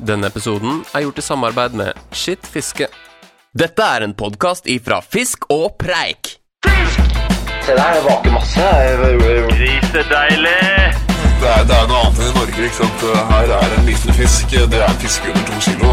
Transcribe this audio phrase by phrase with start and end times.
[0.00, 2.86] Denne episoden er gjort i samarbeid med Skitt fiske.
[3.52, 6.38] Dette er en podkast ifra Fisk og Preik.
[6.64, 7.00] Fisk!
[7.66, 8.68] Se der, det vaker masse.
[9.50, 10.62] Grisedeilig!
[11.40, 12.64] Det er, det er noe annet enn i Norge.
[12.64, 13.04] ikke sant?
[13.32, 14.56] Her er en liten fisk.
[14.56, 15.92] Det er en fisk under to kilo.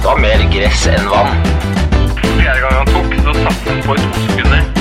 [0.00, 1.36] Det var mer gress enn vann.
[2.24, 4.74] Fjerde gang han tok, så satt han på i to sekunder.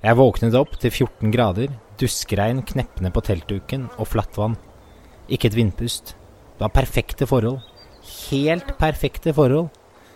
[0.00, 4.54] Jeg våknet opp til 14 grader, duskregn kneppende på teltduken og flatt vann.
[5.28, 6.14] Ikke et vindpust.
[6.56, 7.58] Det var perfekte forhold.
[8.30, 9.68] Helt perfekte forhold.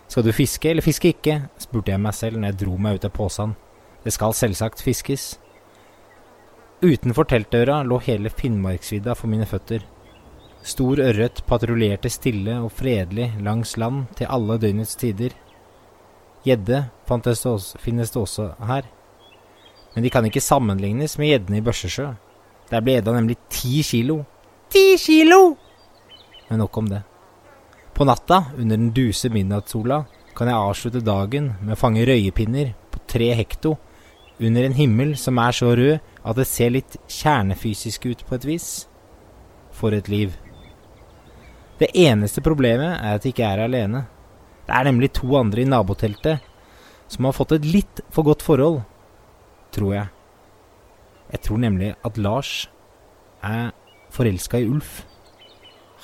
[0.08, 1.36] Skal du fiske eller fiske ikke?
[1.60, 3.52] spurte jeg meg selv når jeg dro meg ut av posen.
[4.04, 5.34] Det skal selvsagt fiskes.
[6.80, 9.84] Utenfor teltdøra lå hele Finnmarksvidda for mine føtter.
[10.64, 15.36] Stor ørret patruljerte stille og fredelig langs land til alle døgnets tider.
[16.44, 18.88] Gjedde finnes det også her.
[19.94, 22.08] Men de kan ikke sammenlignes med gjeddene i Børsesjø.
[22.70, 24.22] Der ble gjedda nemlig ti kilo.
[24.72, 25.54] Ti kilo!
[26.48, 27.02] Men nok om det.
[27.94, 30.02] På natta, under den duse midnattssola,
[30.34, 33.76] kan jeg avslutte dagen med å fange røyepinner på tre hekto
[34.42, 38.48] under en himmel som er så rød at det ser litt kjernefysisk ut på et
[38.48, 38.68] vis.
[39.74, 40.34] For et liv.
[41.78, 44.04] Det eneste problemet er at jeg ikke er alene.
[44.66, 46.42] Det er nemlig to andre i naboteltet
[47.06, 48.82] som har fått et litt for godt forhold
[49.74, 50.06] tror jeg.
[51.34, 52.52] Jeg tror nemlig at Lars
[53.42, 53.72] er
[54.14, 55.02] forelska i Ulf.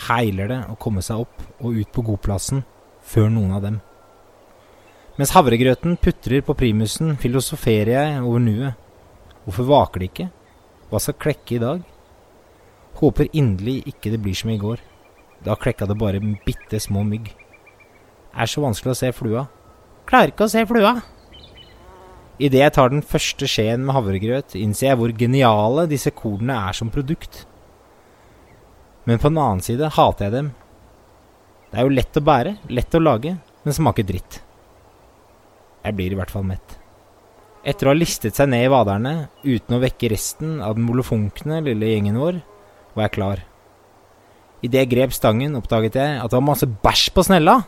[0.08, 2.64] Heiler det å komme seg opp og ut på godplassen
[3.06, 3.78] før noen av dem.
[5.20, 8.78] Mens havregrøten putrer på primusen, filosoferer jeg over nuet.
[9.44, 10.28] Hvorfor vaker det ikke?
[10.91, 11.82] Hva skal klekke i dag?
[13.00, 14.80] Håper inderlig ikke det blir som i går.
[15.44, 17.30] Da klekka det bare bitte små mygg.
[18.32, 19.46] Er så vanskelig å se flua.
[20.08, 20.96] Klarer ikke å se flua.
[22.41, 26.77] Idet jeg tar den første skjeen med havregrøt, innser jeg hvor geniale disse kornene er
[26.77, 27.42] som produkt.
[29.05, 30.52] Men på den annen side hater jeg dem.
[31.70, 34.41] Det er jo lett å bære, lett å lage, men smaker dritt.
[35.84, 36.76] Jeg blir i hvert fall mett.
[37.60, 39.12] Etter å ha listet seg ned i vaderne,
[39.44, 42.41] uten å vekke resten av den molefonkne lille gjengen vår,
[42.97, 43.43] var jeg klar.
[44.64, 47.59] Idet jeg grep stangen, oppdaget jeg at det var masse bæsj på snella.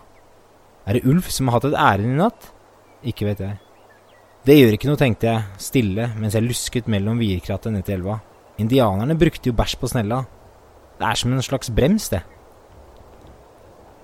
[0.88, 2.48] Er det Ulf som har hatt et ærend i natt?
[3.04, 3.60] Ikke vet jeg.
[4.42, 8.16] Det gjør ikke noe, tenkte jeg, stille mens jeg lusket mellom vierkrattet ned til elva.
[8.58, 10.24] Indianerne brukte jo bæsj på snella.
[10.98, 12.24] Det er som en slags brems, det.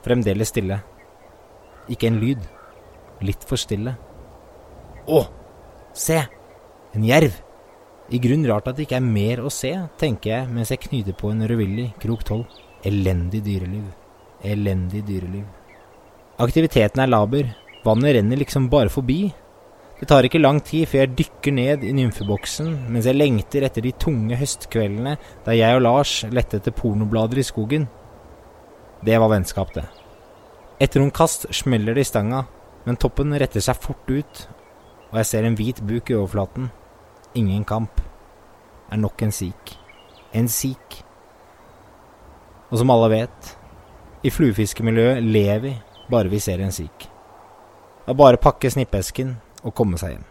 [0.07, 0.79] Fremdeles stille.
[1.91, 2.47] Ikke en lyd.
[3.27, 3.97] Litt for stille.
[5.11, 5.25] Å!
[5.91, 6.21] Se!
[6.95, 7.35] En jerv!
[8.09, 11.19] I grunn rart at det ikke er mer å se, tenker jeg mens jeg knyter
[11.19, 12.47] på en rødvillig krok tolv.
[12.87, 13.91] Elendig dyreliv.
[14.47, 15.45] Elendig dyreliv.
[16.39, 17.51] Aktiviteten er laber.
[17.83, 19.33] Vannet renner liksom bare forbi.
[19.99, 23.83] Det tar ikke lang tid før jeg dykker ned i nymfeboksen mens jeg lengter etter
[23.83, 25.17] de tunge høstkveldene
[25.47, 27.89] der jeg og Lars lette etter pornoblader i skogen.
[29.03, 29.87] Det var vennskap, det.
[30.79, 32.45] Etter noen kast smeller det i stanga,
[32.87, 34.45] men toppen retter seg fort ut,
[35.11, 36.71] og jeg ser en hvit buk i overflaten.
[37.39, 37.99] Ingen kamp.
[38.91, 39.75] Er nok en sik.
[40.35, 41.01] En sik.
[42.71, 43.53] Og som alle vet,
[44.23, 45.75] i fluefiskemiljøet ler vi
[46.11, 47.09] bare vi ser en sik.
[48.05, 50.27] Det er bare å pakke snippesken og komme seg hjem.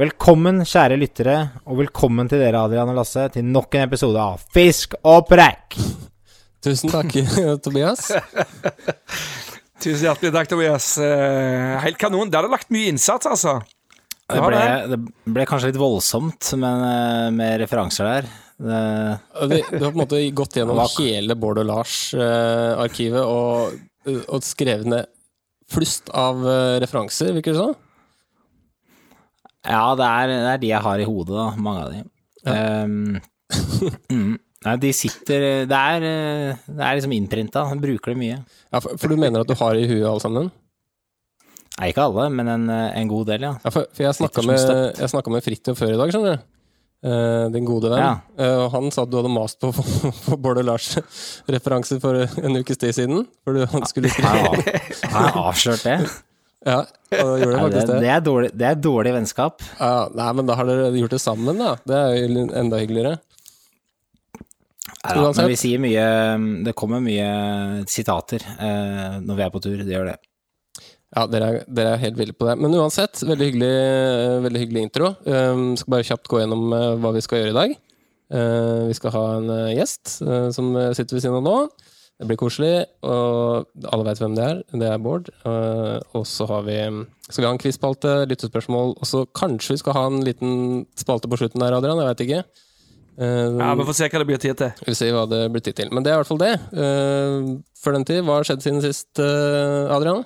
[0.00, 1.34] Velkommen, kjære lyttere,
[1.68, 5.76] og velkommen til dere, Adrian og Lasse, til nok en episode av Fisk og preik!
[6.64, 7.12] Tusen takk,
[7.64, 8.06] Tobias.
[9.82, 10.86] Tusen hjertelig takk, Tobias.
[11.02, 12.30] Eh, helt kanon.
[12.30, 13.58] Der har du lagt mye innsats, altså.
[14.30, 14.94] Du Det ble, det.
[14.94, 18.30] det ble kanskje litt voldsomt men, eh, med referanser der.
[18.62, 18.78] Det,
[19.74, 23.74] Du har på en måte gått gjennom hele Bård og Lars-arkivet og,
[24.22, 25.10] og skrevet ned
[25.72, 27.76] flust av eh, referanser, virker det sånn?
[29.62, 31.50] Ja, det er, det er de jeg har i hodet, da.
[31.62, 32.00] Mange av de.
[32.50, 33.20] Ehm,
[34.10, 34.32] mm,
[34.66, 36.06] nei, de sitter Det er,
[36.66, 37.64] det er liksom innprinta.
[37.78, 38.40] Bruker det mye.
[38.42, 40.50] Ja, for, for du mener at du har i huet alle sammen?
[41.78, 43.52] Nei, ikke alle, men en, en god del, ja.
[43.62, 44.66] Ja, for, for jeg snakka med,
[44.98, 46.48] jeg med Fridtjof før i dag, skjønner du.
[47.02, 47.98] Uh, din gode venn.
[47.98, 48.12] Ja.
[48.38, 49.72] Uh, han sa at du hadde mast på,
[50.28, 53.24] på Bård og Lars-referanser for en ukes tid siden.
[53.42, 55.96] For du, han skulle skrive har jeg avslørt det?
[56.62, 57.98] Ja, og det gjorde faktisk det.
[58.04, 59.64] det, er dårlig, det er dårlig vennskap.
[59.80, 61.74] Ja, nei, men da har dere gjort det sammen, da.
[61.88, 63.16] Det er jo enda hyggeligere.
[65.02, 66.02] Ja, da, men vi sier mye
[66.62, 67.26] Det kommer mye
[67.90, 69.80] sitater eh, når vi er på tur.
[69.82, 70.18] Det gjør det.
[71.12, 72.56] Ja, dere er, dere er helt ville på det.
[72.62, 73.72] Men uansett, veldig hyggelig,
[74.46, 75.10] veldig hyggelig intro.
[75.26, 77.74] Um, skal bare kjapt gå gjennom eh, hva vi skal gjøre i dag.
[78.32, 81.56] Uh, vi skal ha en eh, gjest uh, som sitter ved siden av nå.
[82.22, 84.58] Det blir koselig, og alle veit hvem det er.
[84.78, 85.26] Det er Bård.
[85.42, 86.76] Eh, og så har vi
[87.26, 90.52] skal vi ha en quiz-spalte, lyttespørsmål, og så kanskje vi skal ha en liten
[91.00, 91.98] spalte på slutten der, Adrian.
[91.98, 92.44] Jeg veit ikke.
[93.18, 94.70] Eh, Ja, Vi får se hva det blir tid til.
[94.84, 95.90] vi får se hva det blir tid til.
[95.90, 96.52] Men det er i hvert fall det.
[96.84, 97.50] Eh,
[97.82, 100.22] før den tid, hva har skjedd siden sist, Adrian?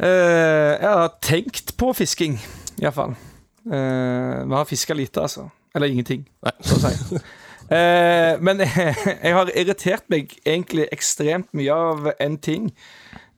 [0.00, 2.38] Eh, jeg har tenkt på fisking,
[2.80, 3.14] iallfall.
[3.60, 5.50] Uh, vi har fiska lite, altså.
[5.76, 6.52] Eller ingenting, Nei.
[6.64, 7.18] så å si.
[7.70, 8.62] Eh, men
[9.24, 12.70] jeg har irritert meg egentlig ekstremt mye av en ting.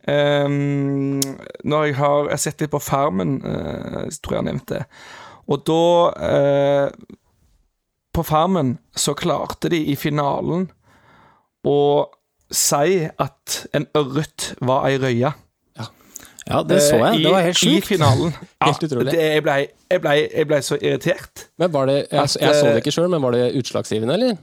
[0.03, 1.21] Um,
[1.63, 4.81] når jeg har Jeg sett litt på Farmen, eh, tror jeg jeg nevnte.
[5.47, 5.85] Og da
[6.29, 6.89] eh,
[8.13, 10.67] På Farmen så klarte de i finalen
[11.65, 12.11] å
[12.53, 15.31] si at en ørret var ei røye.
[16.49, 17.15] Ja, det så jeg.
[17.15, 18.33] Eh, Det var helt I, i finalen.
[18.67, 19.13] Helt utrolig.
[19.13, 19.57] Det, jeg, ble,
[19.91, 21.45] jeg, ble, jeg ble så irritert.
[21.59, 24.15] Men var det, jeg, At, jeg så det eh, ikke sjøl, men var det utslagsgivende,
[24.19, 24.41] eller?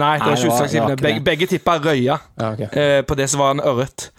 [0.00, 0.96] Nei, det var det ikke utslagsgivende.
[1.02, 2.68] Begge, begge tippa røya Ja, okay.
[2.72, 4.10] eh, på det som var en ørret.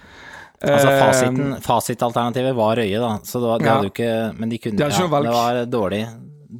[0.63, 3.17] Altså fasiten, Fasitalternativet var Røye, da.
[3.27, 3.81] Så det var, de Ja.
[3.83, 5.07] ikke Men de kunne det, ja.
[5.07, 6.07] Det var dårlig,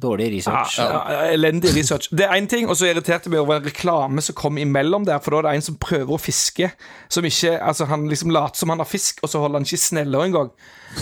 [0.02, 0.78] dårlig research.
[0.78, 2.08] ja, elendig research.
[2.10, 5.20] Det er én ting, og så irriterte meg over en reklame som kom imellom der,
[5.22, 6.70] for da er det en som prøver å fiske,
[7.08, 9.82] som ikke Altså, han liksom later som han har fisk, og så holder han ikke
[9.84, 10.50] sneller engang.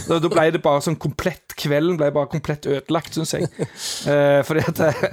[0.09, 3.49] Da, da ble det bare sånn komplett Kvelden ble bare komplett ødelagt, syns jeg.
[4.09, 5.11] Eh, fordi at det,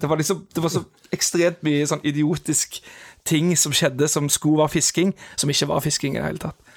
[0.00, 0.80] det var liksom Det var så
[1.14, 2.80] ekstremt mye sånn idiotisk
[3.28, 6.72] ting som skjedde som skulle være fisking, som ikke var fisking i det hele tatt.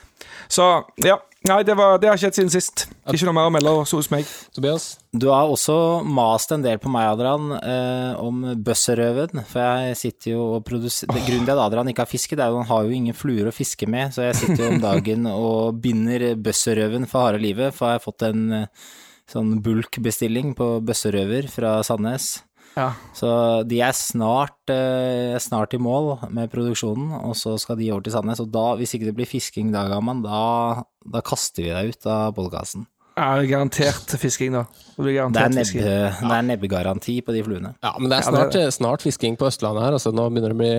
[0.51, 0.67] Så
[1.03, 1.17] ja.
[1.45, 2.87] Nei, det, var, det har skjedd siden sist.
[3.05, 4.25] Ikke noe mer å melde hos meg.
[4.55, 4.95] Tobias?
[5.13, 9.43] Du har også mast en del på meg, Adrian, eh, om bøsserøven.
[9.51, 12.57] For jeg sitter jo og produserer Grunnen til at Adrian ikke har fisket, er jo
[12.57, 14.15] at han har jo ingen fluer å fiske med.
[14.15, 17.77] Så jeg sitter jo om dagen og binder bøsserøven for harde livet.
[17.77, 18.89] For jeg har fått en eh,
[19.29, 22.39] sånn bulkbestilling på bøsserøver fra Sandnes.
[22.75, 22.89] Ja.
[23.15, 23.29] Så
[23.67, 28.11] de er snart, er snart i mål med produksjonen, og så skal de over til
[28.15, 28.41] Sandnes.
[28.43, 32.05] Og da, hvis ikke det blir fisking da, Gamman, da, da kaster vi deg ut
[32.11, 32.83] av podkasten.
[33.15, 34.65] Ja, det er garantert fisking, da.
[34.99, 35.85] Det garantert Det er, nebbe, fisking.
[36.27, 37.69] det er nebbegaranti på de fluene.
[37.79, 39.95] Ja, men det er Ja, det er snart, snart fisking på Østlandet her.
[39.95, 40.73] Altså, nå begynner det å bli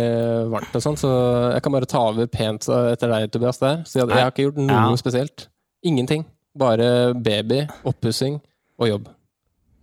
[0.53, 1.13] varmt og sånn, så
[1.55, 3.57] jeg kan bare ta over pent etter deg, Tobias.
[3.65, 3.81] Der.
[3.89, 4.97] Så jeg, jeg har ikke gjort noe Ja.
[5.01, 5.47] spesielt.
[5.83, 6.27] Ingenting.
[6.61, 8.37] Bare baby, oppussing
[8.77, 9.09] og jobb.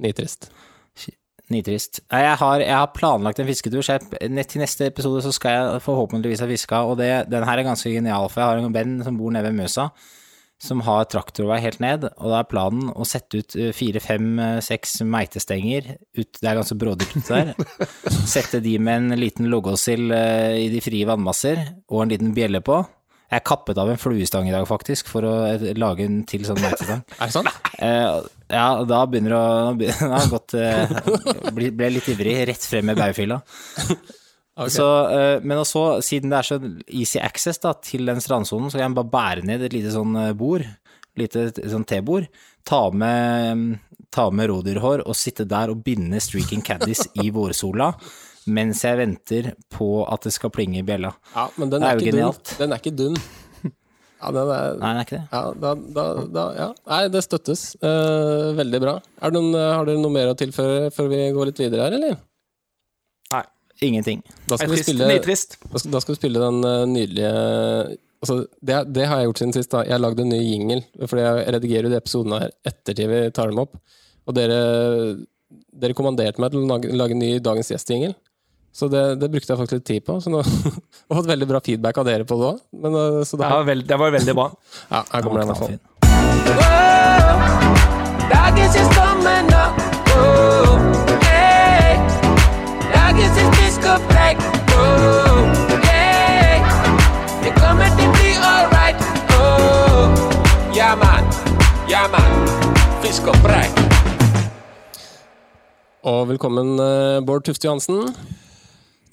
[0.06, 0.52] Nitrist.
[1.54, 2.02] Nitrist.
[2.12, 4.10] Nei, jeg har, jeg har planlagt en fisketur, så jeg,
[4.50, 6.84] til neste episode så skal jeg forhåpentligvis ha fiska.
[6.90, 9.48] Og det, den her er ganske genial, for jeg har en venn som bor nede
[9.50, 9.90] ved Møsa,
[10.64, 14.30] som har traktorvei helt ned, og da er planen å sette ut eh, fire, fem,
[14.40, 17.52] eh, seks meitestenger ut, det er ganske brådypt der,
[18.36, 22.64] sette de med en liten loggåsild eh, i de frie vannmasser, og en liten bjelle
[22.64, 22.80] på.
[23.34, 25.34] Jeg kappet av en fluestang i dag, faktisk, for å
[25.80, 27.02] lage en til sånn meitestang.
[27.18, 27.50] Er det sånn?
[27.82, 28.18] Eh,
[28.54, 30.98] ja, da begynner det å da gått eh,
[31.54, 33.42] ble, ble litt ivrig, rett frem med baufila.
[34.54, 34.70] Okay.
[34.70, 38.78] Så, eh, men også, siden det er så easy access da, til den strandsonen, så
[38.78, 40.68] kan jeg bare bære ned et lite sånn eh, bord,
[41.18, 42.28] lite sånn tebord,
[42.62, 43.80] ta med,
[44.14, 47.90] ta med rådyrhår og sitte der og binde streaking caddies i vårsola,
[48.54, 51.16] mens jeg venter på at det skal plinge i bjella.
[51.34, 52.54] Ja, men den er, er jo genialt.
[52.62, 53.18] Den er ikke dum.
[54.24, 55.24] Ja, den er Nei, det er ikke det.
[55.34, 56.04] ja, da, da,
[56.38, 56.68] da, ja.
[56.94, 57.64] Nei, det støttes.
[57.84, 58.94] Eh, veldig bra.
[59.20, 61.98] Er det noen, har dere noe mer å tilføre før vi går litt videre her,
[62.00, 62.16] eller?
[63.34, 63.44] Nei.
[63.84, 64.22] Ingenting.
[64.48, 64.88] Da skal, vi Trist.
[64.88, 65.58] spille, trist.
[65.66, 67.32] da, skal, da skal vi spille den eh, nydelige
[68.24, 69.72] altså, det, det har jeg gjort siden sist.
[69.74, 73.12] da Jeg lagde en ny jingle, fordi jeg redigerer jo de episodene her etter til
[73.12, 73.76] vi tar dem opp.
[74.24, 74.60] Og dere,
[75.84, 78.14] dere kommanderte meg til å lage, lage en ny Dagens gjest-jingle.
[78.74, 80.18] Så det, det brukte jeg faktisk litt tid på.
[80.24, 82.58] Så nå jeg har fått veldig bra feedback av dere på det òg.
[82.74, 84.48] Det det, var, veld, det var veldig bra.
[84.90, 85.74] ja, her kommer det i hvert fall.
[86.54, 86.94] Oh.
[90.14, 90.94] Oh.
[100.74, 101.24] Oh, man,
[102.12, 102.32] man.
[103.02, 103.38] Fisk og.
[106.04, 108.16] Og velkommen, eh, Bård Tufte Johansen.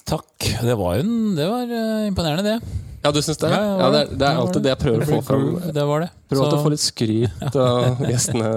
[0.09, 0.47] Takk.
[0.61, 2.87] Det var en, det var eh, imponerende, det.
[3.01, 3.49] Ja, du syns det?
[3.49, 5.45] Ja, Ja, det, er, det er alltid det jeg prøver å få fram.
[5.73, 6.09] Det var det.
[6.35, 8.49] Alltid å få litt skryt av gjestene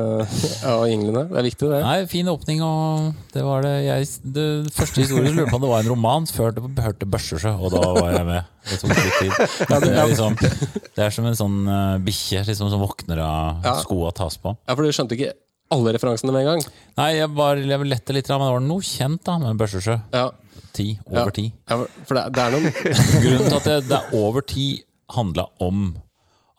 [0.69, 1.23] og jinglene.
[1.31, 1.79] Det er viktig, det.
[1.81, 4.45] Nei, fin åpning, og det var det jeg Det
[4.77, 7.87] første historien lurte på om det var en roman før det hørte Børsesjø, og da
[7.97, 8.51] var jeg med.
[8.69, 9.33] Det tok litt tid.
[9.85, 13.75] Det er, liksom, det er som en sånn uh, bikkje liksom, som våkner av Ja.
[13.81, 14.53] skoa tas på.
[14.69, 15.33] Ja, For du skjønte ikke
[15.73, 16.65] alle referansene med en gang?
[17.01, 19.97] Nei, jeg bare jeg lette litt, men det var noe kjent da med Børsesjø.
[20.13, 20.27] Ja,
[20.75, 20.89] Ti.
[21.07, 21.45] Over ti.
[21.71, 22.65] ja for det, det er noen
[23.23, 24.67] Grunnen til at det, det er over ti,
[25.15, 25.93] handla om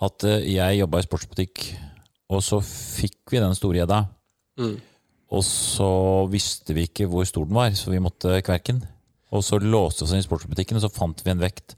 [0.06, 1.64] at eh, jeg jobba i sportsbutikk,
[2.32, 4.00] og så fikk vi den store gjedda.
[4.62, 4.76] Mm.
[5.36, 5.90] Og så
[6.32, 8.84] visste vi ikke hvor stor den var, så vi måtte kverke den.
[9.36, 11.76] og så låste vi oss inn i sportsbutikken, og så fant vi en vekt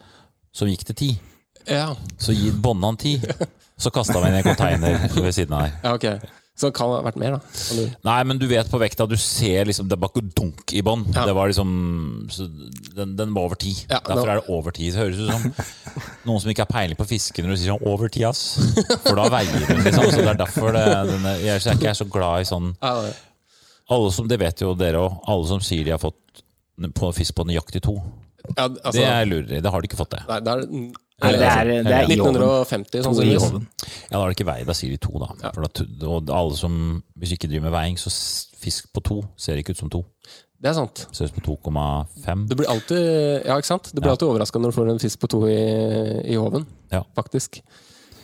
[0.54, 1.10] som gikk til ti.
[1.68, 3.18] Ja, Så bånda han ti.
[3.78, 5.74] Så kasta vi inn i en container ved siden av her.
[5.84, 6.37] ja ok.
[6.58, 7.40] Så det kan ha vært mer, da.
[7.78, 10.82] Du- Nei, men du vet på vekta, du ser liksom Det er bare dunk i
[10.82, 11.04] bånn.
[11.14, 11.26] Ja.
[11.30, 12.48] Det var liksom så
[12.98, 13.76] den, den var over ti.
[13.90, 14.90] Ja, Derfor da- er det over ti.
[14.90, 15.54] Det høres ut som
[16.26, 18.42] noen som ikke har peiling på fiske når du sier sånn over ti, ass.
[19.06, 20.10] For da veier du, liksom.
[20.10, 22.74] Så det er derfor det, denne, jeg er ikke så glad i sånn
[23.90, 25.20] Alle som, Det vet jo dere òg.
[25.30, 26.42] Alle som sier de har fått
[26.98, 27.94] på fisk på nøyaktig to.
[28.58, 29.62] ja, altså, Det er lureri.
[29.62, 30.24] Det har de ikke fått, det.
[30.28, 32.36] Nei, det er, Nei, det er, det er i oven.
[32.38, 33.46] 1950, To i sannsynligvis.
[33.50, 33.64] oven.
[34.12, 34.58] Ja, da er det ikke vei.
[34.68, 35.30] Da sier de to, da.
[35.42, 35.50] Ja.
[35.56, 36.76] For da og alle som,
[37.18, 38.12] Hvis ikke driver med veiing, så
[38.62, 40.04] fisk på to ser ikke ut som to.
[40.62, 41.08] Det er sant.
[41.14, 42.48] Ser ut som 2,5.
[42.50, 43.02] Du blir alltid
[43.46, 43.90] Ja, ikke sant?
[43.94, 44.16] Du blir Ja.
[44.16, 45.58] alltid overraska når du får en fisk på to i,
[46.34, 46.66] i håven.
[46.92, 47.04] Ja.
[47.16, 47.62] Faktisk.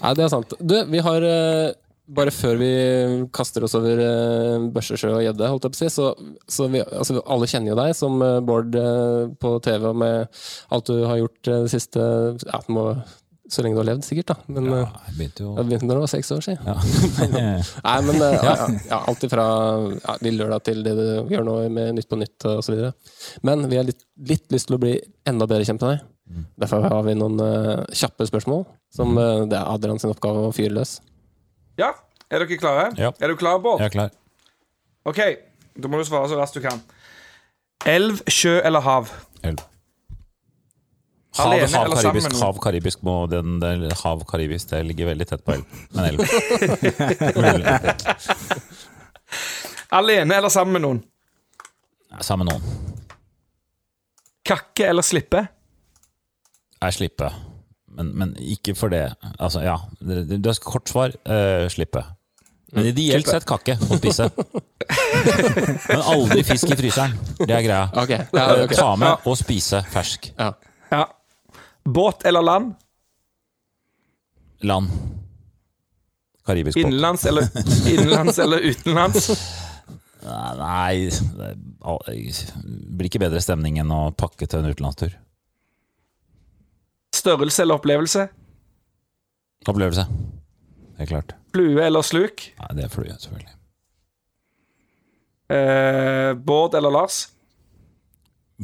[0.01, 0.53] Nei, det er sant.
[0.59, 1.73] Du, vi har eh,
[2.13, 2.71] Bare før vi
[3.33, 6.11] kaster oss over uh, Børsesjø og gjedde, holdt jeg på å si, så,
[6.51, 10.43] så vi, altså, alle kjenner jo deg som eh, Bård eh, på TV og med
[10.73, 11.99] alt du har gjort eh, det siste
[12.43, 12.85] ja, det må,
[13.49, 14.37] Så lenge du har levd, sikkert, da.
[14.55, 16.69] Men Ja, eh, jeg begynte jo jeg begynte du var seks år siden.
[16.69, 16.77] ja.
[17.87, 18.55] Nei, men eh, ja,
[18.89, 19.45] ja, alt ifra
[19.97, 22.93] ja, Lill Lørdag til det du gjør nå med Nytt på Nytt videre.
[23.41, 24.97] Men vi har litt, litt lyst til å bli
[25.29, 26.09] enda bedre kjent med deg.
[26.33, 26.45] Mm.
[26.63, 28.63] Derfor har vi noen uh, kjappe spørsmål,
[28.95, 31.01] som uh, det er Adrian sin oppgave å fyre løs.
[31.79, 31.91] Ja,
[32.29, 32.89] er dere klare?
[32.97, 33.11] Ja.
[33.19, 33.79] Er du klar, Bård?
[33.81, 34.09] Jeg er klar.
[35.09, 35.19] OK,
[35.75, 36.79] da må du svare så raskt du kan.
[37.89, 39.05] Elv, sjø eller hav?
[39.43, 39.59] Elv.
[41.33, 42.41] Hav, Alene hav, eller karibisk, sammen?
[42.45, 45.65] hav karibisk må den, den, Hav karibisk, det ligger veldig tett på elv.
[45.97, 46.19] Men elv.
[49.97, 50.99] Alene eller sammen med noen?
[52.21, 52.63] Sammen med noen.
[54.45, 55.41] Kakke eller slippe?
[56.83, 57.31] Jeg slipper.
[57.93, 59.05] Men, men ikke for det.
[59.37, 59.77] Altså, ja.
[60.01, 61.15] Det det er kort svar.
[61.27, 62.03] Uh, slippe.
[62.73, 64.29] Men ideelt sett kakke og spise.
[65.89, 67.13] Men aldri fisk i fryseren.
[67.37, 67.83] Det er greia.
[68.01, 68.25] Okay.
[68.33, 68.77] ja, okay.
[68.79, 70.31] Ta med og spise fersk.
[70.39, 70.49] Ja.
[70.89, 71.03] Ja.
[71.85, 72.73] Båt eller land?
[74.65, 74.89] Land.
[76.47, 76.87] Karibisk båt.
[76.87, 77.49] Innenlands eller,
[77.85, 79.29] innenlands eller utenlands?
[80.57, 81.53] Nei, det
[82.95, 85.13] blir ikke bedre stemning enn å pakke til en utenlandstur.
[87.13, 88.27] Størrelse eller opplevelse?
[89.69, 90.05] Opplevelse.
[90.99, 91.35] Helt klart.
[91.53, 92.47] Flue eller sluk?
[92.59, 93.53] Nei, det er flue, selvfølgelig.
[95.53, 97.19] Eh, Bård eller Lars?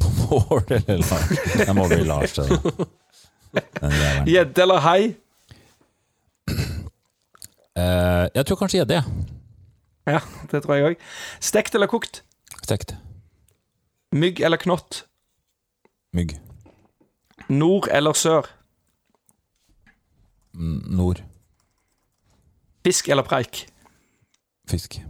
[0.00, 1.28] Bård eller Lars?
[1.60, 2.48] Det må bli Lars, det.
[2.50, 3.90] da.
[4.26, 5.00] Gjedde eller hai?
[7.78, 9.28] Eh, jeg tror kanskje gjedde, jeg.
[10.10, 11.02] Ja, det tror jeg òg.
[11.42, 12.22] Stekt eller kokt?
[12.64, 12.96] Stekt.
[14.16, 15.04] Mygg eller knott?
[16.16, 16.34] Mygg.
[17.50, 18.48] Nord eller sør?
[20.54, 21.22] Mm, Nord.
[22.86, 23.66] Fisk eller preik?
[24.70, 25.00] Fisk.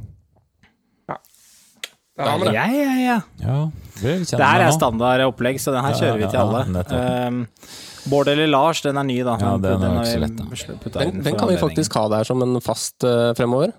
[2.20, 2.54] Der har vi det.
[2.54, 3.20] Ja, ja, ja.
[3.40, 3.58] Ja,
[4.00, 7.28] Det her er standard opplegg, så den her Ja, kjører vi ja, til ja, alle.
[7.28, 7.46] Um,
[8.10, 9.36] Bård eller Lars, den er ny, da.
[9.40, 10.36] Ja, den den.
[10.92, 13.72] Den, den kan vi faktisk ha der som en fast uh, fremover.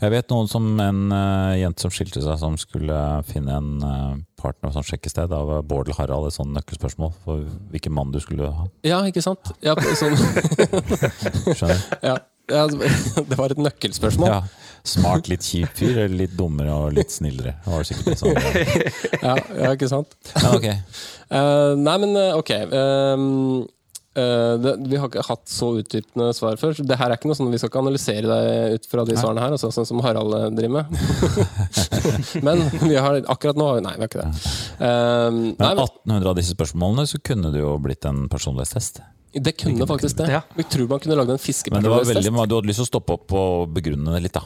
[0.00, 4.14] Jeg vet noen som en uh, jente som skilte seg, som skulle finne en uh,
[4.40, 8.50] partner som sjekkested av Bård eller Harald, et sånt nøkkelspørsmål for hvilken mann du skulle
[8.52, 8.68] ha.
[8.86, 9.52] Ja, ikke sant?
[9.64, 10.16] Ja, sånn,
[11.58, 11.84] Skjønner?
[12.02, 12.16] ja.
[12.46, 12.66] Ja,
[13.28, 14.28] det var et nøkkelspørsmål.
[14.30, 14.42] Ja.
[14.86, 17.56] Smart, litt kjip fyr, eller litt dummere og litt snillere?
[17.64, 18.36] Det var sikkert litt sånn.
[19.18, 19.32] Ja,
[19.64, 20.14] ja ikke sant?
[20.36, 20.68] Men ok.
[21.26, 22.52] Uh, nei, men ok.
[22.70, 23.64] Ehm,
[24.16, 26.74] eh, det, vi har ikke hatt så utdypende svar før.
[26.76, 29.16] så Det her er ikke noe sånn, Vi skal ikke analysere deg ut fra de
[29.18, 30.86] svarene her, altså, sånn som Harald eh, driver med.
[32.46, 34.30] men vi har akkurat nå Nei, vi har ikke det.
[34.80, 39.02] Ehm, nei, Men men, 1800 av disse spørsmålene, så kunne det jo blitt en personlighetstest.
[39.36, 40.30] det kunne faktisk det.
[40.32, 40.42] Ja.
[40.56, 42.32] Vi tror man kunne lagd en Men det var fiskepersonlighetstest.
[42.32, 44.42] ma- du hadde lyst til å stoppe opp og begrunne det litt, da.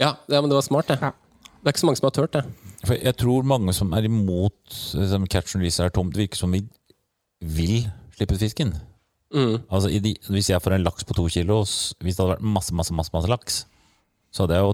[0.00, 0.98] Ja, ja, men det var smart, det.
[1.02, 1.12] Ja.
[1.60, 2.44] Det er ikke så mange som har turt det.
[2.88, 6.40] For jeg tror mange som er imot liksom, catch and release er tomt, det virker
[6.40, 6.62] som vi
[7.44, 7.82] vil
[8.16, 8.72] slippe fisken.
[9.34, 9.56] Mm.
[9.70, 12.46] Altså, i de, hvis jeg får en laks på to kilo, hvis det hadde vært
[12.56, 13.60] masse, masse, masse, masse laks,
[14.34, 14.72] så hadde jeg jo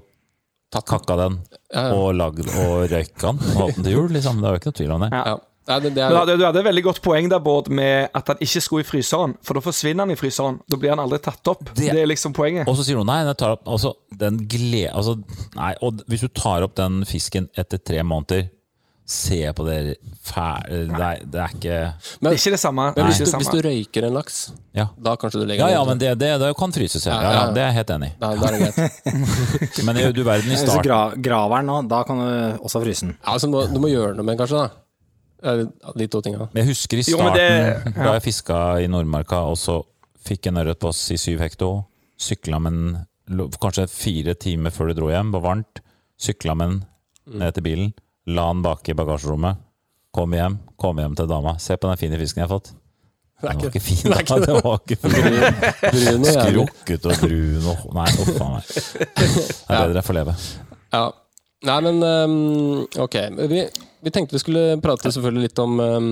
[0.72, 1.36] tatt kakka den
[1.72, 1.90] Ja, ja.
[1.94, 4.08] og lagd og røyka den og hatt den til jul.
[4.16, 4.40] Liksom.
[4.40, 5.10] Det er jo ikke noe tvil om det.
[5.12, 5.26] Ja.
[5.34, 5.36] Ja.
[5.66, 8.28] Det, det Du er, hadde, du hadde et veldig godt poeng der, Bård, med at
[8.30, 9.32] han ikke skulle i fryseren.
[9.42, 10.60] For da forsvinner han i fryseren.
[10.70, 11.64] Da blir han aldri tatt opp.
[11.74, 12.68] Det- Det, er liksom poenget.
[12.70, 15.16] Og så sier noen nei, jeg tar opp altså, den glede altså,
[15.56, 18.46] Nei, og hvis du tar opp den fisken etter tre måneder,
[19.06, 19.76] se på det
[20.26, 21.74] fæle Nei, det er ikke
[22.18, 22.86] Det er ikke det samme.
[22.96, 24.38] Men hvis, du, hvis du røyker en laks,
[24.74, 25.88] Ja, da kanskje du legger ja, den ja ut.
[25.92, 27.14] men det, det, det kan fryses, ja.
[27.14, 27.44] Ja, ja, ja, ja.
[27.46, 27.52] ja.
[27.54, 29.84] Det er jeg helt enig i.
[29.86, 30.98] Men du verden i starten gra
[31.28, 33.14] graver den nå, da kan du også fryse den.
[33.20, 34.64] Ja, altså, du, må, du må gjøre noe med den, kanskje.
[35.46, 39.44] da De to tingene Jeg husker i starten, jo, det- da jeg fiska i Nordmarka,
[39.46, 39.78] og så
[40.26, 41.70] fikk en ørret på oss i syv hekto.
[42.18, 42.72] Sykla med
[43.28, 45.82] den kanskje fire timer før du dro hjem, var varmt.
[46.18, 47.94] Sykla med den ned til bilen,
[48.26, 49.62] la den bak i bagasjerommet.
[50.16, 51.58] Kom hjem, kom hjem til dama.
[51.62, 52.72] Se på den fine fisken jeg har fått.
[53.36, 54.38] Det Den var ikke fin, da.
[54.40, 54.54] det.
[54.64, 56.24] Var ikke brun.
[56.24, 58.70] Skrukket og brun og Nei, uff a meg.
[58.72, 60.36] Det er bedre jeg får leve.
[60.94, 61.02] Ja.
[61.66, 63.16] Nei, men um, ok.
[63.50, 63.60] Vi,
[64.06, 66.08] vi tenkte vi skulle prate selvfølgelig litt om um,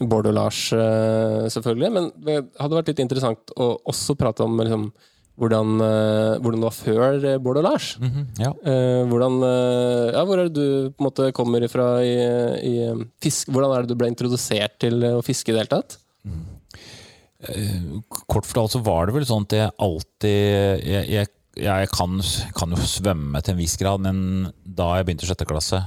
[0.00, 1.92] Bård og Lars, uh, selvfølgelig.
[1.92, 4.88] Men det hadde vært litt interessant å også prate om liksom,
[5.40, 7.88] hvordan, eh, hvordan det var før eh, Bård og Lars.
[7.98, 8.52] Mhm, ja.
[8.62, 9.38] Eh, hvordan,
[10.14, 12.14] ja, hvor er det du på en måte kommer ifra i,
[12.70, 12.74] i
[13.22, 13.50] fisk?
[13.50, 15.98] Hvordan er det du ble introdusert til å fiske i det hele tatt?
[18.30, 21.28] Kort fortalt så var det vel sånn at jeg alltid Jeg, jeg,
[21.60, 22.14] jeg kan,
[22.56, 25.82] kan jo svømme til en viss grad, men da jeg begynte i sjette klasse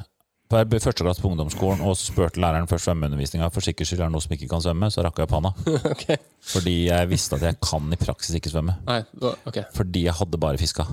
[0.47, 4.07] på ble første klasse på ungdomsskolen og spurte læreren før svømmeundervisninga for sikkerhets skyld er
[4.07, 5.51] det noe som ikke kan svømme, så rakk jeg opp hånda.
[5.93, 6.19] okay.
[6.53, 8.77] Fordi jeg visste at jeg kan i praksis ikke svømme.
[8.87, 9.01] Nei,
[9.43, 9.67] okay.
[9.75, 10.87] Fordi jeg hadde bare fiska.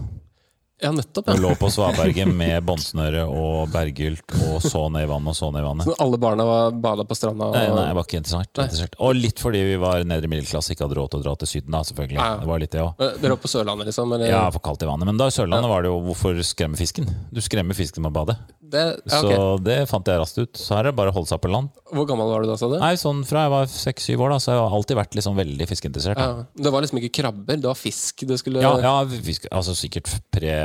[0.85, 1.27] Ja, nettopp.
[1.31, 1.35] Ja.
[1.35, 1.41] Ja.
[1.41, 5.63] lå på svaberget med båndsnøre og berggylt og så ned i vannet og så ned
[5.63, 5.89] i vannet.
[5.89, 7.49] Så alle barna var bada på stranda?
[7.51, 8.99] Og, Nei, nei, jeg var ikke interessert, interessert.
[9.01, 11.73] Og litt fordi vi var nedre middelklasse, ikke hadde råd til å dra til Syden,
[11.75, 12.21] da, selvfølgelig.
[12.21, 12.31] Ja.
[12.43, 13.09] Det var litt det også.
[13.09, 14.13] Eh, Dere var på Sørlandet, liksom?
[14.19, 14.29] Eller?
[14.35, 15.09] Ja, for kaldt i vannet.
[15.11, 17.09] Men da i Sørlandet var det jo hvorfor skremme fisken?
[17.33, 18.37] Du skremmer fisken med å bade.
[18.75, 20.59] Det, ja, Så det fant jeg raskt ut.
[20.59, 21.69] Så her er det bare å holde seg på land.
[21.95, 22.79] Hvor gammel var du da, sa du?
[22.81, 25.69] Nei, sånn Fra jeg var seks-syv år, da, så jeg har alltid vært liksom veldig
[25.71, 26.19] fiskeinteressert.
[26.19, 26.47] Ja.
[26.65, 28.95] Det var liksom ikke krabber, det var fisk du skulle Ja, ja
[29.29, 30.11] fisk, altså sikkert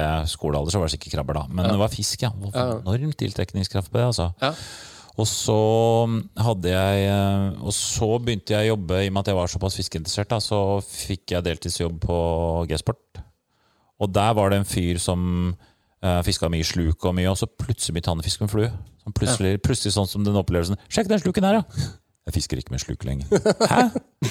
[0.09, 1.45] pre-skolealder så var det sikkert krabber, da.
[1.49, 2.31] Men det var fisk, ja.
[2.33, 4.05] Det var Enorm tiltrekningskraft på det.
[4.11, 4.31] altså.
[4.41, 4.53] Ja.
[5.19, 5.55] Og så
[6.39, 9.51] hadde jeg eh, Og så begynte jeg å jobbe, i og med at jeg var
[9.51, 12.19] såpass fiskeinteressert, da, så fikk jeg deltidsjobb på
[12.69, 13.23] G-sport.
[13.99, 15.21] Og der var det en fyr som
[16.05, 18.69] uh, fiska mye sluk og mye, og så plutselig begynte han å fiske med flue.
[19.03, 21.89] Så plutselig, plutselig sånn som den opplevelsen Sjekk den sluken her, ja!
[22.29, 23.27] Jeg fisker ikke med sluk lenger.
[23.71, 23.81] Hæ?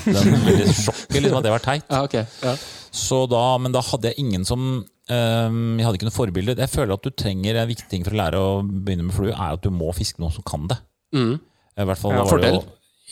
[0.07, 1.87] Den veldig sjokket, liksom, at det var teit.
[1.91, 2.25] Ja, okay.
[2.47, 2.55] Ja.
[2.95, 6.57] Så da, men da hadde jeg ingen som ehm, Jeg hadde ikke noe forbilde.
[6.59, 9.35] Jeg føler at du trenger en viktig ting for å lære å begynne med flue,
[9.35, 10.79] er at du må fiske noen som kan det.
[11.17, 11.39] Mm.
[11.79, 12.59] I hvert fall, Ja, fordel.
[12.59, 12.65] Jo,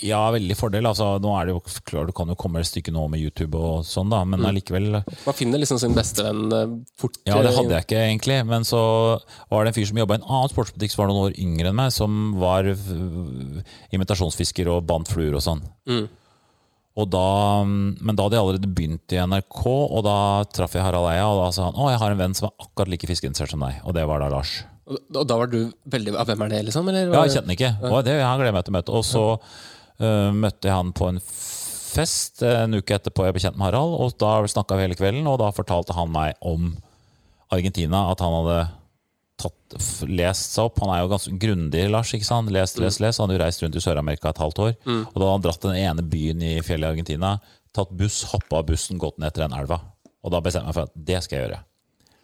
[0.04, 0.84] ja, veldig fordel.
[0.90, 3.56] Altså, nå er det jo klart Du kan jo komme et stykke nå med YouTube
[3.56, 4.30] og sånn, da, Mm.
[4.34, 4.90] men allikevel
[5.24, 7.16] Man finner liksom sin bestevenn eh, fort.
[7.24, 8.46] Ja, det eh, hadde jeg ikke egentlig.
[8.46, 11.30] Men så var det en fyr som jobba i en annen sportsbutikk som var noen
[11.30, 15.62] år yngre enn meg, som var Invitasjonsfisker imitasjonsfisker og bandt fluer og sånn.
[15.88, 16.08] Mm.
[16.96, 20.16] Da, men da hadde jeg allerede begynt i NRK, og da
[20.48, 22.54] traff jeg Harald Eia, og da sa han å, jeg har en venn som er
[22.64, 24.54] akkurat like fiskeinteressert som deg, og det var da Lars.
[24.86, 25.58] Og da var du
[25.90, 26.88] veldig Hvem er det, liksom?
[26.88, 27.72] Eller, Ja, jeg kjente den ikke.
[27.90, 28.94] Og det, han gleder meg til å møte.
[28.94, 31.20] Og så uh, møtte jeg han på en
[31.96, 35.28] fest en uke etterpå jeg ble kjent med Harald, og da snakka vi hele kvelden,
[35.28, 36.74] og da fortalte han meg om
[37.52, 38.58] Argentina, at han hadde
[39.40, 39.76] tatt,
[40.08, 40.80] lest seg opp.
[40.84, 42.12] Han er jo ganske grundig, Lars.
[42.16, 42.50] ikke sant?
[42.54, 43.20] Lest, lest, lest.
[43.20, 44.74] Han hadde jo reist rundt i Sør-Amerika et halvt år.
[44.86, 47.36] Og da hadde han dratt den ene byen i fjellet i Argentina,
[47.76, 49.80] tatt buss, hoppa av bussen, gått ned etter den elva.
[50.24, 51.62] Og da bestemte jeg meg for at det skal jeg gjøre.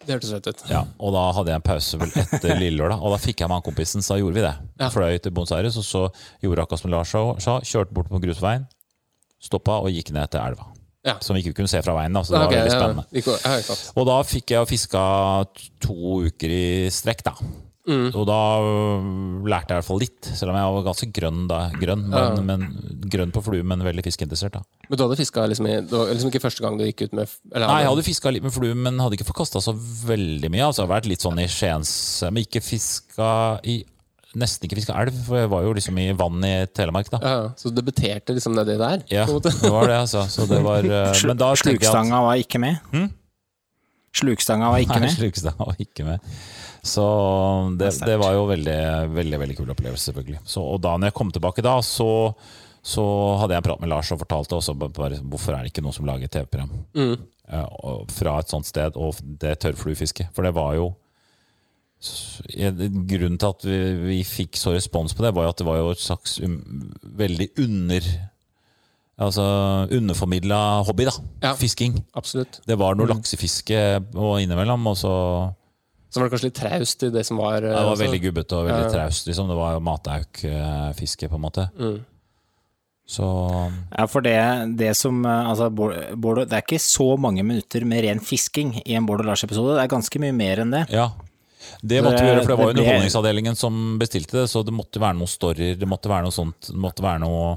[0.02, 0.62] Det hørtes rett ut.
[0.72, 3.60] Ja, og da hadde jeg en pause vel etter lillelørdag, og da fikk jeg med
[3.60, 4.54] han kompisen, så da gjorde vi det.
[4.80, 4.88] Ja.
[4.90, 6.02] Fløy til Buenos Aires, og så
[6.42, 7.12] gjorde akkurat som Lars
[7.44, 8.64] sa, kjørte bort på grusveien,
[9.42, 10.66] stoppa og gikk ned til elva.
[11.02, 11.16] Ja.
[11.24, 13.42] Som vi ikke kunne se fra veien, da, så det okay, var veldig spennende.
[13.42, 13.76] Ja, ja.
[13.98, 15.02] Og da fikk jeg fiska
[15.82, 17.34] to uker i strekk, da.
[17.82, 18.12] Mm.
[18.14, 19.06] Og da øh,
[19.50, 21.58] lærte jeg i hvert fall litt, selv om jeg var ganske grønn da.
[21.80, 22.66] Grønn, men, men,
[23.10, 24.60] grønn på flue, men veldig fiskeinteressert.
[24.60, 24.86] da.
[24.86, 27.16] Men du hadde fiska liksom i Det var liksom ikke første gang du gikk ut
[27.18, 30.52] med eller, Nei, jeg hadde fiska litt med flue, men hadde ikke forkasta så veldig
[30.54, 30.68] mye.
[30.68, 31.92] Altså, jeg har vært litt sånn i Skiens
[32.28, 33.32] Men ikke fiska
[33.66, 33.80] i
[34.38, 37.18] Nesten ikke fiska elv, for jeg var jo liksom i vann i Telemark, da.
[37.20, 39.02] ja, Så du debuterte liksom nedi der?
[39.12, 40.22] Ja, det var det, altså.
[40.32, 42.80] Så det var eh, Men da at Slukstanga var ikke med.
[44.16, 45.14] Slukstanga var ikke Nei, med.
[45.16, 46.32] Slukstad var ikke med.
[46.82, 47.04] Så
[47.78, 48.78] det, det var jo veldig,
[49.14, 50.40] veldig veldig kul opplevelse, selvfølgelig.
[50.48, 52.08] Så, og da når jeg kom tilbake da, så,
[52.82, 53.04] så
[53.40, 55.84] hadde jeg en prat med Lars og fortalte også bare, bare hvorfor er det ikke
[55.86, 57.14] noen som lager TV-program Mm.
[57.52, 57.66] Ja,
[58.08, 60.28] fra et sånt sted, og det tørrfluefiske.
[60.32, 60.86] For det var jo
[62.02, 65.78] Grunnen til at vi, vi fikk så respons på det, var jo at det var
[65.80, 66.58] jo et slags um,
[67.22, 68.12] veldig under
[69.22, 69.42] Altså
[69.92, 71.12] underformidla hobby, da.
[71.44, 71.50] Ja.
[71.54, 71.98] Fisking.
[72.18, 72.56] Absolutt.
[72.66, 73.78] Det var noe laksefiske
[74.16, 75.12] og innimellom, og så
[76.10, 78.22] Så var det kanskje litt traust i det som var ja, Det var altså- veldig
[78.24, 78.90] gubbete og veldig Ja.
[78.96, 79.26] traust.
[79.28, 79.48] Liksom.
[79.52, 81.68] Det var jo matauk-fiske, på en måte.
[81.78, 82.00] Mm.
[83.06, 83.24] Så
[83.98, 87.84] Ja, for det, det som eh, Altså, Bård, Bård, det er ikke så mange minutter
[87.84, 89.76] med ren fisking i en Bård og Lars-episode.
[89.76, 90.86] Det er ganske mye mer enn det.
[90.90, 91.10] ja.
[91.80, 95.02] Det måtte vi gjøre, for det var jo Underholdningsavdelingen som bestilte det, så det måtte
[95.02, 96.70] være noen storyer, det måtte være noe sånt.
[96.70, 97.56] Det måtte være noe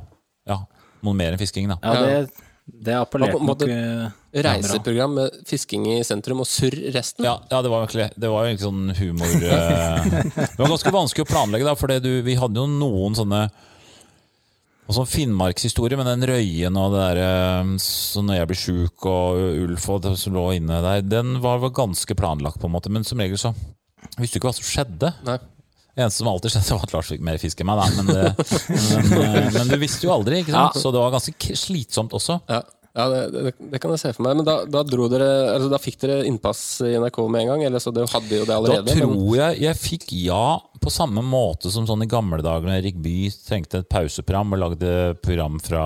[0.49, 0.61] Ja,
[1.05, 1.79] noe mer enn fisking, da.
[1.81, 4.07] Ja, det, det appellerte nok eh.
[4.45, 7.27] Reiseprogram med fisking i sentrum og surr resten.
[7.27, 10.09] Ja, ja det var egentlig det var egentlig sånn humor eh,
[10.55, 13.45] Det var ganske vanskelig å planlegge, da, for det du, vi hadde jo noen sånne
[14.85, 19.07] og sånn Finnmarkshistorie med den røyen og det der eh, så når jeg blir sjuk
[19.09, 22.75] og Ulf og det som lå inne der, den var vel ganske planlagt, på en
[22.75, 23.55] måte, men som regel så
[24.21, 25.11] visste du ikke hva som skjedde.
[25.27, 25.39] Nei.
[25.95, 27.85] Eneste som alltid skjedde, var at Lars fikk mer fisk enn meg, da.
[27.95, 30.79] Men, det, men, eh, men du visste jo aldri, ikke sant?
[30.81, 32.35] så det var ganske slitsomt også.
[32.51, 32.59] Ja,
[32.99, 34.41] ja det, det, det kan jeg se for meg.
[34.41, 37.63] Men da, da, dere, altså, da fikk dere innpass i NRK med en gang?
[37.69, 38.91] Eller så dere hadde jo det Da allerede?
[38.91, 40.43] men- tror jeg jeg fikk ja,
[40.83, 44.63] på samme måte som sånn i gamle dager når Erik Bye trengte et pauseprogram og
[44.65, 44.91] lagde
[45.23, 45.85] program fra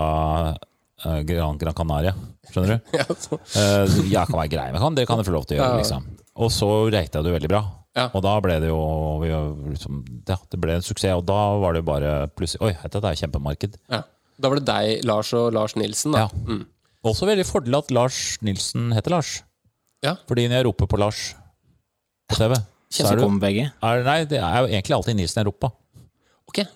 [1.06, 2.16] uh, Gran, Gran Canaria.
[2.50, 2.90] Skjønner du?
[2.98, 5.60] ja, så, uh, jeg kan være grei med han, det kan jeg få lov til
[5.60, 5.78] å gjøre.
[5.78, 5.84] Ja.
[5.86, 7.62] liksom Og så rata det veldig bra.
[7.98, 8.06] Ja.
[8.14, 8.80] Og da ble det jo
[9.66, 13.02] liksom, ja, Det ble en suksess, og da var det jo bare plutselig Oi, dette
[13.10, 13.80] er kjempemarked.
[13.92, 14.04] ja.
[14.40, 16.14] Da var det deg, Lars og Lars Nilsen.
[16.16, 16.30] Da.
[16.30, 16.60] Ja.
[17.10, 19.34] Også veldig fordel at Lars Nilsen heter Lars.
[20.00, 20.14] Ja.
[20.30, 21.34] Fordi når jeg roper på Lars
[22.32, 22.56] på TV,
[22.88, 23.66] så er du, begge.
[23.68, 26.04] er, Nei, det er jo egentlig alltid Nilsen jeg roper på.
[26.54, 26.70] Okay.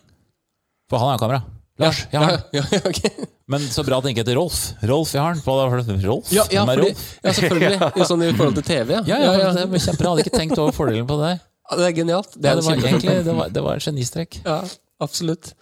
[0.92, 1.40] For han har jo kamera.
[1.82, 2.44] Lars, jeg har den.
[2.54, 3.30] Ja, ja, ok.
[3.50, 4.60] Men så bra at den ikke heter Rolf.
[4.86, 6.04] Rolf, jeg har den.
[6.06, 6.30] Rolf?
[6.32, 7.04] ja, ja, fordi, Rolf?
[7.24, 7.80] ja selvfølgelig.
[7.98, 9.02] Ja, sånn i forhold til TV, ja.
[9.10, 10.14] Ja, ja, Det var kjempebra.
[10.14, 11.34] Hadde ikke tenkt over fordelen på det.
[11.42, 12.34] Ja, det er genialt.
[12.38, 14.40] Det Ja, er det var egentlig det var, det var en genistrek.
[14.46, 14.60] Ja,
[15.02, 15.54] absolutt.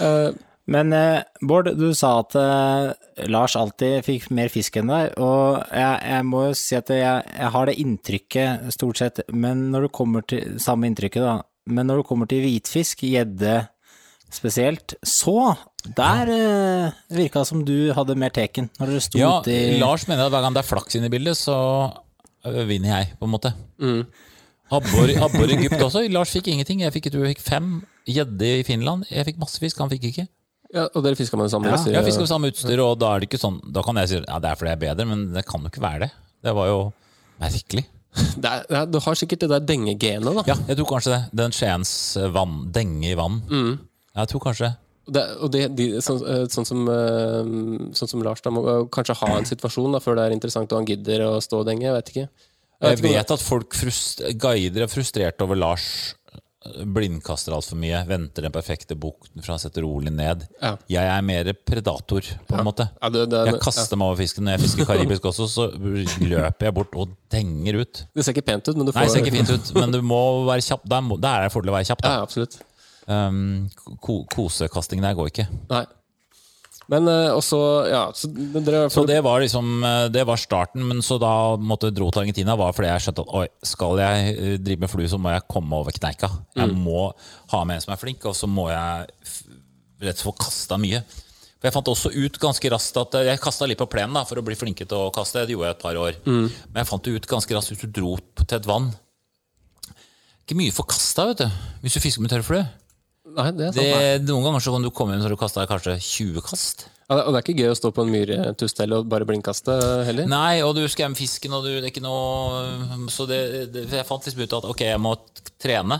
[0.00, 0.30] Uh,
[0.70, 2.90] Men eh, Bård, du sa at eh,
[3.32, 7.24] Lars alltid fikk mer fisk enn deg, og jeg, jeg må jo si at jeg,
[7.40, 11.34] jeg har det inntrykket stort sett, men når du kommer til Samme inntrykket, da.
[11.70, 13.56] Men når du kommer til hvitfisk, gjedde
[14.34, 15.56] spesielt, så
[15.96, 19.78] der eh, virka det som du hadde mer teken, når dere sto Ja, ute i
[19.80, 21.56] Lars mener at hver gang det er flaks inne i bildet, så
[22.46, 23.52] øh, vinner jeg, på en måte.
[24.70, 26.04] Abbor, abbor i Egypt også.
[26.14, 26.84] Lars fikk ingenting.
[26.84, 27.80] Jeg fikk, jeg fikk fem.
[28.06, 29.02] Gjedde i Finland.
[29.10, 30.26] Jeg fikk masse fisk, han fikk ikke.
[30.74, 31.96] ja, og dere fiska med det samme utstyret?
[31.98, 34.18] Jeg fisker med samme utstyr, og da er det ikke sånn Da kan jeg si
[34.20, 36.10] ja, det er fordi jeg er bedre, men det kan jo ikke være det.
[36.46, 36.78] Det var jo
[37.42, 37.86] merkelig.
[38.42, 40.42] Det er, det er, du har sikkert det der dengegenet, da.
[40.48, 41.20] Ja, jeg tror kanskje det.
[41.38, 41.90] Den Skiens
[42.34, 43.36] vann, denge i vann.
[44.16, 44.70] Jeg tror kanskje
[45.10, 47.50] Det, og det, de, sånn, eh, sånn, som, eh,
[47.98, 50.70] sånn som Lars da må eh, kanskje ha en situasjon da, før det er interessant
[50.72, 51.88] og han gidder å stå denge.
[51.88, 52.26] Jeg vet ikke.
[52.80, 56.14] Jeg vet, jeg vet at folk frust guider er frustrert over Lars
[56.60, 60.44] blindkaster altfor mye, venter den perfekte bukten for han setter rolig ned.
[60.60, 60.74] Ja.
[60.92, 62.84] Jeg er mer predator, på en måte.
[63.00, 64.44] Ja, det, det, Jeg kaster meg over fisken.
[64.44, 68.02] Når jeg fisker karibisk også, så løper jeg bort og denger ut.
[68.12, 69.96] det ser ikke pent ut, men du får Nei, det ser ikke fint ut, men
[69.96, 70.20] du må
[70.50, 70.84] være kjapp.
[70.90, 72.04] Der er det fordel å være kjapp.
[72.04, 72.12] Da.
[72.18, 72.60] ja, absolutt.
[73.10, 75.48] Um, ko kosekasting der går ikke.
[75.72, 75.86] Nei.
[76.90, 77.58] Men eh, også
[77.90, 81.92] Ja, så dere Så det var liksom eh, Det var starten, men så da måtte
[81.94, 85.10] dro til Argentina, var fordi jeg skjønte at oi, skal jeg eh, drive med flue,
[85.10, 86.30] så må jeg komme over kneika.
[86.58, 87.10] Jeg må
[87.52, 89.10] ha med en som er flink, og så må jeg
[90.02, 91.02] rett få kasta mye.
[91.60, 94.40] For Jeg fant også ut ganske raskt at Jeg kasta litt på plenen da, for
[94.40, 95.44] å bli flinkere til å kaste.
[95.44, 96.18] Det gjorde jeg et par år.
[96.26, 98.90] Men jeg fant det ut ganske raskt hvis du dro til et vann.
[100.42, 102.64] Ikke mye forkasta, vet du, hvis du fisker med tørrflue.
[103.36, 103.84] Nei, det er sant.
[103.84, 106.86] Det, noen ganger så kan du komme inn og kasta kanskje 20 kast.
[107.10, 109.74] Ja, og det er ikke gøy å stå på en myretustell og bare blindkaste
[110.06, 110.28] heller.
[110.30, 113.40] Nei, og du skremmer fisken, og du, det er ikke noe Så det,
[113.74, 115.16] det, jeg fant liksom ut at ok, jeg må
[115.60, 115.98] trene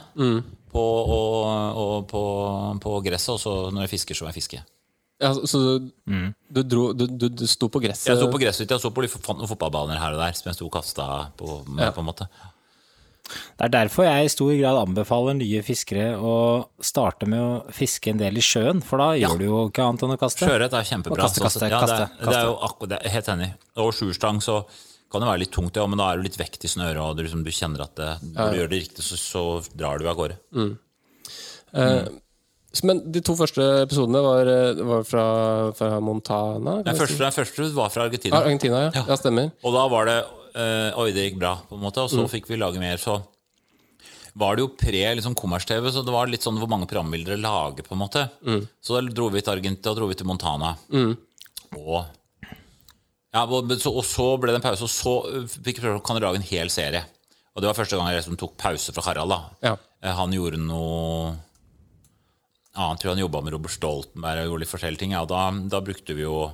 [0.70, 2.22] på, og, og på,
[2.84, 4.62] på gresset, og så når jeg fisker, så må jeg fiske.
[5.20, 5.90] Ja, så du,
[6.48, 8.08] du, dro, du, du, du sto på gresset?
[8.08, 10.56] Jeg sto på gresset jeg så på, fant noen fotballbaner her og der som jeg
[10.56, 12.30] sto og kasta på, med, på en måte.
[13.58, 16.34] Det er derfor jeg i stor grad anbefaler nye fiskere å
[16.82, 20.02] starte med å fiske en del i sjøen, for da gjør du jo ikke annet
[20.06, 20.46] enn å kaste.
[20.48, 21.22] Sjøørret er kjempebra.
[21.28, 23.50] Kaste, kaste, kaste, ja, det, er- det er jo akkurat det, er helt enig.
[23.76, 24.60] Og sjurstang så
[25.10, 27.16] kan det være litt tungt, ja, men da er du litt vekt i snøret, og
[27.18, 30.06] du, liksom, du kjenner at det, når du gjør det riktig, så, så drar du
[30.08, 30.36] av gårde.
[31.74, 35.24] Så- Men de to første episodene var, eh, var fra,
[35.74, 36.84] fra Montana?
[36.86, 38.36] Den første, den første var fra Argentina.
[38.38, 38.76] Argentina.
[38.76, 38.90] Argentina, ja.
[38.94, 39.04] Ja.
[39.08, 39.16] ja.
[39.18, 39.50] Stemmer.
[39.64, 40.18] Og da var det
[40.54, 42.02] eh, Oi, det gikk bra, på en måte.
[42.04, 43.00] Og så fikk vi lage mer.
[43.00, 43.18] Så
[44.38, 47.26] var det jo pre liksom, kommers-TV, så det var litt sånn hvor mange program vil
[47.26, 48.28] dere lage, på en måte.
[48.80, 50.76] Så da dro vi til Argentina, dro vi til Montana.
[51.76, 52.04] Og
[53.30, 53.70] ja, og
[54.06, 56.70] så, ble det en pause, og så øh, fikk vi kan dere lage en hel
[56.72, 57.04] serie.
[57.54, 59.30] Og det var første gang jeg liksom tok pause fra Harald.
[59.30, 59.68] da.
[59.68, 59.76] Ja.
[60.02, 61.36] Eh, Han gjorde noe
[62.74, 63.00] annet.
[63.00, 65.14] tror jeg Han jobba med Robert Stoltenberg og gjorde litt forskjellige ting.
[65.14, 66.50] Ja, da, da brukte vi jo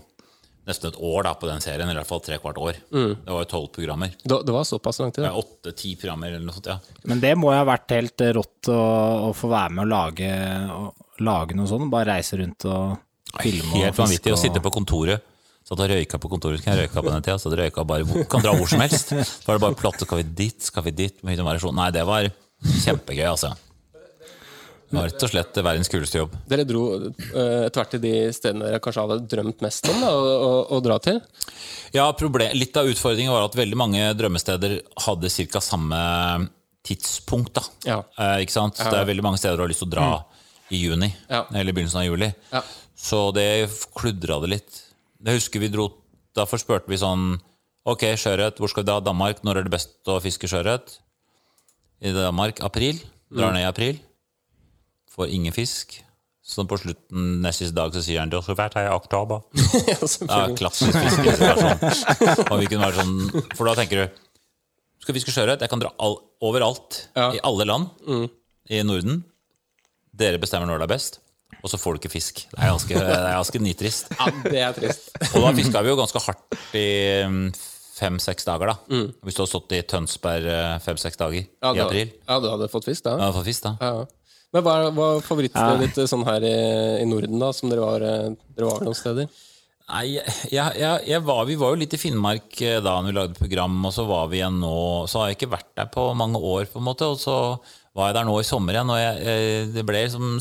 [0.66, 2.78] nesten et år da på den serien, eller i hvert fall tre kvart år.
[2.90, 4.14] Det var jo tolv programmer.
[4.22, 5.28] Det, det var såpass lang tid?
[5.28, 5.32] Ja.
[5.38, 6.70] Åtte-ti programmer eller noe sånt.
[6.72, 6.78] ja.
[7.06, 8.80] Men det må jo ha vært helt rått å,
[9.28, 10.32] å få være med og lage,
[10.74, 11.86] å lage noe sånt.
[11.92, 12.96] Bare reise rundt og
[13.40, 15.22] filme Helt og vanvittig å sitte på kontoret.
[15.66, 16.62] Satt og røyka på kontoret.
[16.62, 17.38] Kan jeg røyka på den tida?
[17.42, 19.10] Så røyka bare, kan dra hvor som helst.
[19.30, 19.98] Så var det bare plott.
[20.02, 20.58] Skal vi dit?
[20.62, 21.16] Skal vi dit?
[21.26, 21.74] Med og.
[21.74, 22.28] Nei, det var
[22.84, 23.50] kjempegøy, altså.
[24.86, 26.34] Det var rett og slett verdens kuleste jobb.
[26.46, 30.12] Dere dro eh, etter hvert til de stedene dere kanskje hadde drømt mest om da,
[30.14, 31.18] å, å, å dra til?
[31.96, 34.76] Ja, problem, Litt av utfordringen var at veldig mange drømmesteder
[35.08, 35.62] hadde ca.
[35.64, 36.00] samme
[36.86, 37.54] tidspunkt.
[37.58, 37.64] da.
[37.88, 37.98] Ja.
[38.14, 38.78] Eh, ikke sant?
[38.78, 40.08] Det er veldig mange steder du har lyst til å dra
[40.70, 41.44] i juni, Ja.
[41.54, 42.30] eller begynnelsen av juli.
[42.52, 42.62] Ja.
[42.96, 43.48] Så det
[43.94, 44.82] kludra det litt.
[45.24, 45.90] Jeg husker vi dro,
[46.36, 47.38] Derfor spurte vi sånn
[47.88, 48.98] Ok, sjøørret, hvor skal vi dra?
[49.00, 49.38] Danmark.
[49.46, 50.98] Når er det best å fiske sjøørret?
[52.02, 52.58] I Danmark?
[52.66, 52.98] April.
[53.32, 54.00] Drar ned i april.
[55.16, 56.02] Får ingen fisk.
[56.46, 59.42] Så på slutten neste siste dag så sier han Det er vært her i oktober'.
[59.90, 59.96] Ja,
[60.30, 62.46] Ja, klassisk fiskesituasjon.
[62.52, 64.22] Og vi kunne være sånn, for da tenker du
[65.02, 65.60] Skal fiske sjøørret?
[65.62, 67.08] Jeg kan dra all, overalt.
[67.18, 67.32] Ja.
[67.34, 67.90] I alle land
[68.70, 69.24] i Norden.
[70.16, 71.18] Dere bestemmer når det er best,
[71.62, 72.44] og så får du ikke fisk.
[72.50, 74.08] Det er ganske, det er ganske nitrist.
[74.16, 75.10] Ja, det er trist.
[75.34, 76.86] Og da fiska vi jo ganske hardt i
[77.28, 77.42] mm,
[77.98, 78.76] fem-seks dager, da.
[79.26, 82.14] Hvis du hadde stått i Tønsberg eh, fem-seks dager Ja, i april.
[82.26, 83.18] ja, du hadde fått fisk da.
[83.20, 83.74] Ja, fått fisk, da.
[83.82, 83.92] Ja.
[84.00, 84.06] ja.
[84.56, 86.54] Men hva er, hva er favorittstedet ditt eh, sånn her i,
[87.02, 87.52] i Norden, da?
[87.52, 89.28] Som dere var, eh, dere var noen steder?
[89.86, 93.16] Nei, jeg, jeg, jeg var, Vi var jo litt i Finnmark eh, da når vi
[93.18, 94.76] lagde program, og så var vi igjen nå.
[95.10, 97.10] Så har jeg ikke vært der på mange år, på en måte.
[97.12, 97.36] Og så
[97.96, 100.32] var jeg der nå i sommer igjen, og jeg, det ble liksom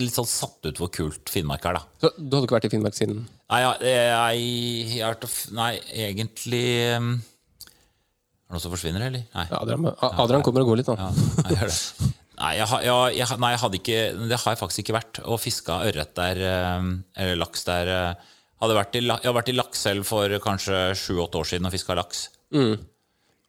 [0.00, 1.82] litt sånn satt ut hvor kult Finnmark er, da.
[2.04, 3.24] Så, du hadde ikke vært i Finnmark siden?
[3.50, 5.72] Nei, jeg, Nei,
[6.06, 9.26] egentlig um, Er det noe som forsvinner, eller?
[9.34, 9.46] Nei.
[9.58, 11.10] Adrian, Adrian kommer og går litt, da.
[11.10, 12.10] Ja, jeg gjør det.
[12.40, 13.96] Nei, jeg, har- jeg, jeg, nei, jeg hadde ikke
[14.30, 15.18] Det har jeg faktisk ikke vært.
[15.28, 16.86] Og fiska ørret der, eh,
[17.20, 18.28] eller laks der eh,
[18.62, 21.96] hadde vært i, Jeg har vært i Lakselv for kanskje sju-åtte år siden og fiska
[21.98, 22.22] laks.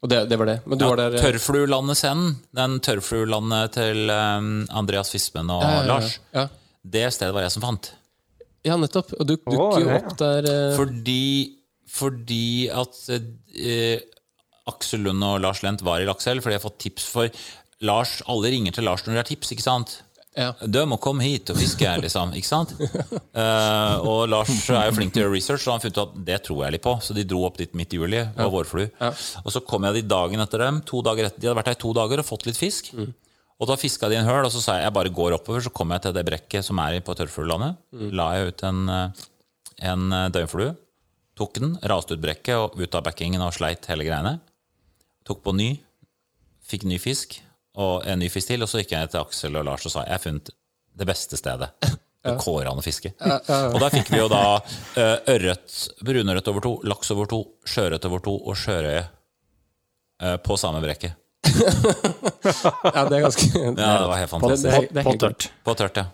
[0.01, 0.57] Og det, det var det.
[0.65, 4.51] Men du Ja, var der eh, Tørrfluelandet Send, den tørrfluelandet til um,
[4.81, 6.45] Andreas Fismen og ja, ja, Lars, Ja.
[6.83, 7.91] det stedet var jeg som fant.
[8.65, 9.13] ja, nettopp.
[9.19, 10.75] Og du dukker jo opp der uh...
[10.77, 11.21] Fordi,
[11.91, 13.99] fordi at uh,
[14.71, 17.29] Aksel Lund og Lars Lent var i Lakselv, fordi jeg har fått tips for
[17.81, 19.99] Lars, Alle ringer til Lars når de har tips, ikke sant?
[20.37, 20.51] ja.
[20.63, 22.31] Du må komme hit og fiske, her, liksom.
[22.37, 22.71] Ikke sant?
[22.79, 26.13] uh, og Lars er jo flink til å gjøre research, så han funnet ut at
[26.29, 26.93] det tror jeg litt på.
[27.03, 28.85] Så de dro opp dit midt i juli og vårflu.
[29.43, 30.79] Og så kom jeg dit dagen etter dem.
[30.85, 32.93] Etter, De hadde vært her i to dager og fått litt fisk.
[33.61, 35.61] Og da fiska de en høl, og så sa jeg jeg bare går oppover.
[35.61, 37.77] Så kom jeg til det brekket som er på Tørrfuglandet.
[38.15, 39.27] La jeg ut en, eh,
[39.91, 40.71] en eh, døgnflue.
[41.37, 44.39] Tok den, raste ut brekket og ut av backingen og sleit hele greiene.
[45.27, 45.69] Tok på ny,
[46.65, 47.41] fikk ny fisk
[47.79, 50.03] og en ny fisk til, og så gikk jeg til Aksel og Lars og sa
[50.07, 50.51] jeg har funnet
[50.97, 51.71] det beste stedet.
[52.21, 53.09] Det går an å fiske.
[53.17, 54.59] Og der fikk vi jo da
[54.93, 55.73] eh, ørret,
[56.05, 61.15] brunørret over to, laks over to, sjøørret over to og sjørøye eh, på samme brekket.
[62.93, 64.69] ja, det er ganske Ja, det var helt fantastisk.
[64.69, 65.47] det, det På tørt.
[65.65, 66.05] På tørt, ja.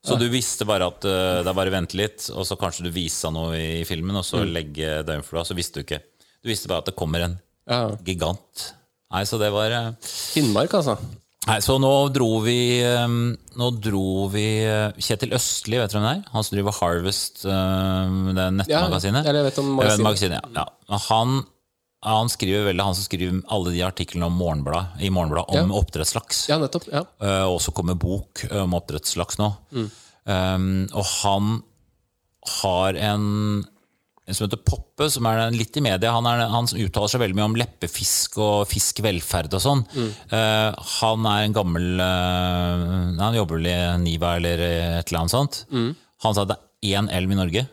[0.00, 2.86] Så du visste bare at uh, det er bare å vente litt, og så kanskje
[2.86, 6.00] du viste noe i filmen, og så legge døgnflua, så visste du ikke.
[6.40, 7.36] Du visste bare at det kommer en
[7.68, 7.82] Ja.
[8.08, 8.70] gigant.
[9.10, 10.96] Nei, så det var eh, Finnmark, altså.
[11.48, 16.04] Nei, så nå dro vi um, Nå dro vi uh, Kjetil Østli, vet du hvem
[16.04, 16.26] det er?
[16.34, 19.24] Han som driver Harvest, det er nettmagasinet.
[19.24, 20.04] Ja, jeg vet om magasinet.
[20.04, 20.66] magasinet, ja.
[20.92, 21.00] ja.
[21.08, 21.40] Han,
[22.06, 25.80] han skriver veldig Han som skriver alle de artiklene om Morgenblad, i Morgenbladet om Ja.
[25.80, 26.44] oppdrettslaks.
[26.52, 26.86] Ja, nettopp.
[26.92, 27.02] Ja.
[27.48, 29.50] Og så kommer bok om oppdrettslaks nå.
[29.72, 29.90] Mm.
[30.30, 31.50] Um, og han
[32.60, 33.26] har en,
[34.30, 36.12] en som heter Poppe, som er litt i media.
[36.14, 39.84] Han, er, han uttaler seg veldig mye om leppefisk og fiskvelferd og sånn.
[39.92, 40.10] Mm.
[40.32, 45.34] Uh, han er en gammel uh, Han jobber vel i Niva eller et eller annet
[45.34, 45.62] sånt.
[45.74, 45.92] Mm.
[46.24, 47.66] Han sa at det er én elv i Norge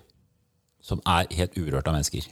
[0.88, 2.28] som er helt urørt av mennesker.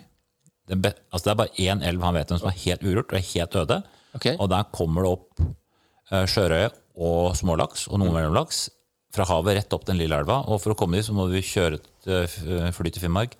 [0.65, 3.11] Det, be, altså det er bare én elv han vet om som er helt urørt
[3.11, 3.81] og er helt øde.
[4.15, 4.37] Okay.
[4.39, 8.69] Og der kommer det opp uh, sjørøye og smålaks og noen mellomlaks
[9.15, 10.41] fra havet rett opp den lille elva.
[10.51, 12.39] Og for å komme dit så må vi kjøre et,
[12.75, 13.35] fly til Finnmark,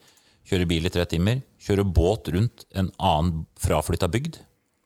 [0.49, 4.39] kjøre bil i tre timer, kjøre båt rundt en annen fraflytta bygd.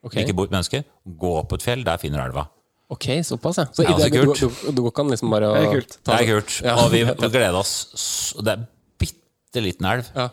[0.06, 0.24] Okay.
[0.24, 0.86] Ikke bo et menneske.
[1.20, 2.48] Gå opp et fjell, der finner du elva.
[2.90, 3.68] Ok, såpass, ja.
[3.70, 4.40] Så det, er du, kult.
[4.42, 5.98] du, du, går ikke an liksom bare å Det er kult.
[6.02, 6.54] Det er kult.
[6.66, 6.76] Ja.
[6.82, 7.04] Og vi,
[7.36, 7.74] gleder oss.
[8.40, 8.64] Det er
[9.04, 10.10] bitte liten elv.
[10.16, 10.30] Ja.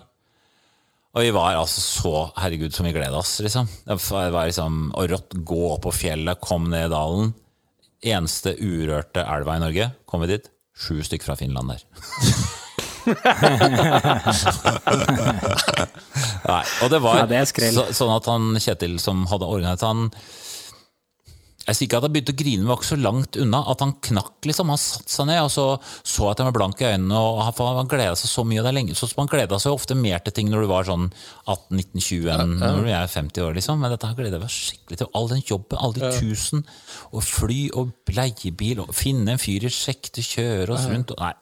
[1.16, 3.68] Og vi var altså så Herregud, som vi gleda oss, liksom.
[3.84, 7.32] Det var var liksom å rått gå opp på fjellet, kom ned i dalen.
[8.06, 9.90] Eneste urørte elva i Norge.
[10.08, 10.48] Kom vi dit.
[10.76, 11.84] Sju stykker fra Finland der.
[16.46, 20.10] Nei, og det var Ja, det så, sånn at han Kjetil som hadde organisert han
[21.66, 23.60] jeg sier ikke at han begynte å grine, men var ikke så langt unna.
[23.72, 24.68] At han knakk, liksom.
[24.70, 25.64] Han satte seg ned, og så
[26.06, 27.18] så at han var blank i øynene.
[27.18, 28.60] og Han, han gleda seg så mye.
[28.60, 30.86] og Det er lenge, så Man gleda seg ofte mer til ting når du var
[30.86, 31.08] sånn
[31.50, 33.82] 18-19-20 enn når du er 50 år, liksom.
[33.82, 35.10] Men dette gleder jeg meg skikkelig til.
[35.18, 36.62] All den jobben, alle de tusen.
[37.10, 41.16] Og fly og leiebil, og finne en fyr i sjekk til å kjøre oss rundt.
[41.16, 41.34] Og, nei.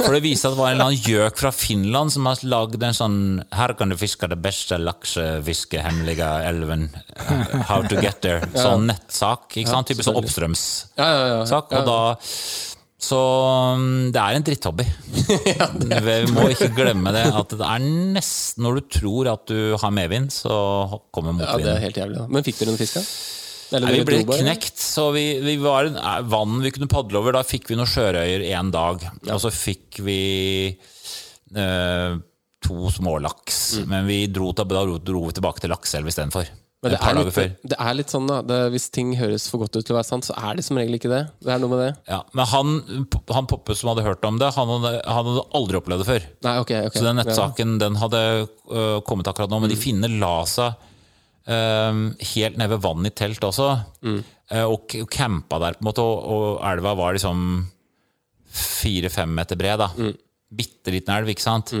[0.00, 2.82] For det viser at det var en eller annen gjøk fra Finland som har lagd
[2.86, 3.18] en sånn
[3.54, 6.88] Her kan du fiske det beste laksefiskehemmelige elven.
[7.20, 8.46] uh, How to get there.
[8.56, 9.48] Sånn nettsak.
[9.56, 9.90] ikke sant?
[9.90, 10.98] Typisk sånn oppstrømssak.
[11.00, 11.62] Ja, ja, ja.
[11.80, 12.00] Og da
[13.00, 13.16] Så
[13.76, 14.84] um, det er en dritthobby.
[16.08, 17.26] Vi må ikke glemme det.
[17.32, 17.84] At det er
[18.16, 20.54] nesten Når du tror at du har medvind, så
[21.14, 21.84] kommer ja, det er motvinden.
[21.86, 22.18] helt jævlig.
[22.20, 22.26] Da.
[22.36, 23.00] Men fikk dere noen fisk?
[23.70, 27.36] Nei, vi ble knekt, så vi, vi var en eh, vann vi kunne padle over.
[27.36, 29.04] Da fikk vi noen sjørøyer én dag.
[29.30, 30.22] Og så fikk vi
[31.54, 32.16] eh,
[32.66, 33.60] to smålaks.
[33.78, 33.92] Mm.
[33.92, 36.50] Men vi dro, da dro vi tilbake til lakseelv istedenfor.
[36.80, 38.38] Men det er, litt, det er litt sånn, da.
[38.40, 40.78] Det, hvis ting høres for godt ut til å være sant, så er det som
[40.80, 41.26] regel ikke det.
[41.44, 41.88] Det er noe med det.
[42.08, 42.78] Ja, men han,
[43.36, 46.28] han Poppe som hadde hørt om det, han hadde, han hadde aldri opplevd det før.
[46.46, 46.96] Nei, ok, okay.
[46.96, 50.89] Så den nettsaken den hadde uh, kommet akkurat nå, men de finnene la seg øh,
[51.46, 53.70] helt ned ved vannet i telt også,
[54.04, 54.18] mm.
[54.66, 57.66] og, k- campa der, på en måte, og, og elva var liksom
[58.50, 59.78] fire-fem meter bred.
[59.80, 59.90] da.
[60.50, 61.72] Bitte liten elv, ikke sant?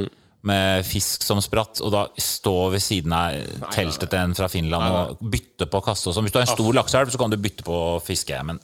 [0.46, 3.34] Med fisk som spratt, og da stå ved siden av
[3.74, 6.24] teltet til en fra Finland og bytte på å kaste og sånn.
[6.24, 8.56] Hvis du har en stor lakseelv, så kan du bytte på å fiske, men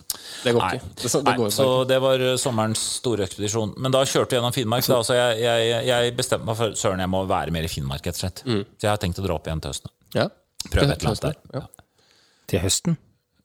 [0.46, 0.70] Det går Nei.
[0.78, 0.88] ikke.
[1.02, 3.74] Det, så- det Nei, går så det var uh, sommerens store ekspedisjon.
[3.76, 4.87] Men da kjørte vi gjennom Finnmark.
[4.88, 8.06] Da, så jeg, jeg, jeg bestemte meg for søren, jeg må være mer i Finnmark,
[8.09, 8.42] rett og slett.
[8.48, 8.62] Mm.
[8.72, 9.92] Så jeg har tenkt å dra opp igjen til høsten.
[10.16, 10.28] Ja.
[10.72, 11.37] Prøve et eller annet der.
[11.55, 11.66] Ja.
[12.50, 12.96] Til høsten.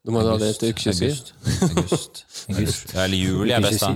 [0.05, 1.01] Du må ha det til uke 27.
[1.05, 1.33] August.
[1.77, 2.23] August.
[2.49, 2.93] August.
[2.95, 3.91] Ja, eller juli er best, da.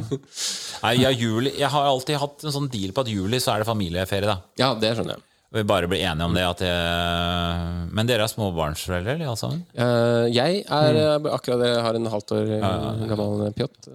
[0.84, 1.54] Nei, ja, juli.
[1.58, 4.36] Jeg har alltid hatt en sånn deal på at juli så er det familieferie, da.
[4.62, 5.24] Ja, det skjønner jeg.
[5.56, 6.44] Vi bare blir enige om det.
[6.46, 7.90] At jeg...
[7.96, 9.62] Men dere er småbarnsforeldre, eller alle sammen?
[9.74, 11.26] Eh, jeg er Mm.
[11.30, 13.90] eh, akkurat det, jeg har en halvt år eh, gammel pjott.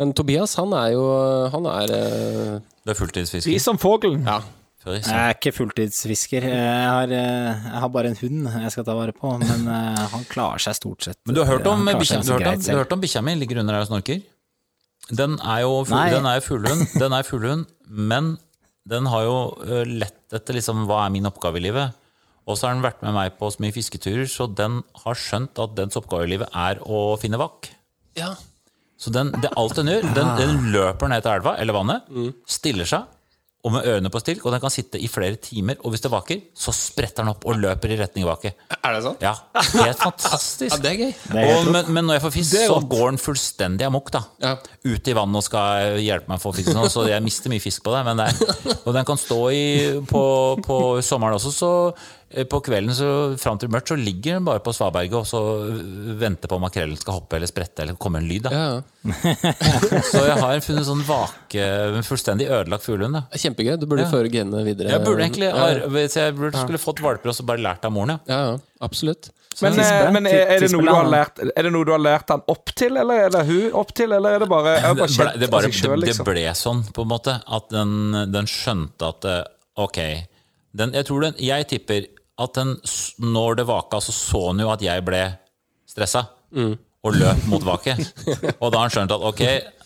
[0.00, 1.04] men Tobias, han er jo
[1.52, 3.58] Han er Du er Fri fulltidsfisker?
[3.62, 4.24] som fuglen.
[4.26, 4.40] Ja.
[4.94, 6.46] Jeg er ikke fulltidsfisker.
[6.46, 10.02] Jeg har, eh, jeg har bare en hund jeg skal ta vare på, men eh,
[10.12, 11.18] han klarer seg stort sett.
[11.26, 14.22] Men du har hørt om om, bikkja mi ligger under her og snorker?
[16.12, 18.36] Den er jo fuglehund, den er fuglehund, men
[18.86, 19.36] den har jo
[19.86, 21.94] lett etter liksom, hva er min oppgave i livet.
[22.46, 25.58] Og så har den vært med meg på så mye fisketurer, så den har skjønt
[25.62, 27.72] at dens oppgave i livet er å finne vakk.
[28.18, 28.34] ja.
[28.96, 32.06] Så den, det alt den gjør, den, den løper ned til elva eller vannet,
[32.48, 33.02] stiller seg,
[33.66, 35.80] og med ørene på stilk, og den kan sitte i flere timer.
[35.82, 38.54] Og hvis det vaker, så spretter den opp og løper i retning vaket.
[38.78, 39.16] Er det sånn?
[39.24, 39.34] Ja,
[39.74, 40.70] helt fantastisk.
[40.76, 41.12] Ja, det er gøy.
[41.32, 44.12] Det er Og, men, men når jeg får fisk, er så går den fullstendig amok.
[44.14, 44.52] da Ja.
[44.86, 47.64] Ut i vannet og skal hjelpe meg å få fisk, sånn, så jeg mister mye
[47.64, 48.04] fisk på det.
[48.06, 48.54] Men det er,
[48.86, 49.64] og den kan stå i
[50.06, 50.22] på,
[50.66, 51.72] på sommeren også, så
[52.26, 53.08] på kvelden så
[53.38, 55.40] fram til mørkt så ligger den bare på svaberget og så
[56.18, 58.48] venter på om makrellen skal hoppe eller sprette eller komme en lyd.
[58.48, 58.82] da Ja.
[60.10, 61.66] Så jeg har funnet sånn vake,
[62.08, 63.20] fullstendig ødelagt fuglehund.
[63.30, 63.76] Kjempegøy.
[63.78, 64.10] Du burde Ja.
[64.10, 64.90] føre genene videre.
[64.90, 65.46] Jeg burde egentlig
[66.16, 68.18] jeg burde, skulle fått valper og så bare lært av moren.
[68.26, 68.58] ja ja, ja.
[68.82, 69.30] Absolutt.
[69.62, 72.02] Men, eh, men er, er, det noe du har lært, er det noe du har
[72.02, 74.92] lært han opp til, eller er det hun opp til, eller er det bare, er
[74.92, 76.26] det bare det, kjent ble, det, bare, av seg selv, liksom?
[76.26, 77.36] det ble sånn, på en måte.
[77.46, 77.94] At den,
[78.34, 79.44] den skjønte at eh,
[79.76, 79.98] Ok.
[80.76, 82.04] Den, jeg tror den, jeg tipper
[82.36, 82.74] at den,
[83.22, 85.22] når det vaka, så så han jo at jeg ble
[85.88, 86.26] stressa.
[87.06, 88.02] Og løp mot vaket.
[88.62, 89.42] Og da har han skjønt at ok,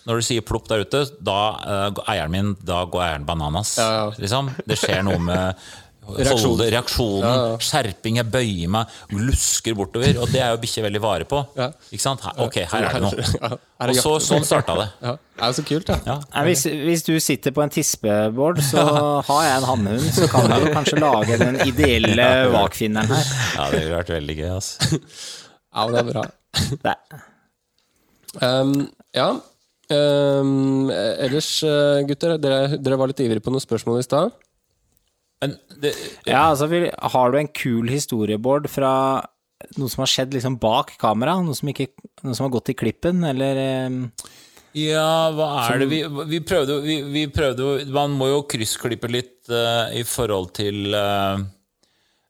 [0.08, 3.74] når du sier plopp der ute, da uh, eieren min Da går eieren bananas.
[3.78, 4.06] Ja, ja.
[4.16, 4.48] Liksom.
[4.66, 5.60] Det skjer noe med
[6.18, 6.42] Reaksjon.
[6.50, 8.18] holde, reaksjonen, skjerping.
[8.20, 10.18] Jeg bøyer meg, lusker bortover.
[10.22, 11.40] Og det er jo bikkjer veldig vare på.
[11.58, 11.70] Ja.
[11.90, 12.24] Ikke sant?
[12.26, 13.58] Her, ok, her er det noe.
[13.80, 14.88] Ja, Og så, sånn starta det.
[15.00, 15.12] Ja.
[15.16, 15.94] Det er jo så kult, da.
[16.04, 16.16] Ja.
[16.34, 18.82] Nei, hvis, hvis du sitter på en tispebord, så
[19.30, 22.26] har jeg en hannhund, så kan du kanskje lage den ideelle
[22.58, 23.32] vakfinneren her.
[23.56, 24.50] Ja, det ville vært veldig gøy.
[24.58, 25.00] Altså.
[25.00, 26.26] Ja, men det er bra.
[26.84, 26.96] Det,
[28.40, 28.74] Um,
[29.16, 29.24] ja.
[29.90, 34.36] Um, ellers, eh, gutter, dere, dere var litt ivrige på noen spørsmål i stad.
[35.80, 35.94] Det,
[36.28, 36.68] ja, altså,
[37.14, 38.92] har du en kul historieboard fra
[39.76, 41.38] noe som har skjedd liksom bak kamera?
[41.44, 41.90] Noe som, ikke,
[42.24, 43.98] noe som har gått i klippen, eller eh,
[44.78, 49.08] ja, hva er det vi, vi prøvde jo vi, vi prøvde Man må jo kryssklippe
[49.10, 51.40] litt uh, i forhold til uh,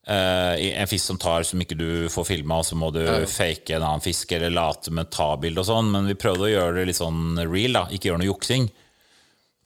[0.08, 3.76] uh, en fisk som tar som ikke du får filma, og så må du fake
[3.76, 6.88] en annen fisk eller late med ta-bilde og sånn, men vi prøvde å gjøre det
[6.88, 7.84] litt sånn real, da.
[7.92, 8.70] Ikke gjøre noe juksing.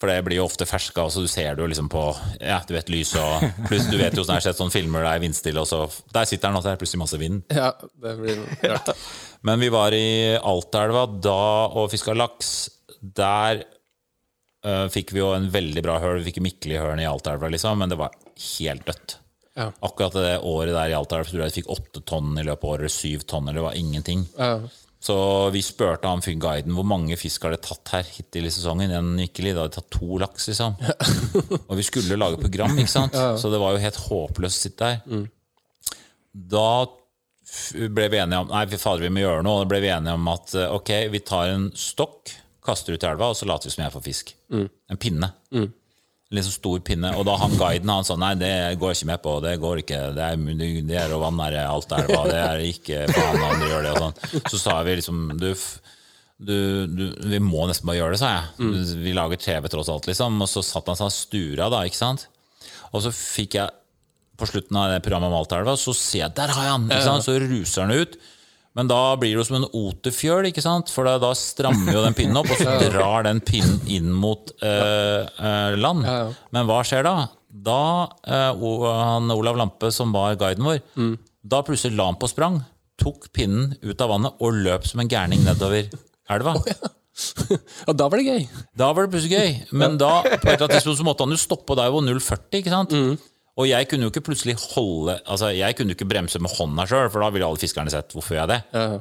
[0.04, 2.00] For det blir jo ofte ferska, og så du ser det jo liksom på
[2.36, 5.00] Ja, du vet lys og pluss, Du vet jo sånn jeg har sett sånne filmer
[5.00, 7.20] der det er vindstille, og så Der sitter den, og så er det plutselig masse
[7.22, 7.40] vind.
[7.48, 7.70] Ja,
[8.04, 8.92] det blir rart.
[9.48, 11.40] Men vi var i Altaelva da
[11.72, 12.52] og fiska laks.
[13.00, 16.20] Der uh, fikk vi jo en veldig bra høl.
[16.20, 18.12] Vi fikk Mikkelihølen i Altaelva, liksom, men det var
[18.58, 19.18] helt dødt.
[19.56, 19.66] Ja.
[19.84, 22.76] Akkurat det året der i Altaelva tror jeg vi fikk åtte tonn i løpet av
[22.76, 24.24] året, syv tonn, eller det var ingenting.
[24.36, 24.54] Ja.
[25.04, 25.14] Så
[25.52, 28.92] vi spurte han guiden hvor mange fisk har det tatt her hittil i sesongen.
[28.96, 30.78] En Mikkeli, da hadde de tatt to laks, liksom.
[31.68, 33.12] og vi skulle lage program, ikke sant?
[33.12, 35.26] Så det var jo helt håpløst å sitte der.
[36.32, 36.68] Da
[37.92, 39.60] ble vi enige om Nei, fader, vi må gjøre noe.
[39.60, 42.32] Og da ble vi enige om at eh, ok, vi tar en stokk,
[42.64, 44.32] kaster ut i elva, og så later vi som jeg får fisk.
[44.90, 45.34] En pinne.
[45.68, 45.68] En
[46.32, 47.12] litt så stor pinne.
[47.18, 50.00] Og da han guiden han sa nei, det går ikke med på, det går ikke.
[50.16, 50.44] Det er,
[50.88, 54.42] det er å alt hva, det er ikke faen du gjør det og sånn.
[54.51, 55.51] Så sa vi liksom du,
[56.38, 56.57] du,
[56.90, 58.68] du, vi må nesten bare gjøre det, sa jeg.
[59.05, 60.40] Vi lager TV tross alt, liksom.
[60.42, 62.28] Og så satt han seg stura, da, ikke sant.
[62.94, 63.74] Og så fikk jeg
[64.38, 67.22] på slutten av det programmet om Altaelva, så ser jeg der har jeg han!
[67.22, 68.16] Så ruser han ut.
[68.75, 70.91] Men da blir det jo som en oterfjøl, ikke sant?
[70.91, 74.51] for da, da strammer jo den pinnen opp, og så drar den pinnen inn mot
[74.66, 76.07] eh, eh, land.
[76.55, 77.14] Men hva skjer da?
[77.55, 77.83] Da
[78.27, 78.64] eh,
[78.99, 80.83] han Olav Lampe, som var guiden vår,
[81.45, 82.59] Da plutselig la han på sprang,
[82.99, 85.91] tok pinnen ut av vannet og løp som en gærning nedover
[86.35, 86.57] elva.
[87.87, 88.47] Og da var det gøy.
[88.75, 89.53] Da var det plutselig gøy.
[89.79, 92.03] Men da på et eller annet tidspunkt så måtte han jo stoppe, og da var
[92.03, 92.59] 0,40.
[92.59, 92.95] ikke sant?
[93.55, 96.88] Og jeg kunne jo ikke plutselig holde Altså jeg kunne jo ikke bremse med hånda
[96.90, 98.61] sjøl, for da ville alle fiskerne sett hvorfor jeg det.
[98.74, 98.98] Ja.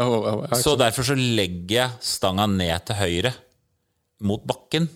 [0.00, 3.34] oh, oh, ja, Så derfor så legger jeg stanga ned til høyre
[4.24, 4.88] mot bakken.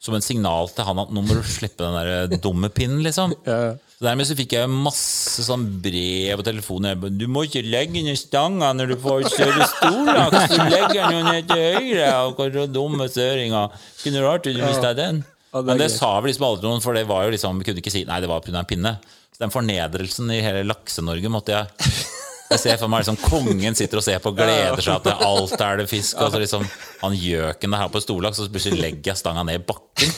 [0.00, 3.32] Som en signal til han at nå må du slippe den der dumme pinnen, liksom.
[3.96, 6.98] Så Dermed så fikk jeg masse sånn brev og telefoner.
[7.16, 10.52] Du må ikke legge ned stanga når du får større storlaks.
[10.52, 12.10] Du legger den jo ned til høyre.
[12.26, 13.72] Og hvor dumme søringer.
[14.02, 15.22] Kunne noe rart du mista den.
[15.56, 15.96] Ja, det Men det gøy.
[15.96, 18.20] sa vel liksom aldri noen, for det var jo liksom, vi kunne ikke si nei,
[18.20, 18.58] det var pga.
[18.60, 18.92] en pinne.
[19.32, 21.92] Så den fornedrelsen i hele Lakse-Norge måtte jeg
[22.50, 25.60] Jeg ser for meg liksom kongen sitter og ser på og gleder seg at alt
[25.66, 26.20] er det fisk.
[26.22, 26.62] Og så liksom
[27.02, 30.12] han gjøken der her på storlaks, og så plutselig legger jeg stanga ned i bakken.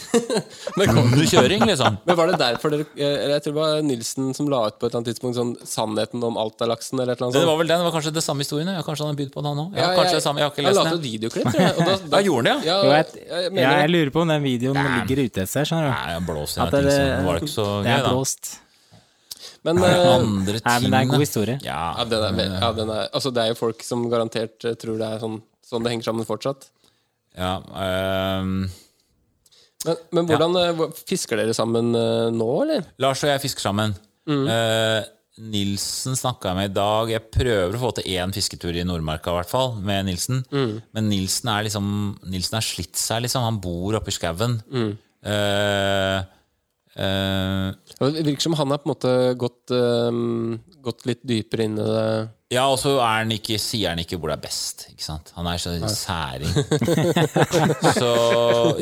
[0.78, 1.96] Men, kom, Under kjøring, liksom.
[2.06, 4.76] men var det derfor dere eh, Eller jeg tror det var Nilsen som la ut
[4.78, 7.58] på et eller annet tidspunkt sånn sannheten om Alta-laksen, eller et eller annet Det var
[7.62, 8.70] vel den, det var kanskje det samme historien?
[8.76, 9.74] Ja, kanskje han har bydd på den han òg?
[9.78, 11.04] Ja, Ja, kanskje jeg- det samme, jeg har ikke Han la lest ut den.
[11.08, 11.74] videoklipp, tror jeg.
[11.78, 12.68] Og da, da, Ja, gjorde han det?
[12.68, 15.68] Ja, Jo, jeg, jeg jeg lurer på om den videoen ligger ute et sted.
[15.72, 17.98] skjønner du Nei, jeg blåser jeg ting, det, så det var ikke så det gøy,
[17.98, 18.67] er da.
[19.76, 21.58] Men, Det er eh, Nei, men det er en god historie.
[21.64, 24.76] Ja, ja, den er, ja, den er, altså, det er jo folk som garantert eh,
[24.80, 26.70] tror det er sånn, sånn det henger sammen fortsatt.
[27.38, 28.68] ja um
[29.86, 30.88] Men, men hvordan ja.
[31.06, 32.88] fisker dere sammen eh, nå, eller?
[32.98, 33.94] Lars og jeg fisker sammen.
[34.28, 35.02] Eh,
[35.38, 37.12] Nilsen snakka jeg med i dag.
[37.12, 40.40] Jeg prøver å få til én fisketur i Nordmarka, i hvert fall, med Nilsen.
[40.50, 41.86] Men Nilsen er liksom
[42.26, 43.46] Nilsen har slitt seg, liksom.
[43.46, 44.58] Han bor oppe i skauen.
[45.22, 46.18] Eh,
[46.98, 50.18] eh, Det virker som han har på en måte gått, eh,
[50.84, 52.28] gått litt dypere inn i det.
[52.54, 53.26] ja, og så er
[53.60, 54.88] sier han ikke hvor det er best.
[55.36, 56.54] Han er så særing.
[58.00, 58.12] så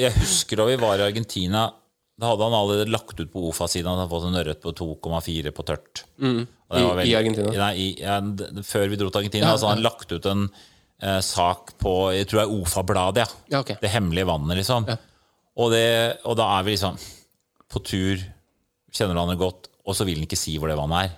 [0.01, 1.69] jeg husker da vi var i Argentina.
[2.17, 4.73] Da hadde han allerede lagt ut på OFA-siden at han hadde fått en ørret på
[4.73, 6.05] 2,4 på tørt.
[6.17, 7.51] Det I- veldig, i Argentina?
[7.61, 8.17] Nei, i, ja,
[8.65, 10.47] før vi dro til Argentina, så hadde han lagt ut en
[11.03, 13.27] eh, sak på jeg tror det er OFA-bladet.
[13.27, 13.43] Ja.
[13.53, 13.77] Ja, okay.
[13.83, 14.89] Det hemmelige vannet, liksom.
[15.57, 15.85] Og, det,
[16.25, 16.97] og da er vi liksom
[17.73, 18.23] på tur,
[18.95, 21.15] kjenner han det godt, og så vil han ikke si hvor det vannet er.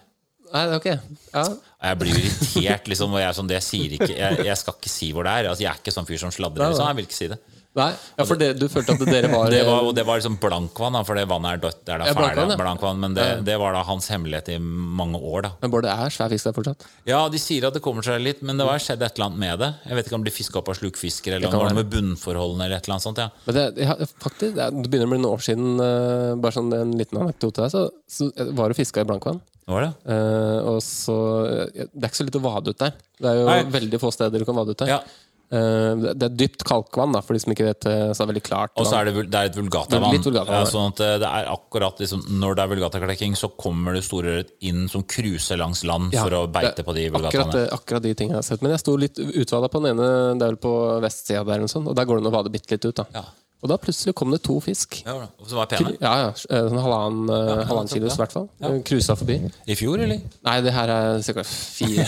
[0.48, 0.86] Nei, ok.
[1.34, 1.44] Ja.
[1.84, 3.12] Jeg blir irritert, liksom.
[3.14, 5.48] Og jeg, sånn, det sier ikke, jeg, jeg skal ikke si hvor det er.
[5.50, 6.72] Altså, jeg er ikke sånn fyr som sladrer.
[6.72, 6.88] Liksom.
[6.88, 7.38] Jeg vil ikke si det.
[7.76, 10.96] Nei, ja, for det, du følte at dere var, Det var, det var liksom blankvann,
[10.96, 11.80] da, for det vannet er dødt.
[11.84, 12.58] Det er da Ja, ferdig, blankvann, ja.
[12.62, 15.44] blankvann, men det, det var da hans hemmelighet i mange år.
[15.46, 16.86] da Men Bård, det er svær fisk der fortsatt?
[17.08, 19.42] Ja, de sier at det kommer seg litt, men det har skjedd et eller annet
[19.44, 19.70] med det.
[19.84, 22.88] Jeg vet ikke om de fiska opp av slukfisker, eller noe med bunnforholdene, eller et
[22.88, 23.22] eller annet sånt.
[23.22, 23.28] Ja.
[23.46, 26.96] Men det, faktisk, det, er, begynner å bli noen år siden, eh, bare sånn en
[26.98, 29.38] liten anekdote der, så, så var det fiska i blankvann.
[29.68, 29.90] Var det?
[30.08, 31.14] Uh, og så
[31.44, 32.94] eh, Det er ikke så lite å vade ut der.
[33.20, 33.58] Det er jo Nei.
[33.74, 34.94] veldig få steder du kan vade ut der.
[34.96, 35.00] Ja.
[35.48, 38.42] Eh, det, er dypt kalkvann, da, for de som ikke vet så er det veldig
[38.44, 38.72] klart.
[38.76, 40.18] Og så er det, det er et vulgatavann.
[40.44, 40.60] Ja.
[40.68, 44.42] sånn at eh, det er akkurat liksom, Når det er vulgataklekking, så kommer det store
[44.68, 47.52] inn som cruiser langs land Ja, for å beite på de akkurat, vulgataene.
[47.56, 48.62] det- akkurat de tingene jeg har sett.
[48.62, 51.72] Men jeg sto litt utvada på den ene, det er vel på vestsida der, eller
[51.72, 52.94] sånn, og der går det an å vade bitte litt ut.
[52.96, 53.24] da Ja.
[53.58, 55.00] Og da plutselig kom det to fisk.
[55.02, 55.96] Ja, og så var det pene.
[55.98, 56.26] Ja, ja.
[56.30, 58.44] eh, Sånn halvannen, ja, halvannen kilos, i hvert fall.
[58.62, 58.68] Ja.
[58.70, 59.38] Eh, Cruisa forbi.
[59.66, 60.20] I fjor, eller?
[60.46, 61.42] Nei, det her er ca.
[61.78, 62.04] fire.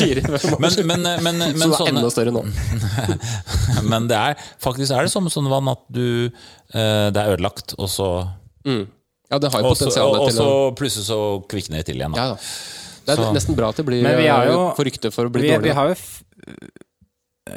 [0.00, 0.24] fire
[0.58, 2.42] Men, men, men, men, så det er enda større nå.
[3.92, 7.76] men det er, faktisk er det som sånn vann at du eh, Det er ødelagt,
[7.78, 8.08] og så
[8.66, 12.16] Ja, det har jo potensial og, så plutselig så kvikner det til igjen.
[12.16, 12.26] Da.
[12.26, 12.42] Ja da.
[13.08, 15.32] Det er Så- nesten bra at det blir Men vi jo- for rykte for å
[15.32, 16.22] bli Vi, vi har jo f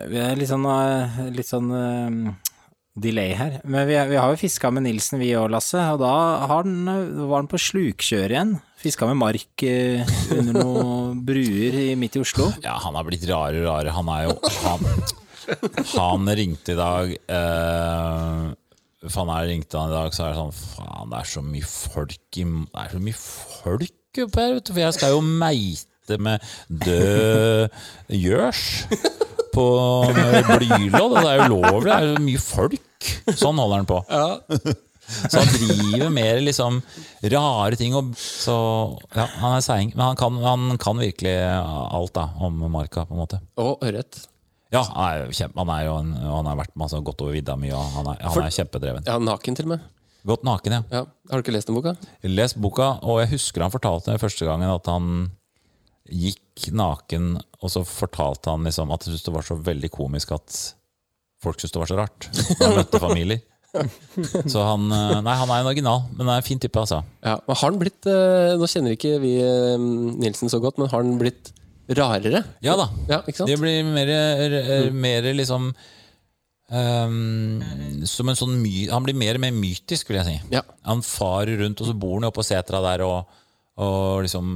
[0.07, 2.50] Vi er litt sånn, eh, litt sånn eh,
[2.95, 3.59] delay her.
[3.63, 5.79] Men vi, vi har jo fiska med Nilsen, vi òg, Lasse.
[5.93, 6.85] Og da den,
[7.29, 8.55] var han på slukkjør igjen.
[8.81, 12.49] Fiska med mark eh, under noen bruer i, midt i Oslo.
[12.63, 13.95] Ja, han har blitt rarere og rarere.
[13.97, 14.89] Han er jo Han,
[15.95, 18.49] han ringte i dag eh,
[19.09, 21.65] Faen, jeg ringte han i dag, så er det sånn Faen, det er så mye
[21.65, 24.73] folk i Det er så mye folk oppe her, vet du.
[24.75, 27.71] For jeg skal jo meite med død
[28.21, 28.63] gjørs
[29.53, 29.65] på
[30.11, 31.83] blylodd, det er ulovlig.
[31.87, 33.11] Det er jo mye folk.
[33.37, 33.99] Sånn holder han på.
[35.11, 36.81] Så han driver mer liksom
[37.33, 37.95] rare ting.
[37.99, 38.55] Og, så
[39.15, 39.93] ja, han er seing.
[39.95, 43.41] Men han kan, han kan virkelig alt da, om marka, på en måte.
[43.61, 44.23] Og ørret.
[44.71, 47.57] Ja, han er, kjempe, han er jo en, han har vært masse gått over vidda
[47.59, 49.03] mye, og han er, han er kjempedreven.
[49.09, 49.89] Ja, naken til og med.
[50.31, 50.81] Gått naken, ja.
[50.93, 51.01] Ja.
[51.31, 51.95] Har du ikke lest den boka?
[52.23, 55.25] Lest boka, og jeg husker han fortalte første gangen at han
[56.11, 57.33] gikk naken,
[57.63, 60.57] og så fortalte han liksom at han syntes det var så veldig komisk at
[61.41, 62.27] folk syntes det var så rart.
[62.61, 63.41] Han møtte familier.
[64.51, 66.97] Så han eh, Nei, han er en original, men han er en fin type, altså.
[67.23, 70.91] Ja, men har han blitt eh, Nå kjenner ikke vi eh, Nilsen så godt, men
[70.91, 71.53] har han blitt
[71.95, 72.43] rarere?
[72.63, 72.89] Ja da.
[73.07, 73.21] Ja?
[73.23, 75.71] Det blir mer, er- mer liksom
[76.71, 77.59] Um,
[78.07, 80.35] Som en sånn my Han blir mer og mer mytisk, vil jeg si.
[80.55, 80.61] Ja.
[80.87, 83.33] Han farer rundt, og så bor han oppå på setra der og,
[83.77, 84.47] Og liksom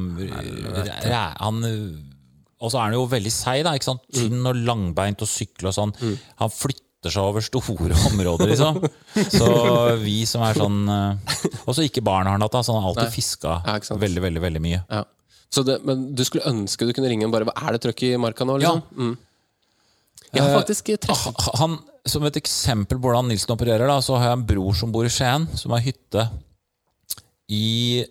[1.40, 4.02] Han Og så er han jo veldig seig, sant?
[4.14, 5.94] Tynn og langbeint og sykler og sånn.
[6.42, 8.80] Han flytter seg over store områder, liksom.
[9.30, 9.50] Så
[10.02, 11.36] vi som er sånn eh,
[11.68, 14.42] Og så ikke barn har han hatt, så han har alltid fiska Ja, veldig, veldig
[14.42, 14.82] veldig mye.
[14.90, 15.04] Ja.
[15.54, 18.02] Så det, men du skulle ønske du kunne ringe og bare Hva er det trøkk
[18.10, 18.58] i marka nå?
[18.60, 18.82] Liksom?
[18.98, 19.16] Mm.
[20.36, 24.00] Jeg har Eh, faktisk treffet Ah, Han, som et eksempel på hvordan Nilsen opererer, da,
[24.04, 26.26] så har jeg en bror som bor i Skien, som har hytte
[27.54, 28.04] i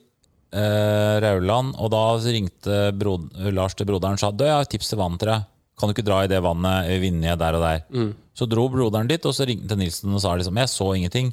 [0.55, 1.75] eh, Rauland.
[1.83, 4.99] Og da ringte brod, Lars til broderen og sa Du, jeg har et tips til
[5.03, 5.49] vann til deg.
[5.79, 8.13] Kan du ikke dra i det vannet Vinje der og der?
[8.35, 11.33] Så dro broderen dit, og så ringte Nilsen og sa liksom Jeg så ingenting.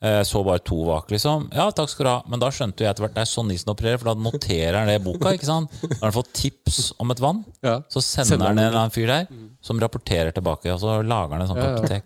[0.00, 1.50] Jeg så bare to vak, liksom.
[1.52, 2.18] Ja, takk skal du ha.
[2.32, 4.88] Men da skjønte jeg etter hvert det er sånn Nilsen opererer, for da noterer han
[4.88, 5.34] det i boka.
[5.36, 5.74] ikke sant?
[5.82, 7.74] Når han får tips om et vann, Ja.
[7.92, 9.26] så sender Sender han han en fyr der
[9.60, 12.02] som rapporterer tilbake, og så lager han en sånn Ja, ja.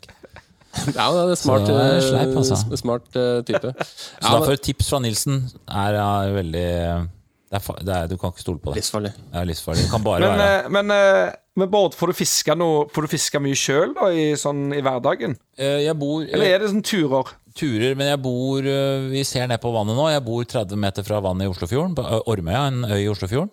[0.98, 2.58] Ja, det er smart, det er eh, sleip, altså.
[2.80, 3.72] smart eh, type.
[3.88, 6.64] Så Ja, derfor et tips fra Nilsen er ja, veldig
[7.54, 8.80] det er, det er, Du kan ikke stole på det.
[8.80, 9.12] Livsfarlig.
[9.14, 9.84] Det er livsfarlig.
[9.86, 10.92] Det kan bare Men, være eh, men,
[11.62, 15.36] men Bård, får du fiska noe Får du fiska mye sjøl i, sånn, i hverdagen?
[15.58, 17.34] Eh, Jeg bor Eller er det sånn turer?
[17.54, 18.66] turer, men jeg bor
[19.12, 20.08] Vi ser ned på vannet nå.
[20.10, 23.52] Jeg bor 30 meter fra vannet i Oslofjorden, på Ormøya, en øy i Oslofjorden.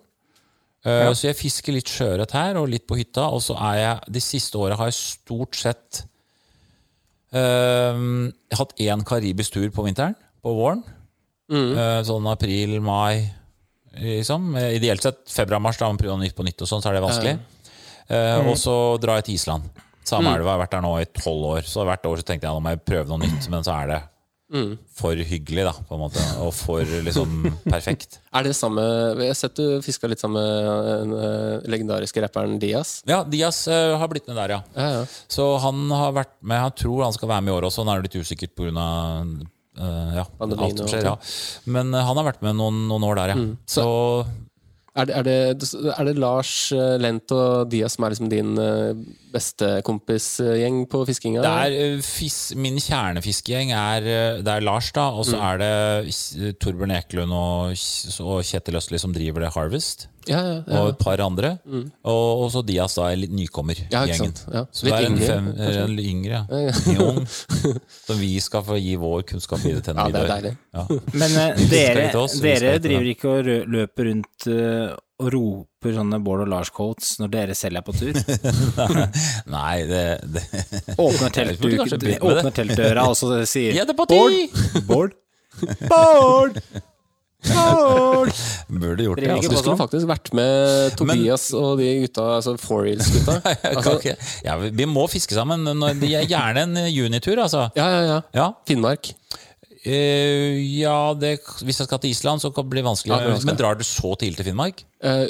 [0.82, 1.12] Ja.
[1.14, 3.28] Så jeg fisker litt sjøørret her og litt på hytta.
[3.30, 6.00] Og så er jeg De siste åra har jeg stort sett
[7.32, 8.02] eh,
[8.58, 10.16] hatt én karibisk tur på vinteren.
[10.42, 10.82] På våren.
[11.52, 13.26] Eh, sånn april, mai,
[13.98, 14.54] liksom.
[14.56, 17.06] Eh, Ideelt sett februar-mars, da man prøver nytt på nytt, og sånn, så er det
[17.06, 17.38] vanskelig.
[18.12, 18.48] Mm.
[18.50, 19.68] Og så drar jeg til Island.
[20.04, 20.50] Samme elva.
[20.50, 21.68] Jeg har vært der nå i tolv år.
[21.68, 23.92] Så hvert år så tenkte jeg nå må jeg prøve noe nytt, men så er
[23.92, 24.00] det
[24.98, 26.22] for hyggelig, da, på en måte.
[26.44, 28.18] Og for liksom perfekt.
[28.32, 32.58] Er det samme Jeg har sett du fiska litt sammen med den eh, legendariske rapperen
[32.62, 33.00] Diaz.
[33.08, 34.60] Ja, Diaz uh, har blitt med der, ja.
[34.76, 35.02] Ja, ja.
[35.32, 36.60] Så han har vært med.
[36.66, 37.86] Han tror han skal være med i år også.
[37.86, 38.86] Han er litt usikkert pga.
[39.72, 41.06] Uh, ja, Pandemien alt som skjer.
[41.08, 41.16] Ja.
[41.72, 43.44] Men uh, han har vært med noen, noen år der, ja.
[43.64, 43.86] Så
[44.92, 45.24] Er det, er,
[45.56, 48.92] det, er det Lars eh, Lent og Dias som er liksom din uh,
[49.32, 51.40] bestekompisgjeng på fiskinga?
[51.40, 55.08] det er eh, fis, Min kjernefiskegjeng er, eh, det er Lars, da.
[55.16, 55.46] Og så Mm.
[55.48, 57.72] er det Torbjørn Ekelund og,
[58.20, 60.08] og Kjetil Østli som driver det Harvest.
[60.30, 60.80] Ja, ja, ja.
[60.82, 61.54] Og et par andre.
[61.66, 63.78] Og, og så Diaz, da, er litt nykommer.
[63.78, 64.34] i Ja, ikke gjengen.
[64.36, 64.54] sant.
[64.54, 64.64] Ja.
[64.70, 67.06] Så det er en yngre, fem, en yngre, ja.
[67.06, 67.22] Ung.
[68.06, 70.54] Som vi skal få gi vår kunnskap videre til Ja, det er deilig.
[70.74, 70.84] Ja.
[71.22, 74.92] Men eh, dere, oss, dere driver ikke og løper rundt eh,
[75.22, 78.16] og roper sånne Bård og Lars-quotes når dere selv er på tur?
[79.54, 80.04] Nei, det,
[80.34, 80.44] det
[80.96, 81.62] Åpner, telt,
[82.02, 82.16] det.
[82.22, 83.92] åpner teltdøra og så sier er!
[83.94, 84.86] Bård?
[84.88, 85.18] Bård!
[85.86, 86.58] Bård!
[88.82, 89.30] Burde gjort det.
[89.34, 89.50] Altså.
[89.50, 93.40] Du skulle faktisk vært med Tobias og de gutta, altså Four-Reels-gutta.
[93.72, 94.14] Altså, okay.
[94.44, 95.64] ja, vi- må fiske sammen.
[95.64, 97.68] Når- Det er gjerne en junitur, altså.
[97.76, 98.20] Ja, ja, ja.
[98.34, 99.12] Ja, Finnmark.
[99.82, 103.10] Uh, ja det, hvis jeg skal til Island, så kan det bli vanskelig.
[103.16, 103.50] Ja, det vanskelig.
[103.50, 104.84] Men drar du så tidlig til Finnmark?
[105.02, 105.26] Uh,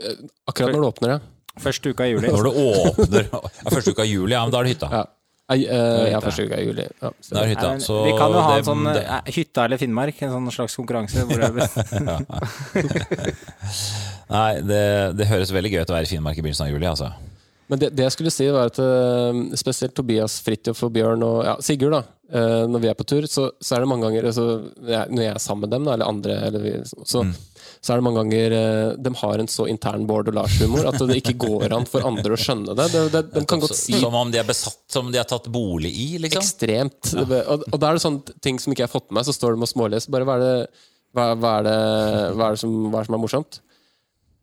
[0.51, 1.19] akkurat når det åpner, ja.
[1.61, 2.29] Første uka i juli.
[2.33, 4.89] Når det åpner ja, Første uka i juli, ja, men da er det hytta.
[4.93, 5.03] Ja,
[5.51, 6.87] eh, eh, ja første uka i juli.
[7.03, 7.71] Ja, så- Da er hytta.
[7.81, 10.77] Så vi kan jo ha en sånn det- eh, hytta eller Finnmark, en sånn slags
[10.77, 11.25] konkurranse.
[11.27, 11.53] Hvor det,
[14.33, 14.83] Nei, det,
[15.19, 17.11] det høres veldig gøy ut å være i Finnmark i begynnelsen av juli, altså.
[17.69, 21.39] Men det, det jeg skulle si, var at eh, spesielt Tobias, Fridtjof og Bjørn og
[21.47, 22.03] ja, Sigurd, da,
[22.69, 24.45] når vi er på tur, så, så er det mange ganger altså,
[24.81, 26.73] Når jeg er sammen med dem, da, eller andre, eller vi,
[27.05, 27.21] så,
[27.83, 31.01] så er det mange ganger eh, de har en så intern Bård og Lars-humor at
[31.03, 32.87] det ikke går an for andre å skjønne det.
[32.93, 35.27] det, det de kan godt si Som om de er besatt, som om de har
[35.27, 36.45] tatt bolig i, liksom.
[36.45, 37.11] ekstremt.
[37.19, 39.35] Og, og da er det sånne ting som ikke jeg har fått med meg, så
[39.35, 40.15] står de og småleser.
[40.15, 41.77] Bare hva er det, hva, hva er det,
[42.39, 43.59] hva er det, som, hva er, det som er morsomt?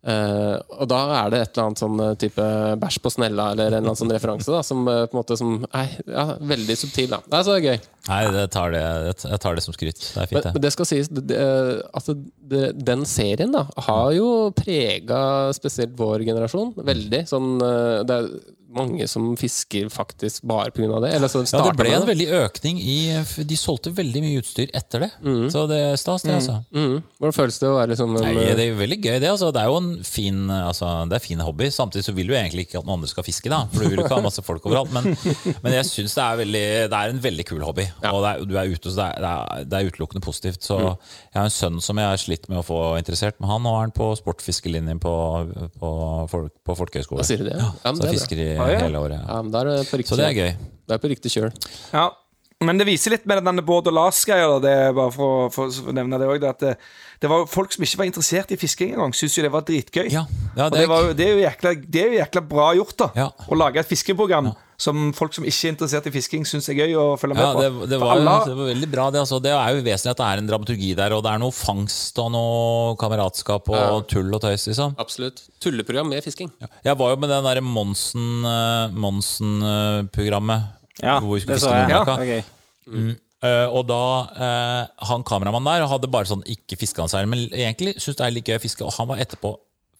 [0.00, 2.44] Eh, og da er det et eller annet sånn eh, type
[2.80, 5.36] bæsj på snella, eller en eller annen sånn referanse, da, som eh, på en måte
[5.36, 7.10] som er ja, veldig subtil.
[7.12, 7.20] Da.
[7.26, 7.76] Det er så gøy.
[8.08, 8.84] Nei, det tar det,
[9.26, 10.00] jeg tar det som skryt.
[10.00, 10.54] Det er Men, det.
[10.54, 10.64] men det.
[10.64, 11.42] det skal sies, det, det,
[11.92, 12.16] altså,
[12.52, 15.20] det, den serien da, har jo prega
[15.56, 17.26] spesielt vår generasjon veldig.
[17.28, 18.32] Sånn, det er
[18.70, 21.00] mange som fisker faktisk bare pga.
[21.02, 21.12] det.
[21.16, 22.96] Eller så Ja, det ble en veldig økning i
[23.44, 25.10] De solgte veldig mye utstyr etter det.
[25.52, 26.60] Så det er stas, det, altså.
[26.74, 27.02] Mm.
[27.18, 29.30] Hvordan føles det å være liksom en, Nei, det er jo veldig gøy, det.
[29.32, 29.50] Altså.
[29.54, 31.70] Det er jo en fin, altså, det er fin hobby.
[31.74, 33.62] Samtidig så vil du egentlig ikke at noen andre skal fiske, da.
[33.72, 34.92] For du vil jo ikke ha masse folk overalt.
[34.94, 35.10] Men,
[35.64, 37.88] men jeg syns det, er veldig- det er en veldig kul hobby.
[38.10, 40.62] Og det er, du er ute, så det er, det er, utelukkende positivt.
[40.66, 43.64] Så jeg har en sønn som jeg har slitt med å få interessert, men han
[43.66, 45.14] nå er han på sportfiskelinjen på,
[45.80, 45.90] på,
[46.30, 47.24] på, på folkehøyskole.
[47.58, 48.80] Ja, Så er fisker i Ah, ja.
[48.86, 49.20] hele året.
[49.20, 50.50] Ja, er det på riktig Så det er gøy.
[50.86, 51.52] Det er på riktig kjøl.
[51.94, 52.08] Ja.
[52.60, 54.48] Men det viser litt med denne Bård og Lars-greia.
[54.60, 56.72] Det bare for, for, for å nevne det også, det at det,
[57.22, 60.10] det var folk som ikke var interessert i fisking engang, syntes jo det var dritgøy.
[60.12, 60.26] Ja,
[60.58, 62.42] ja Og det det, er var, jo- det, er jo jækla, det er jo jækla
[62.50, 63.08] bra gjort, da.
[63.16, 63.28] Ja.
[63.48, 64.50] Å lage et fiskeprogram
[64.80, 67.52] som folk som ikke er interessert i fisking, syns er gøy å følge med Ja,
[67.52, 67.60] på.
[67.60, 69.04] det, det, For var, alle- det var veldig bra.
[69.12, 69.40] Det, altså.
[69.44, 72.18] det er jo vesentlig at det er en dramaturgi der, og det er noe fangst
[72.22, 74.96] og noe kameratskap og tull og tøys, liksom.
[75.02, 75.42] Absolutt.
[75.60, 76.48] Tulleprogram med fisking.
[76.84, 80.62] Jeg var jo med den derre Monsen-programmet Monsen-programmet.
[81.02, 81.88] Ja, hvor vi skulle det så fiske jeg.
[81.92, 82.16] Nordmarka.
[82.16, 83.16] Det er gøy.
[83.40, 83.98] Eh, og da
[84.36, 88.26] uh, Han kameramannen der hadde bare sånn ikke fiska han seg, men egentlig syntes det
[88.26, 88.84] er litt gøy å fiske.
[88.84, 89.54] Og han var etterpå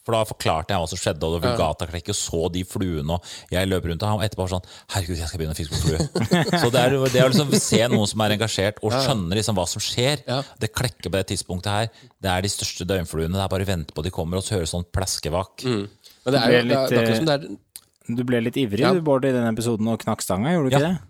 [0.07, 3.17] For da forklarte jeg hva som skjedde, og det var vulgataklekk, og så de fluene,
[3.19, 5.77] og jeg løp rundt, og han var etterpå sånn Herregud, jeg skal begynne å fiske
[5.77, 6.31] på flue.
[6.63, 9.59] så det er, det er å liksom se noen som er engasjert, og skjønner liksom
[9.61, 10.23] hva som skjer.
[10.27, 10.41] Ja.
[10.63, 11.91] Det klekker på det tidspunktet her.
[12.17, 13.37] Det er de største døgnfluene.
[13.37, 15.67] Det er bare å vente på de kommer, og så høres sånn plaskevak.
[15.69, 15.89] Men
[16.33, 18.95] det er Det jo ble det er, det er Du ble litt ivrig Ja.
[18.97, 20.89] du, Bård, i den episoden og knakk stanga, gjorde du ikke Ja.
[20.95, 21.07] det?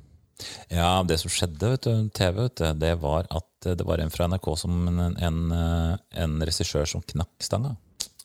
[0.72, 4.01] Ja, det som skjedde, vet du, TV, vet du, det var at eh, det var
[4.01, 7.76] en fra NRK som en, en, eh, en regissør som knakk stanga.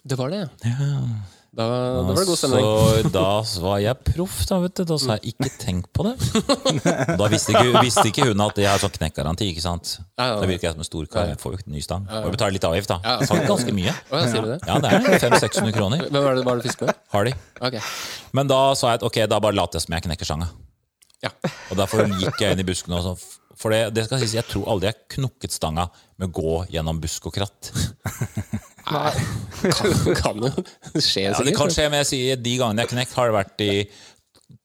[0.05, 0.89] Det var det, ja.
[1.55, 2.65] Da, da var det god stemning.
[2.99, 3.27] Så da
[3.63, 4.81] var jeg proff, da, vet du.
[4.89, 6.19] Da sa jeg 'ikke tenk på det'.
[7.21, 9.93] Da visste ikke, visste ikke hun at jeg har sånn knekkgaranti, ikke sant.
[10.19, 10.35] Ja, ja.
[10.41, 11.29] Da virker jeg som en stor kar.
[11.31, 12.03] Jeg får jo ikke ny stang.
[12.11, 12.99] Og jeg betaler litt avgift, da.
[13.07, 13.15] Ja.
[13.23, 13.95] Så ganske mye.
[14.11, 14.59] Sier du det?
[14.67, 16.05] Ja, det er 500-600 kroner.
[16.09, 16.93] Hvem var det var det fisk med?
[17.15, 17.33] Har de.
[18.35, 20.51] Men da sa jeg at ok, da bare later jeg som jeg knekker stanga.
[21.23, 21.31] Ja.
[21.71, 22.99] Og derfor gikk jeg inn i buskene.
[22.99, 23.17] Og
[23.55, 25.87] for det, det skal sies, jeg tror aldri jeg knukket stanga
[26.19, 27.71] med å gå gjennom busk og kratt.
[29.65, 30.49] Kan, kan jo
[31.01, 33.33] skje, Ja, det kan skje, men jeg sier de gangene jeg har knekt, har det
[33.33, 33.71] vært i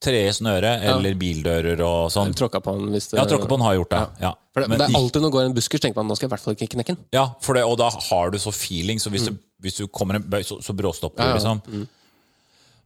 [0.01, 2.35] tre i snøre eller bildører og sånn.
[2.37, 4.03] Tråkka på den hvis det Ja, tråkka på den har gjort det.
[4.25, 4.33] Ja.
[4.53, 6.17] For det, Men det er alltid når det går en busker, så tenker man nå
[6.19, 7.01] skal jeg i hvert fall ikke knekke den.
[7.17, 10.27] Ja, det, og da har du så feeling, så hvis, du, hvis du kommer en
[10.27, 11.87] bøy, så, så bråstopper du, Ja, liksom.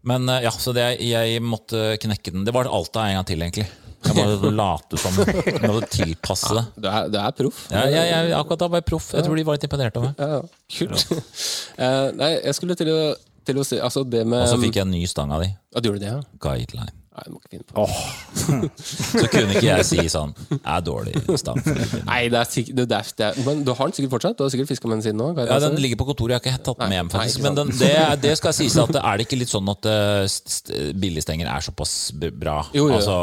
[0.05, 2.45] Men eh, ja, så det, jeg måtte knekke den.
[2.47, 3.67] Det var Alta en gang til, egentlig.
[4.05, 6.65] Jeg bare late som Jeg måtte tilpasse det.
[6.77, 7.61] Du er, du er proff.
[7.73, 9.11] Ja, jeg, jeg, akkurat da var jeg proff.
[9.17, 10.21] Jeg tror de var litt imponert over meg.
[10.21, 10.67] Ja, ja.
[10.79, 11.07] kult.
[11.85, 12.99] Eh, nei, jeg skulle til å,
[13.43, 15.49] til å si Altså, det med Og så fikk jeg en ny stang av de.
[15.75, 16.21] Ja, du gjorde det, ja?
[16.45, 16.95] Guideline.
[17.15, 17.83] Nei, du må ikke finne på
[19.21, 21.61] Så kunne ikke jeg si sånn Jeg er dårlig stang.
[22.09, 24.35] Nei, det er sikkert det er, det er, Men du har den sikkert fortsatt?
[24.41, 25.29] Du har sikkert fiska med den siden nå?
[25.39, 26.35] Ja, Den ligger på kontoret.
[26.35, 27.39] Jeg har ikke tatt den med hjem, faktisk.
[27.39, 27.93] nei, Men den, det,
[28.25, 31.95] det skal sies at er det ikke litt sånn at uh, st- billigstenger er såpass
[32.19, 32.57] bra?
[32.75, 33.15] Jo, jo, altså,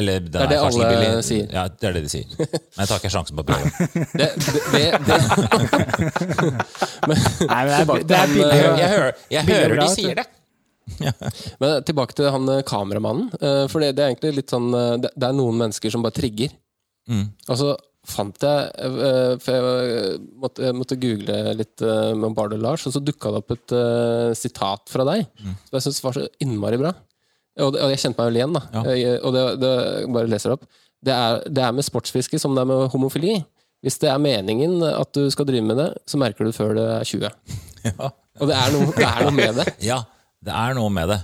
[0.00, 1.12] eller den er det kanskje alle billig.
[1.28, 1.52] sier.
[1.58, 2.26] Ja, det er det de sier.
[2.40, 3.66] Men jeg tar ikke sjansen på å prøve.
[4.20, 5.20] det, det, det, det.
[7.08, 7.16] Men,
[7.48, 8.48] Nei, men det er, det er billig.
[8.48, 10.26] eh, Jeg, jeg, hører, jeg hører de sier det.
[11.60, 13.28] Men tilbake til han eh, kameramannen.
[13.40, 16.04] eh, For det, det er egentlig litt sånn eh, Det, det er noen mennesker som
[16.04, 16.54] bare trigger.
[17.08, 17.26] Mm.
[17.48, 17.74] Så
[18.08, 18.88] fant jeg
[19.44, 21.82] For jeg måtte, jeg måtte google litt
[22.16, 25.54] med Bard og Lars, og så dukka det opp et uh, sitat fra deg Mm.
[25.68, 26.92] som jeg syns var så innmari bra.
[27.58, 28.62] Og, det, og jeg kjente meg vel igjen, da.
[28.72, 28.82] Ja.
[28.96, 29.72] Jeg, og det, det
[30.14, 30.64] bare leser opp.
[31.04, 33.34] Det er, det er med sportsfiske som det er med homofili.
[33.84, 36.86] Hvis det er meningen at du skal drive med det, så merker du før det
[36.96, 37.28] er 20.
[37.88, 38.08] Ja.
[38.40, 39.66] Og det er noe, det er noe med det.
[39.90, 40.00] ja,
[40.44, 41.18] det er noe med det.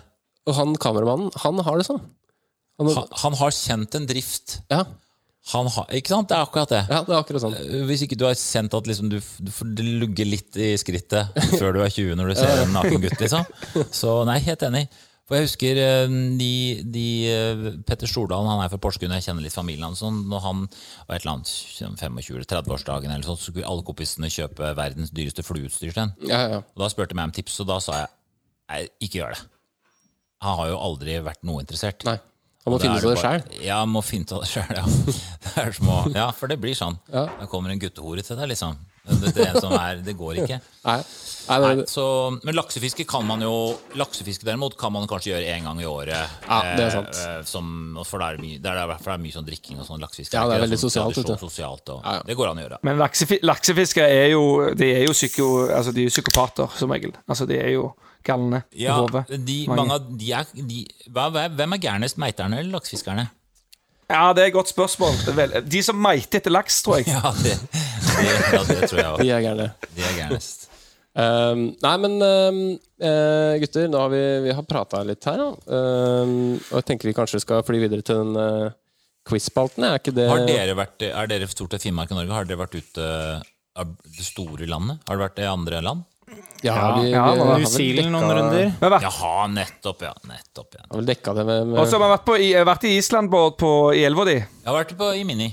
[0.48, 2.02] Og han kameramannen, han har det sånn.
[2.80, 4.58] Han, Han, han har kjent en drift.
[4.72, 4.82] ja,
[5.52, 6.28] Han har, ikke sant?
[6.28, 6.82] Det er akkurat det.
[6.90, 7.54] ja, det er akkurat sånn.
[7.86, 9.70] Hvis ikke du har kjent at liksom du, du får
[10.02, 13.44] lugge litt i skrittet før du er 20 når du ser en naken gutt, liksom.
[13.94, 14.86] Så nei, helt enig.
[15.24, 16.50] For jeg husker eh, de,
[16.92, 20.02] de eh, Petter Stordalen, han er fra Porsgrunn, jeg kjenner litt familien hans.
[20.02, 21.52] Sånn, når han var et eller annet
[22.18, 26.12] 25-30-årsdagen eller sånn, så skulle alle kompisene kjøpe verdens dyreste flueutstyr til ham.
[26.28, 26.60] Ja, ja.
[26.76, 28.12] Da spurte jeg om tips, og da sa jeg
[28.70, 29.42] nei, ikke gjør det.
[30.44, 32.04] Han har jo aldri vært noe interessert.
[32.08, 32.18] Nei.
[32.64, 33.42] Han må finne ut av det sjøl.
[33.60, 34.84] Ja, må finne ut av det sjøl, ja.
[35.44, 36.96] Det er ja, for det blir sånn.
[37.12, 37.26] Ja.
[37.36, 38.78] Da kommer en guttehore til deg, liksom.
[39.04, 40.56] Det, det, er en som er, det går ikke.
[40.86, 41.00] Nei.
[41.44, 42.04] Nei, Nei, det, så,
[42.40, 43.50] men laksefiske kan man jo
[44.00, 46.38] Laksefiske derimot kan man kanskje gjøre én gang i året.
[46.48, 47.18] Ja, det er sant.
[47.20, 47.66] Eh, eh, som,
[48.08, 50.38] for det er mye, det er, for det er mye sånn drikking og sånn laksefiske.
[50.38, 51.36] Ja, det er veldig Sånn sosialt, Det.
[51.42, 52.24] sosialt og, Ja, ja.
[52.30, 52.80] Det går an å gjøre.
[52.88, 56.96] Men laksefiske laksefiskere er jo De er jo psyko, altså de er jo psykopater, som
[56.96, 57.12] regel.
[57.28, 57.90] Altså, de er jo
[58.26, 59.26] galne i hodet.
[59.30, 59.86] de, Mange.
[59.86, 63.28] mange de er de, hva, Hvem er gærnest, meiterne eller laksefiskerne?
[64.10, 65.16] Ja, det er et godt spørsmål.
[65.36, 67.08] Vel, de som meiter etter laks, tror jeg.
[67.14, 69.68] Ja, det, det, ja, det tror jeg de er gærne.
[69.96, 70.68] De er gærnest.
[71.14, 75.76] Um, nei, men eh, gutter, nå har vi, vi har prata litt her, da.
[76.24, 78.74] Um, og jeg tenker vi kanskje skal fly videre til den uh,
[79.28, 79.86] quiz-spalten.
[79.86, 82.34] Er ikke det Har dere vært, er dere stort sett Finnmark i Norge?
[82.34, 83.06] Har dere vært ute
[83.74, 85.00] av det store landet?
[85.06, 86.04] Har dere vært i andre land?
[86.64, 88.70] Ja, vi, vi, ja, vi, New Zealand noen runder.
[88.80, 90.12] Vært, Jaha, nettopp, ja.
[90.30, 90.84] Nettopp, ja.
[90.88, 92.94] Har vel dekka det med, med og så har vi vært, på, i, vært i
[92.96, 94.38] Island på, på, i elva di.
[94.40, 95.50] Jeg har vært på, i Mini.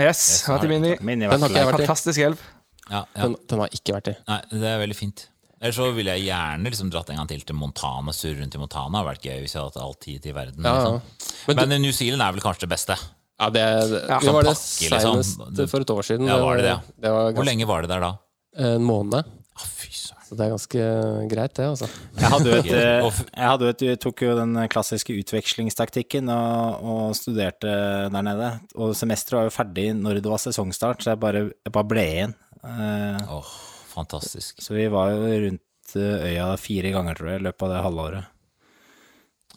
[0.00, 0.92] Yes, har vært i Mini.
[1.00, 1.86] mini Den har ikke jeg vært i.
[1.86, 2.42] Fantastisk elv.
[2.90, 3.22] Ja, ja.
[3.22, 4.16] Den, den har ikke vært i.
[4.28, 5.24] Nei, det er veldig fint.
[5.62, 8.12] Ellers så ville jeg gjerne liksom dratt en gang til til Montana.
[8.16, 8.90] Surre rundt i Montana.
[8.90, 10.66] Det hadde vært gøy hvis jeg hadde hatt all tid i verden.
[10.66, 10.94] Ja, ja.
[10.98, 11.36] Liksom.
[11.48, 12.96] Men Men New Zealand er vel kanskje det beste.
[13.40, 13.62] Ja, det,
[13.92, 14.18] det, Ja.
[14.18, 15.68] vi Sånn var det pakke, liksom.
[15.70, 16.26] for et år siden.
[16.28, 16.74] Ja, var det det?
[17.06, 18.12] det var Hvor lenge var det der da?
[18.58, 19.30] en måned.
[20.32, 20.84] Så det er ganske
[21.28, 21.86] greit, det, altså.
[22.16, 26.30] Jeg hadde jo et, eh, jeg hadde jo et, jeg tok jo den klassiske utvekslingstaktikken
[26.32, 27.74] og, og studerte
[28.14, 28.48] der nede.
[28.80, 32.06] Og semesteret var jo ferdig når det var sesongstart, så jeg bare, jeg bare ble
[32.14, 32.34] igjen.
[32.64, 33.52] Eh, oh,
[33.92, 34.62] fantastisk.
[34.64, 37.84] Så vi var jo rundt eh, øya fire ganger, tror jeg, i løpet av det
[37.90, 38.31] halvåret.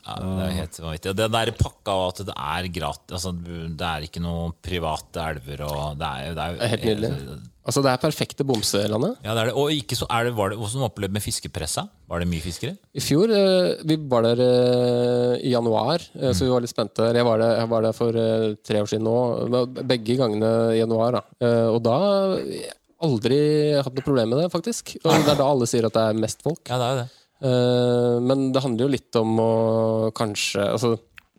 [0.05, 1.11] Ja, det er helt vanvittig.
[1.11, 5.63] Og Den der pakka at det er gratis altså, Det er ikke noen private elver
[5.65, 7.37] og Det er det er, Det er helt nydelig.
[7.65, 9.15] Altså, det er perfekte bomselandet.
[9.25, 9.55] Ja, det er det.
[9.57, 11.89] Og ikke så er det, var det Hvordan opplevde med fiskepresset?
[12.05, 12.75] Var det mye fiskere?
[12.93, 17.09] I fjor eh, Vi var der eh, i januar, eh, så vi var litt spente.
[17.09, 19.17] Jeg var der, jeg var der for eh, tre år siden nå.
[19.81, 21.17] Begge gangene i januar.
[21.17, 21.23] Da.
[21.41, 21.97] Eh, og da
[23.05, 23.39] aldri
[23.81, 24.95] hatt noe problem med det, faktisk.
[25.01, 26.61] Og det er da alle sier at det er mest folk.
[26.69, 27.09] Ja, det er jo det.
[27.45, 29.51] Eh, men det handler jo litt om å
[30.17, 30.95] kanskje altså,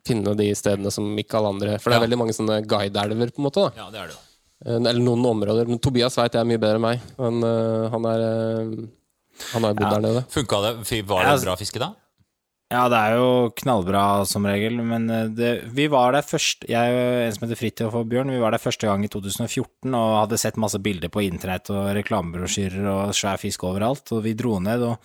[0.07, 2.05] finne de stedene som ikke alle andre For det er Ja.
[2.07, 3.65] veldig mange sånne guideelver, på en måte.
[3.67, 4.19] da Ja, det er det.
[4.65, 5.67] Eh, Eller noen områder.
[5.67, 7.01] Men Tobias veit jeg er mye bedre enn meg.
[7.17, 8.87] Han, uh, han er uh,
[9.53, 10.25] Han har jo bodd der nede.
[10.33, 11.03] Funka det?
[11.05, 11.93] Var det bra fiske da?
[12.71, 17.21] Ja, det er jo knallbra som regel, men det, vi var der først Jeg og
[17.23, 20.39] en som heter Fridtjof og Bjørn, vi var der første gang i 2014 og hadde
[20.41, 24.83] sett masse bilder på internett og reklamebrosjyrer og svær fisk overalt, og vi dro ned
[24.83, 24.97] og,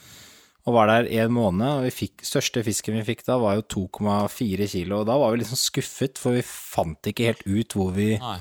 [0.66, 3.64] og var der en måned, og vi fikk, største fisken vi fikk da var jo
[3.88, 7.90] 2,4 kilo, og da var vi liksom skuffet, for vi fant ikke helt ut hvor
[7.96, 8.36] vi Nei.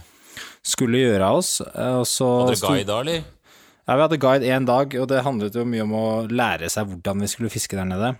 [0.61, 1.53] skulle gjøre av oss.
[1.65, 3.24] eh, Og så Hadde dere guide da, eller?
[3.88, 6.88] Ja, vi hadde guide én dag, og det handlet jo mye om å lære seg
[6.91, 8.13] hvordan vi skulle fiske der nede.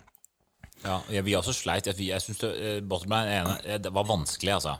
[0.82, 1.86] Ja, ja, vi også sleit.
[1.86, 4.80] Jeg, jeg syns det, eh, bottom line, ene, eh, det var vanskelig, altså.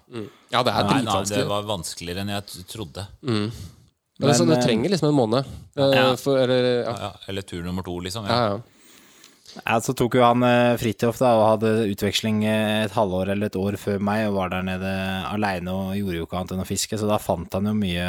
[0.50, 1.44] Ja, det er dritvanskelig.
[1.44, 3.06] det var vanskeligere enn jeg trodde.
[3.22, 3.52] trodde.
[4.18, 5.46] Men, Men, det eh, trenger liksom en måned.
[5.78, 6.16] Ja.
[6.18, 6.96] for, eller, ja.
[7.06, 8.26] Ja, eller tur nummer to, liksom.
[8.26, 8.62] Ja, Ja.
[9.56, 9.62] Ja.
[9.68, 13.50] Ja, så tok jo han eh, Fridtjof da, og hadde utveksling eh, et halvår eller
[13.52, 14.92] et år før meg, og var der nede
[15.32, 18.08] aleine og gjorde jo ikke annet enn å fiske, så da fant han jo mye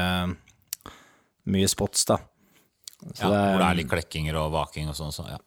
[1.53, 2.19] mye spots, da.
[3.13, 5.11] Så Ja, det- hvor det er litt klekkinger og vaking og sånn.
[5.13, 5.39] Så, ja.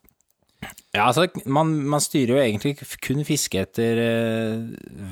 [0.95, 4.57] Ja, altså, man, man styrer jo egentlig kun fiske etter eh,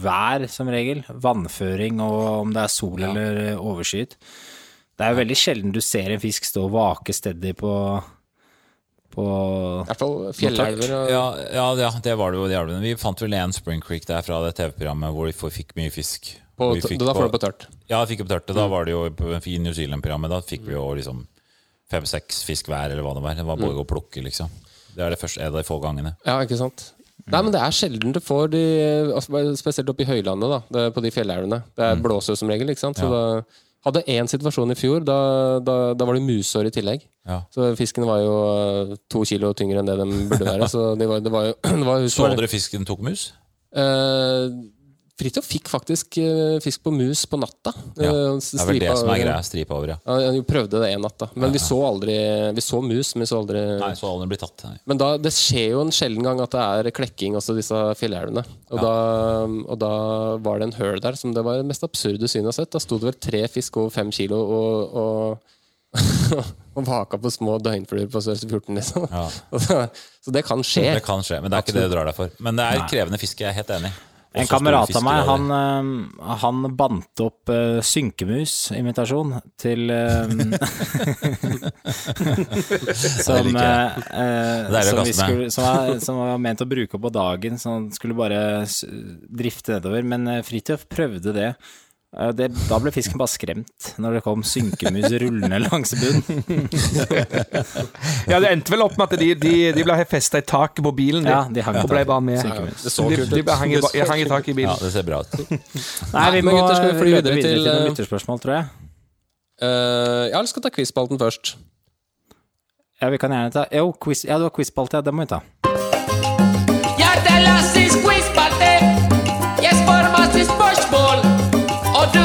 [0.03, 1.03] vær, som regel.
[1.07, 4.17] Vannføring og om det er sol eller eh, overskyet.
[4.97, 7.71] Det er jo veldig sjelden du ser en fisk stå og vake steady på,
[9.14, 10.93] på I hvert fall fjellelver.
[11.11, 12.47] Ja, ja, ja, det var det jo.
[12.49, 12.82] de elvene.
[12.84, 16.34] Vi fant vel en Spring Creek der fra det TV-programmet hvor vi fikk mye fisk.
[16.57, 17.68] på, fikk da får du på tørt.
[17.89, 18.49] Ja, vi fikk på tørt.
[18.57, 20.34] Da var det jo i New Zealand-programmet.
[20.34, 21.24] Da fikk vi jo liksom
[21.93, 23.38] fem-seks fisk hver, eller hva det var.
[23.38, 24.51] Det var bare å plukke, liksom.
[24.93, 26.16] Det er det første, en av de få gangene.
[26.26, 26.91] Ja, ikke sant?
[27.24, 28.61] Nei, men det er sjelden du får de
[29.16, 30.88] altså, Spesielt oppe i høylandet, da.
[30.93, 31.61] På de fjellelvene.
[31.78, 32.99] Det er blåser jo som regel, ikke sant.
[32.99, 33.24] Så da
[33.84, 35.03] hadde én situasjon i fjor.
[35.07, 35.17] Da,
[35.63, 37.03] da, da var det musår i tillegg.
[37.27, 37.41] Ja.
[37.53, 40.69] Så fiskene var jo eh, to kilo tyngre enn det de burde være.
[40.71, 43.31] Så det var, det var jo det var, Så dere fisken tok mus?
[43.75, 44.47] Eh,
[45.14, 47.70] Fridtjof fikk faktisk eh, fisk på mus på natta.
[48.01, 49.36] Ja, Eh, Det er vel det som er greia.
[49.45, 49.97] Stripe over, ja.
[50.09, 51.28] Ja, Han prøvde det en natt, da.
[51.38, 52.16] Men vi så aldri
[52.57, 54.64] Vi så mus, men vi så aldri Nei, så aldri bli tatt.
[54.66, 54.80] Nei.
[54.89, 58.41] Men da, det skjer jo en sjelden gang at det er klekking også disse fjellelvene.
[58.74, 58.93] Og, da,
[59.70, 59.91] og da
[60.41, 62.72] var det en høl der som det var det mest absurde synet jeg har sett.
[62.74, 65.53] Da sto det vel tre fisk over fem kilo og, og,
[66.74, 69.05] og vaka på små døgnfluer på størrelse 14, liksom.
[69.14, 69.28] Ja.
[70.26, 70.88] så, det kan skje.
[70.97, 72.34] Det kan skje, men det er ikke det du drar deg for.
[72.41, 73.93] Men det er krevende fiske, jeg er helt enig.
[74.34, 80.25] En kamerat av meg, han, eh, han bandt opp uh, synkemusinvitasjon til eh,
[83.27, 87.05] Som, uh, eh, eh, som, vi skulle, som, var, som var ment å bruke opp
[87.05, 90.01] på dagen, så han skulle bare drifte nedover.
[90.15, 91.51] Men Fridtjof prøvde det.
[92.14, 92.51] Eh, det.
[92.70, 96.68] Da ble fisken bare skremt, når det kom synkemus rullende langs bunnen.
[98.30, 100.91] Ja, det endte vel opp med at de, de, de ble festa i taket på
[100.95, 102.38] bilen, de, Ja, de hang og ble bare med.
[102.43, 102.84] Synkemus.
[102.86, 103.47] Det så De, kult de ut.
[103.49, 103.82] ble hang i,
[104.14, 104.78] hang i taket i Ja, bilen.
[104.86, 105.34] det ser bra ut.
[106.14, 108.70] Nei, vi må gutter, skal vi fly videre videre til, til, eh, lytterspørsmål, tror jeg.
[109.64, 109.68] Uh,
[110.30, 111.55] ja, eller skal ta quiz-spalten først?
[113.01, 115.34] Ja, vi kan gjerne ta Jo, quiz, ja, du har quiz-spalte, ja, det må vi
[115.34, 115.41] ta.
[117.01, 118.72] Ja, det er Lasses quizspalte.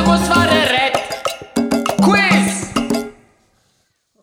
[0.08, 1.16] Må svare rett.
[2.00, 2.60] Quiz!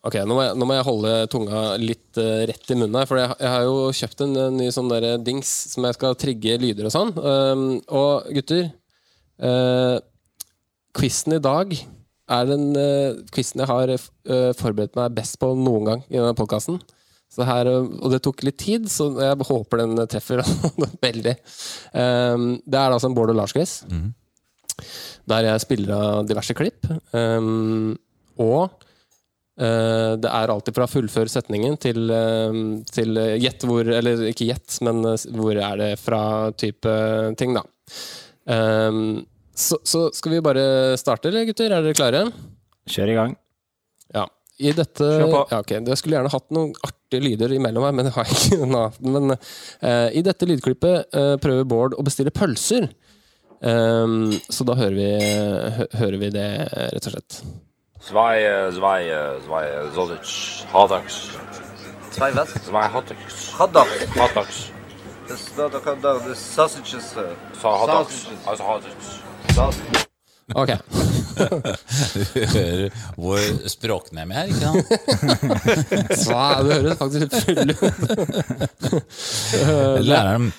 [0.06, 3.10] Ok, nå må, jeg, nå må jeg holde tunga litt eh, rett i munnen her,
[3.10, 6.18] for jeg, jeg har jo kjøpt en, eh, ny sånn der dings som jeg skal
[6.18, 7.14] trigge lyder og sånn.
[7.22, 7.64] Um,
[7.94, 8.72] og gutter,
[9.46, 10.00] uh,
[10.98, 15.90] quizen i dag er den uh, quizen jeg har eh, forberedt meg best på noen
[15.92, 16.82] gang i denne podkasten.
[16.82, 20.42] og det tok litt tid, så jeg håper den treffer
[21.10, 21.38] veldig.
[21.94, 23.84] Um, det er altså en Bård og Lars-quiz,
[25.30, 26.88] der jeg spiller av diverse klipp.
[27.16, 27.96] Um,
[28.42, 28.66] og
[29.62, 34.78] uh, det er alltid fra fullfør setningen til, um, til gjett hvor Eller ikke gjett,
[34.86, 36.98] men eh, hvor er det fra type
[37.40, 37.66] ting, da.
[38.46, 39.24] Um,
[39.56, 41.72] så, så skal vi bare starte, eller gutter?
[41.72, 42.26] Er dere klare?
[42.92, 43.38] Kjør i gang.
[44.14, 44.26] Ja.
[44.60, 45.40] I dette Kjør på.
[45.52, 48.60] ja, ok, Jeg skulle gjerne hatt noen artige lyder imellom her, men det har jeg
[48.60, 48.84] ikke.
[49.08, 52.90] Men uh, i dette lydklippet uh, prøver Bård å bestille pølser.
[53.66, 55.08] Ehm, så da hører vi,
[55.78, 56.50] hø hører vi det,
[56.94, 57.40] rett og slett.
[58.06, 61.20] Zwei, äh, zwei, äh, zwei sausage, hotdogs.
[62.12, 62.54] Zwei was?
[62.68, 63.52] Zwei hotdogs.
[63.58, 64.06] Hotdogs.
[64.16, 64.72] Hotdogs.
[65.28, 67.14] Das, da, da, da, das sausages.
[67.14, 68.14] Så hotdogs.
[68.14, 68.48] Sausages.
[68.48, 69.22] Altså hotdogs.
[69.56, 70.06] Sausage.
[70.54, 70.70] Ok.
[72.34, 72.90] Du hører
[73.20, 74.86] hvor språknemme jeg er, ikke sant?
[76.22, 77.82] Sva, det høres faktisk litt full ut.
[80.10, 80.52] Læreren,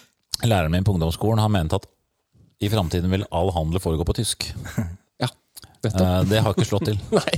[0.44, 1.86] læreren min på ungdomsskolen har ment at
[2.64, 4.48] i framtiden vil all handel foregå på tysk.
[5.22, 5.28] Ja.
[5.86, 6.96] Eh, Det har ikke slått til.
[7.16, 7.36] Nei,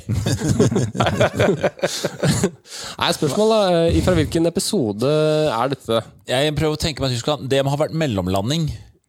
[2.99, 5.11] Nei, spørsmålet er Fra hvilken episode
[5.53, 6.01] er dette?
[6.31, 7.47] Jeg prøver å tenke meg Tyskland.
[7.51, 8.69] Det må ha vært mellomlanding.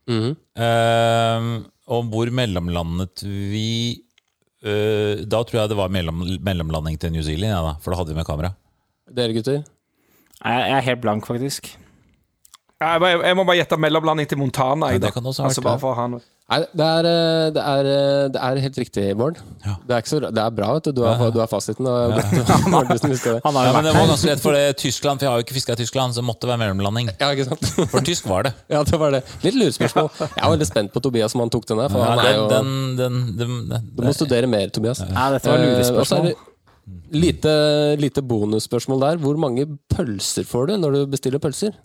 [0.10, 0.32] Mhm.
[0.60, 1.50] Eh,
[1.90, 3.66] og hvor mellomlandet vi
[4.62, 8.02] eh, Da tror jeg det var mellom, mellomlanding til New Zealand, ja, da, for da
[8.02, 8.54] hadde vi med kamera.
[9.10, 9.64] Dere gutter?
[10.40, 11.72] Jeg er helt blank, faktisk.
[12.80, 14.88] Jeg, må- jeg må bare gjette mellomlanding til Montana.
[14.94, 16.22] Jeg, Ja, det kan også vært altså, bare for å noe.
[16.50, 19.36] Nei, det er, eh, det er, eh, det er helt riktig, Bård.
[19.66, 19.74] Ja.
[19.86, 20.92] Det er, ikke så, det er bra, vet du.
[20.94, 21.30] Du har, Ja, ja.
[21.36, 21.86] du har fasiten.
[21.86, 22.16] Og, ja.
[22.32, 23.42] du som har.
[23.44, 25.44] Han har Ja, men det var ganske lett for det Tyskland, for jeg har jo
[25.44, 27.12] ikke fiska i Tyskland, så det måtte være mellomlanding.
[27.20, 27.68] Ja, ikke sant?
[27.92, 28.54] For tysk var det.
[28.74, 29.22] Ja, det var det.
[29.44, 30.10] Litt lurespørsmål.
[30.24, 31.90] Jeg er veldig spent på Tobias om han tok den her.
[31.94, 35.04] For Ja, han er jo, den, den, den, den, du må studere mer, Tobias.
[35.04, 36.34] Ja, dette var Eh, lurespørsmål.
[37.12, 37.54] lite,
[38.00, 39.18] lite bonusspørsmål der.
[39.22, 41.76] Hvor mange pølser får du når du bestiller pølser?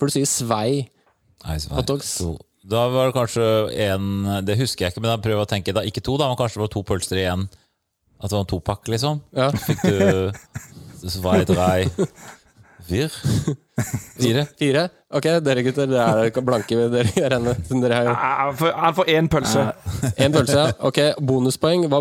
[0.00, 0.86] For du sier svei.
[1.44, 1.76] Nei, svei.
[1.76, 2.14] Hotdogs.
[2.22, 2.32] to.
[2.70, 3.44] Da var det kanskje
[3.88, 4.08] en
[4.44, 6.36] Det husker jeg ikke, men da prøver jeg å tenke da, Ikke to, da, men
[6.36, 7.46] kanskje det var to pølser i én.
[8.20, 9.22] At det var en topakk, liksom.
[9.32, 9.46] Ja.
[9.64, 11.86] Fikk du svei, drei,
[12.90, 13.08] Vir.
[14.20, 14.42] Fire?
[14.60, 14.82] Fire?
[15.14, 16.76] Ok, dere gutter, det er blanke.
[16.92, 19.62] Dere, regner dere har jo Han får- han får én pølse.
[20.20, 20.58] én pølse.
[20.58, 20.72] ja.
[20.84, 21.86] Ok, Bonuspoeng.
[21.88, 22.00] Hva,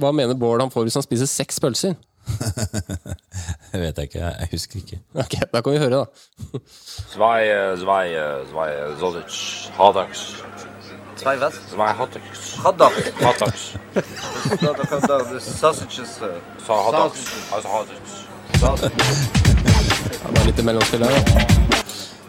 [0.00, 1.96] hva mener Bård han får hvis han spiser seks pølser?
[3.72, 4.18] Det vet jeg ikke.
[4.40, 4.98] Jeg husker ikke.
[5.14, 6.04] Ok, Da kan vi høre, da.
[7.12, 10.22] Zwei, äh, zwei, äh, zwei äh, sausage, hotdogs.
[11.18, 11.54] Zwei was?
[11.70, 12.56] Zwei Hadaks.
[12.62, 13.62] Hadaks.
[15.60, 16.20] Sausages.
[16.22, 16.72] äh, Så
[17.52, 18.26] Altså hotdogs.
[20.18, 21.10] Det var litt mellomspill her.
[21.10, 21.44] da.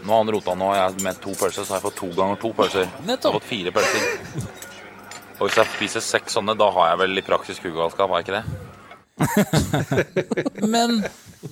[0.03, 0.69] Nå har han rota nå.
[0.75, 2.85] Jeg med to pølser, så har jeg fått to ganger to pølser.
[2.85, 3.33] Jeg har Nettopp.
[3.39, 4.01] fått fire pølser.
[5.39, 8.27] Og hvis jeg spiser seks sånne, da har jeg vel i praksis kugalskap, har jeg
[8.27, 8.45] ikke det?
[10.73, 11.01] Men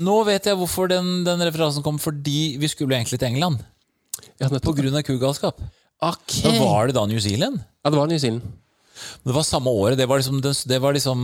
[0.03, 3.63] nå vet jeg hvorfor den, den referansen kom, fordi vi skulle egentlig til England.
[4.41, 5.59] Ja, På grunn av kugalskap.
[6.03, 6.43] Okay.
[6.45, 7.61] Men var det da New Zealand?
[7.83, 8.45] Ja, det var New Zealand.
[9.23, 9.97] Det var samme året.
[9.97, 11.19] Det var liksom, det, det var liksom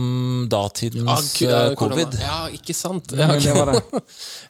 [0.50, 2.18] datidens Ah, ja, uh, covid.
[2.20, 3.14] Ja, ikke sant.
[3.18, 3.54] Ja, okay.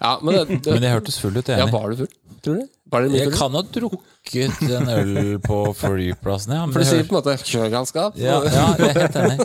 [0.00, 1.72] ja men det, det, Men det hørtes full ut, jeg ja, enig.
[1.72, 2.12] var du full?
[2.44, 2.66] Tror du?
[2.83, 2.83] Det
[3.14, 6.64] Jeg kan ha drukket en øl på flyplassen, ja.
[6.66, 8.16] Men For du sier på en måte kjøregalskap?
[8.20, 9.38] ja, ja, jeg er helt enig.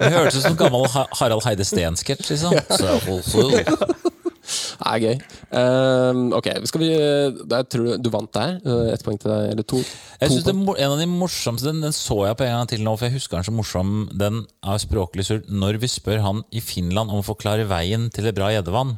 [0.00, 0.86] Det hørtes ut som gammel
[1.20, 2.56] Harald Heide Steen-sketsj, liksom.
[2.72, 3.46] Så,
[4.76, 5.16] Det er gøy.
[5.56, 6.88] Um, ok, skal vi
[7.48, 8.56] der, tror du, du vant der?
[8.60, 9.80] Eh, Ett poeng til deg, eller to?
[9.80, 12.52] Jeg to synes det er En av de morsomste den, den så jeg på en
[12.54, 13.94] gang til nå, for jeg husker den så morsom.
[14.12, 15.40] Den er språklig sur.
[15.48, 18.96] Når vi spør han i Finland om å forklare veien til et bra gjeddevann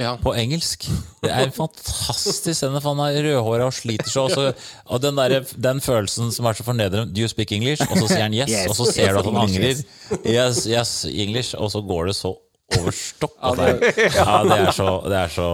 [0.00, 0.16] Ja.
[0.22, 0.88] på engelsk.
[1.22, 4.26] Det er fantastisk Den, for han er rødhåra og sliter så.
[4.26, 4.52] Og, så,
[4.90, 7.82] og den, der, den følelsen som er så fornedrende Do you speak English?
[7.90, 8.68] Og så sier han yes, Yes.
[8.72, 9.82] og så ser du at han angrer.
[10.26, 11.54] Yes, yes, English.
[11.58, 12.34] Og så går det så
[12.78, 13.34] over stokk.
[13.42, 15.46] Ja, det, ja, det er så, det er så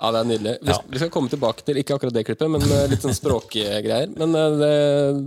[0.00, 0.54] Ja, det er nydelig.
[0.62, 0.78] Vi, Ja.
[0.94, 4.12] vi skal komme tilbake til ikke akkurat det klippet, men eh, litt sånn språkgreier.
[4.16, 4.72] Men eh, det,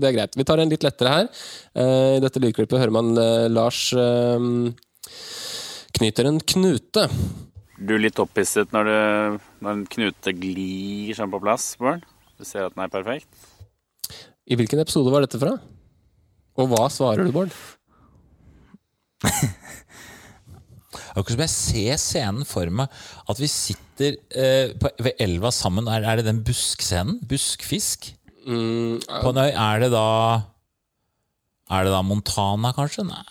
[0.01, 0.37] det er greit.
[0.39, 1.29] Vi tar en litt lettere her.
[1.77, 3.13] Eh, I dette lydklippet hører man
[3.53, 3.83] Lars
[5.95, 7.05] knyter en knute.
[7.79, 12.03] Du er litt opphisset når, du, når en knute glir sånn på plass, Bård.
[12.39, 13.29] Du ser at den er perfekt.
[14.45, 15.55] I hvilken episode var dette fra?
[16.59, 17.51] Og hva svarer du, Bård?
[21.15, 22.91] Akkurat som jeg ser scenen for meg,
[23.29, 25.87] at vi sitter eh, på, ved elva sammen.
[25.91, 27.19] Er, er det den buskscenen?
[27.29, 28.11] Buskfisk?
[28.45, 30.03] Mm, På en øy, er det da
[31.73, 33.07] Er det da Montana, kanskje?
[33.07, 33.23] Nei,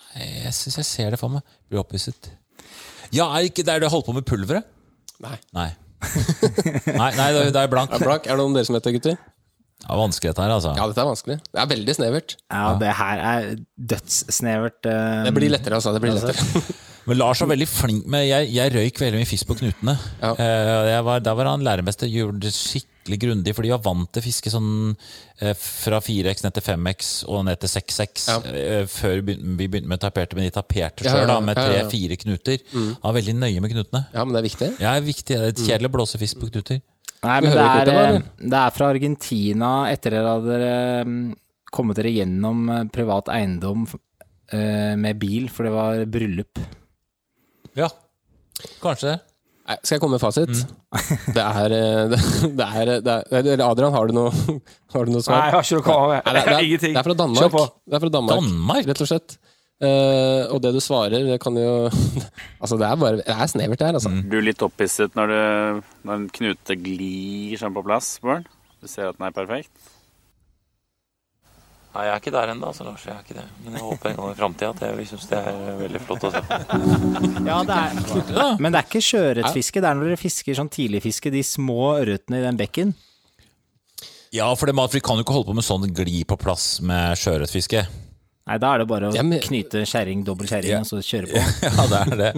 [0.42, 1.44] jeg syns jeg ser det for meg.
[1.70, 2.32] Blir opphisset.
[3.14, 4.66] Ja, er det ikke der du holdt på med pulveret?
[5.22, 5.36] Nei.
[5.54, 5.68] Nei.
[7.00, 7.94] nei, nei, da er jeg blank.
[7.94, 8.26] Er blank?
[8.26, 9.20] Er det noen av dere som heter gutter?
[9.84, 10.72] Ja, vanskelig dette her, altså.
[10.78, 11.36] Ja, dette er vanskelig.
[11.52, 12.36] Det er veldig snevert.
[12.50, 13.48] Ja, det her er
[13.92, 14.86] dødssnevert.
[14.86, 15.92] eh, Det blir lettere, altså.
[15.92, 16.62] Det blir lettere.
[17.06, 19.92] Men Lars var veldig flink med Jeg, jeg røyk veldig mye fisk på knutene.
[20.22, 20.30] Ja.
[20.40, 22.08] Eh, jeg var, der var han læremester.
[22.08, 24.70] Gjorde det skikkelig grundig, for de var vant til å fiske sånn
[25.44, 28.24] eh, fra 4X ned til 5X og ned til 6X.
[28.32, 28.38] Ja.
[28.56, 31.36] Eh, før vi begynte, vi begynte med taperte, men de taperte Ja, sjøl ja, da,
[31.44, 31.84] med ja, ja.
[31.84, 32.64] tre-fire knuter.
[32.72, 34.06] Han var veldig nøye med knutene.
[34.16, 34.72] Ja, men det er viktig.
[34.80, 35.36] Ja, det er viktig.
[35.44, 36.80] Det er kjedelig å blåse fisk på knuter.
[37.24, 38.22] Nei, men det er, da, eh,
[38.52, 41.36] det er fra Argentina etter at dere hadde
[41.74, 46.60] kommet dere gjennom eh, privat eiendom eh, med bil, for det var bryllup.
[47.78, 47.88] Ja.
[48.82, 49.16] Kanskje.
[49.64, 50.50] Nei, skal jeg komme med fasit?
[50.52, 50.80] Mm.
[51.36, 52.18] Det er eh, Det,
[52.60, 54.30] det er, det er Adrian, har du noe,
[54.94, 55.40] har du noe svar?
[55.40, 56.28] Nei, jeg har ikke noe å komme med.
[56.28, 56.94] Det, det, Ingenting.
[56.94, 57.56] det er fra Danmark.
[57.88, 58.90] Det er fra Danmark, Danmark?
[58.92, 59.36] rett og slett.
[59.82, 61.88] Eh, og det du svarer, det kan jo
[62.62, 64.12] Altså, det er bare Det er snevert, det her, altså.
[64.14, 68.46] Blir du litt opphisset når, du, når en knute glir sånn på plass, Bjørn?
[68.78, 69.90] Du ser at den er perfekt?
[71.94, 73.02] Nei, jeg er ikke der ennå, altså, Lars.
[73.06, 73.44] Jeg er ikke det.
[73.62, 76.30] Men jeg håper en gang i framtida at jeg syns det er veldig flott å
[76.34, 76.40] se.
[77.50, 79.82] Ja, det er, men det er ikke sjøørretfiske.
[79.82, 82.94] Det er når dere fisker sånn tidligfiske, de små ørretene i den bekken.
[84.34, 87.14] Ja, for det, vi kan jo ikke holde på med sånn gli på plass med
[87.20, 87.84] sjøørretfiske.
[88.44, 90.80] Nei, da er det bare å Ja, men- knyte kjerring, dobbel kjerring, Ja.
[90.80, 91.40] og så kjøre på.
[91.64, 92.32] Ja, det er det.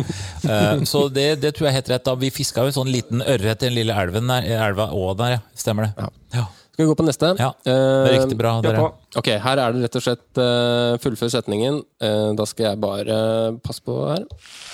[0.46, 2.04] Uh, så det, det tror jeg er helt rett.
[2.06, 4.46] da Vi fiska jo en sånn liten ørret i den lille elven der.
[4.68, 5.40] Elva å der, ja.
[5.58, 6.06] Stemmer det.
[6.36, 6.44] Ja.
[6.76, 7.32] Skal vi gå på neste?
[7.40, 7.72] Ja, Eh,
[8.04, 8.92] det er riktig bra, Uh.
[9.16, 11.80] Ok, her er det rett og slett uh, fullfør setningen.
[12.04, 14.22] Eh, da skal jeg bare passe på her.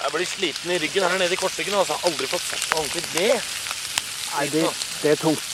[0.02, 1.72] Jeg blir sliten i ryggen her nede i korsryggen.
[1.78, 1.96] Altså.
[2.04, 3.40] Aldri fått sett på ordentlig det.
[4.36, 4.66] Nei, det,
[5.00, 5.48] det er tungt.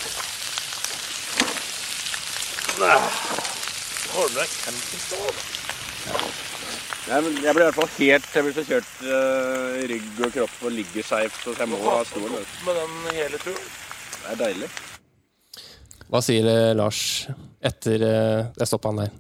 [4.09, 5.58] holder du deg campingstol?
[7.09, 10.59] Men jeg blir i hvert fall helt Jeg blir så kjørt uh, rygg og kropp
[10.69, 12.29] og ligger skeivt, så jeg må ha stol.
[12.67, 13.71] Med den hele turen?
[14.19, 14.69] Det er deilig.
[16.09, 17.01] Hva sier eh, Lars
[17.65, 19.17] etter uh, Jeg stoppa han der.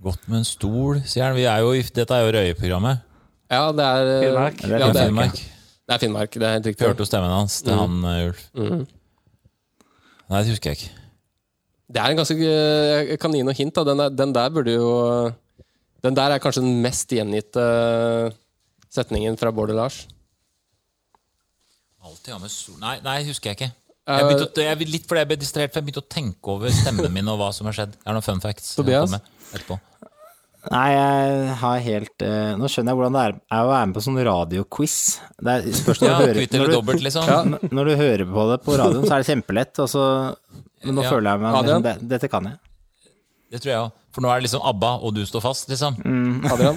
[0.00, 1.36] Godt med en stol, sier han.
[1.36, 3.02] Vi er jo, dette er jo Røye-programmet.
[3.50, 4.62] Ja, det er Finnmark.
[4.62, 5.42] Ja, Det er det, er, Finnmark.
[5.42, 6.38] det er Finnmark.
[6.38, 6.86] Det er helt riktig.
[6.86, 8.46] hørte jo stemmen hans til han eh, Ulf.
[8.54, 8.86] Mm.
[10.30, 10.99] Nei, det husker jeg ikke.
[11.90, 13.74] Det er en ganske eh, Jeg kan gi noe hint.
[13.74, 13.82] Da.
[13.88, 14.90] Den, der, den der burde jo
[16.04, 18.38] Den der er kanskje den mest gjengitte eh,
[18.94, 20.04] setningen fra Bård og Lars.
[22.00, 23.70] Alltid ha med sol Nei, nei, husker jeg ikke.
[24.10, 26.72] Jeg begynte å, jeg, litt fordi jeg ble distrahert, for jeg begynte å tenke over
[26.74, 27.92] stemmen min og hva som har skjedd.
[27.98, 28.72] Jeg har noen fun facts.
[28.78, 29.12] Tobias?
[29.52, 29.76] etterpå.
[30.70, 33.96] Nei, jeg har helt uh, Nå skjønner jeg hvordan det er, er å være med
[33.96, 34.96] på sånn radioquiz.
[35.40, 37.30] Det er spørs når Ja, du hører når du, dobbelt, liksom.
[37.54, 39.80] N- Når du hører på det på radioen, så er det kjempelett.
[39.84, 40.04] Og så,
[40.84, 41.10] men nå Ja.
[41.10, 42.58] føler jeg meg liksom, det, Dette kan jeg.
[43.50, 43.90] Det tror jeg òg.
[44.14, 45.96] For nå er det liksom ABBA, og du står fast, liksom.
[46.50, 46.76] Adrian?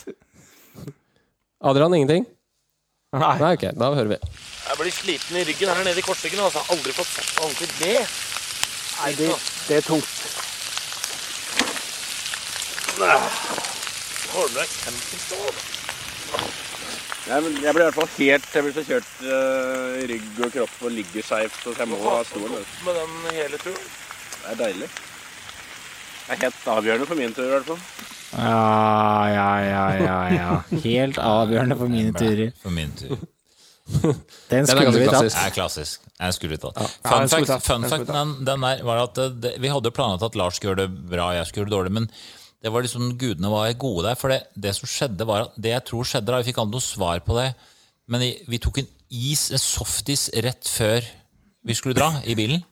[1.70, 2.24] Adrian, ingenting?
[3.12, 3.34] Nei.
[3.40, 4.18] Nei, ok, da hører vi.
[4.70, 6.40] Jeg blir sliten i ryggen her nede i korsryggen.
[6.44, 6.60] Altså.
[6.60, 8.06] Jeg har aldri fått sett ordentlig det.
[9.00, 9.30] Nei, det,
[9.66, 10.12] det er tungt.
[13.00, 15.54] Med deg campingstol?
[17.30, 20.80] Nei, jeg blir i hvert fall helt Jeg ble så kjørt eh, rygg og kropp
[20.88, 22.56] og ligger skeivt, så jeg må ha stolen.
[22.58, 22.84] vet du.
[22.88, 23.90] Med den hele turen?
[24.40, 24.88] Det er deilig.
[24.90, 27.84] Det er helt avgjørende for min tur, i hvert fall.
[28.30, 30.50] Ja, ja, ja, ja, ja.
[30.84, 32.52] Helt avgjørende for mine turer.
[32.62, 33.16] For min tur.
[33.90, 35.26] Den er skulle vi tatt.
[35.26, 36.04] Det er klassisk.
[36.20, 36.78] Den skulle tatt.
[36.78, 37.64] Ja, Fun fact, tatt.
[37.66, 40.76] fun fact den, den der var at eh, det, vi hadde planlagt at Lars skulle
[40.76, 41.94] gjøre det bra, jeg skulle gjøre det dårlig.
[41.98, 42.10] Men
[42.60, 44.18] det var liksom gudene var gode der.
[44.20, 46.76] For det, det som skjedde, var at det jeg tror skjedde da, Vi fikk aldri
[46.76, 47.48] noe svar på det.
[48.10, 51.06] Men vi, tok en is, en softis, rett før
[51.66, 52.62] vi skulle dra i bilen.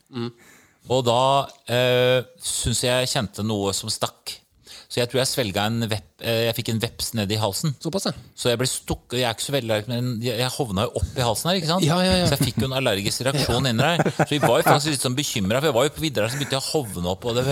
[0.88, 1.22] Og da
[1.68, 4.36] eh, syns jeg jeg kjente noe som stakk.
[4.88, 7.74] Så jeg tror jeg svelga en vepp, eh, Jeg fikk en veps ned i halsen.
[7.76, 8.12] Såpass, ja.
[8.32, 11.12] Så jeg ble stukket Jeg er ikke så veldig allergisk, men jeg hovna jo opp
[11.18, 11.58] i halsen her.
[11.60, 11.84] ikke sant?
[11.84, 12.26] Ja, ja, ja.
[12.30, 14.00] Så jeg fikk jo en allergisk reaksjon inni der.
[14.22, 16.40] Så vi var jo faktisk litt sånn bekymra, for jeg var jo på her, så
[16.40, 17.28] begynte jeg å hovne opp.
[17.28, 17.44] Og det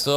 [0.00, 0.16] Så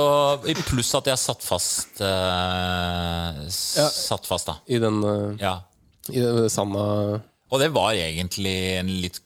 [0.69, 4.55] Pluss at jeg satt fast eh, Satt fast, da.
[4.71, 5.01] I den,
[5.41, 5.57] Ja.
[6.15, 7.19] i den sanda
[7.51, 9.19] Og det var egentlig en litt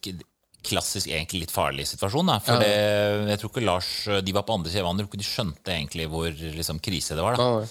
[0.69, 2.29] klassisk, egentlig litt farlig situasjon.
[2.31, 2.37] Da.
[2.45, 2.59] For Ja.
[2.63, 3.89] det, jeg tror ikke Lars
[4.25, 7.35] De var på andre siden av vannet, de skjønte egentlig hvor liksom, krise det var.
[7.37, 7.47] Da.
[7.59, 7.65] Ja,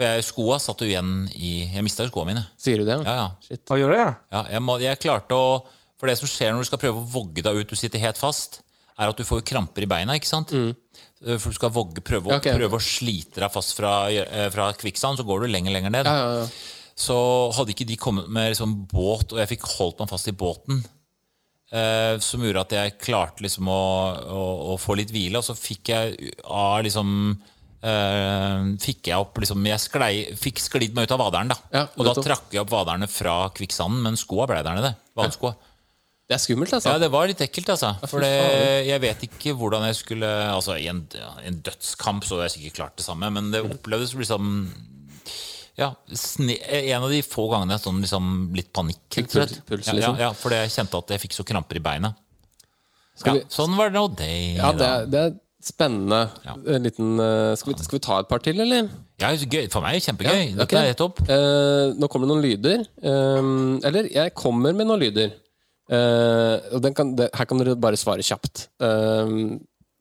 [0.00, 2.46] For jeg, skoa satt jo igjen i Jeg mista jo skoa mine.
[2.56, 2.98] Sier du det?
[3.04, 3.14] Ja,
[3.50, 3.56] ja.
[3.68, 4.00] Hva gjør det?
[4.00, 4.14] ja?
[4.32, 5.66] ja jeg, må, jeg klarte å
[6.00, 8.16] For det som skjer når du skal prøve å vogge deg ut, du sitter helt
[8.16, 8.62] fast,
[8.98, 10.52] er at du får jo kramper i beina, ikke sant?
[10.56, 12.40] Eh, For du skal vogge, prøve, å- Mm.
[12.40, 12.48] Ok.
[12.56, 16.06] prøve å slite deg fast fra, eh, fra kvikksand, så går du lenger lenger ned.
[16.06, 16.46] Ja, ja, ja.
[16.96, 20.32] Så hadde ikke de kommet med liksom båt, og jeg fikk holdt meg fast i
[20.32, 20.82] båten.
[21.70, 23.80] Eh, som gjorde at jeg klarte liksom å,
[24.26, 24.42] å,
[24.72, 25.38] å få litt hvile.
[25.38, 27.12] Og så fikk jeg av liksom
[27.86, 31.58] eh, Fikk jeg opp liksom Jeg sklei, fikk sklidd meg ut av vaderen, da.
[31.70, 34.96] Ja, og da trakk jeg opp vaderne fra kvikksanden, men skoa ble der nede.
[35.18, 35.54] Vadeskoa.
[36.30, 36.92] Det er skummelt, altså.
[36.94, 37.94] Ja, det var litt ekkelt, altså.
[38.06, 41.00] For jeg vet ikke hvordan jeg skulle Altså, i en,
[41.42, 44.52] en dødskamp så hadde jeg sikkert klart det samme, men det opplevdes liksom
[45.80, 45.90] ja,
[46.80, 49.04] En av de få gangene sånn liksom litt panikk.
[49.16, 49.60] Slett.
[49.68, 50.18] puls, liksom.
[50.20, 52.26] ja, fordi jeg kjente at jeg fikk så kramper i beinet.
[53.24, 54.32] Vi- sånn var det nå det.
[54.56, 56.20] Ja, det er, det er spennende.
[56.80, 58.88] Liten, eh, skal, vi, skal vi ta et par til, eller?
[59.20, 59.68] Ja, gøy.
[59.72, 60.54] For meg er det kjempegøy.
[60.56, 60.76] Dette ok.
[60.78, 61.20] er helt topp.
[61.28, 62.86] Eh, nå kommer det noen lyder.
[63.02, 63.50] Eh,
[63.90, 65.36] eller, jeg kommer med noen lyder.
[65.90, 68.68] Uh, kan, det, her kan dere bare svare kjapt.
[68.78, 69.32] eh,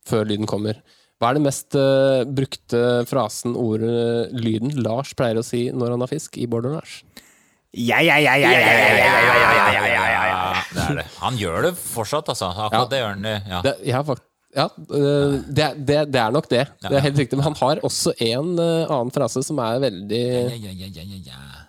[0.05, 0.77] før lyden kommer.
[1.19, 6.05] Hva er det mest uh, brukte frasen, ordet, lyden Lars pleier å si når han
[6.05, 7.01] har fisk i Bård og Lars?
[7.75, 11.05] Ja, ja, ja, ja, ja, ja, ja, ja, ja, Det er det.
[11.19, 12.49] Han gjør det fortsatt, altså.
[12.55, 13.27] Akkurat det gjør han.
[13.51, 16.63] Ja, det, jeg har ja, det, det, det, er nok det.
[16.81, 17.37] Det er helt riktig.
[17.37, 21.19] Men han har også en annen frase som er veldig Ja, ja, ja, ja, ja,
[21.29, 21.63] ja.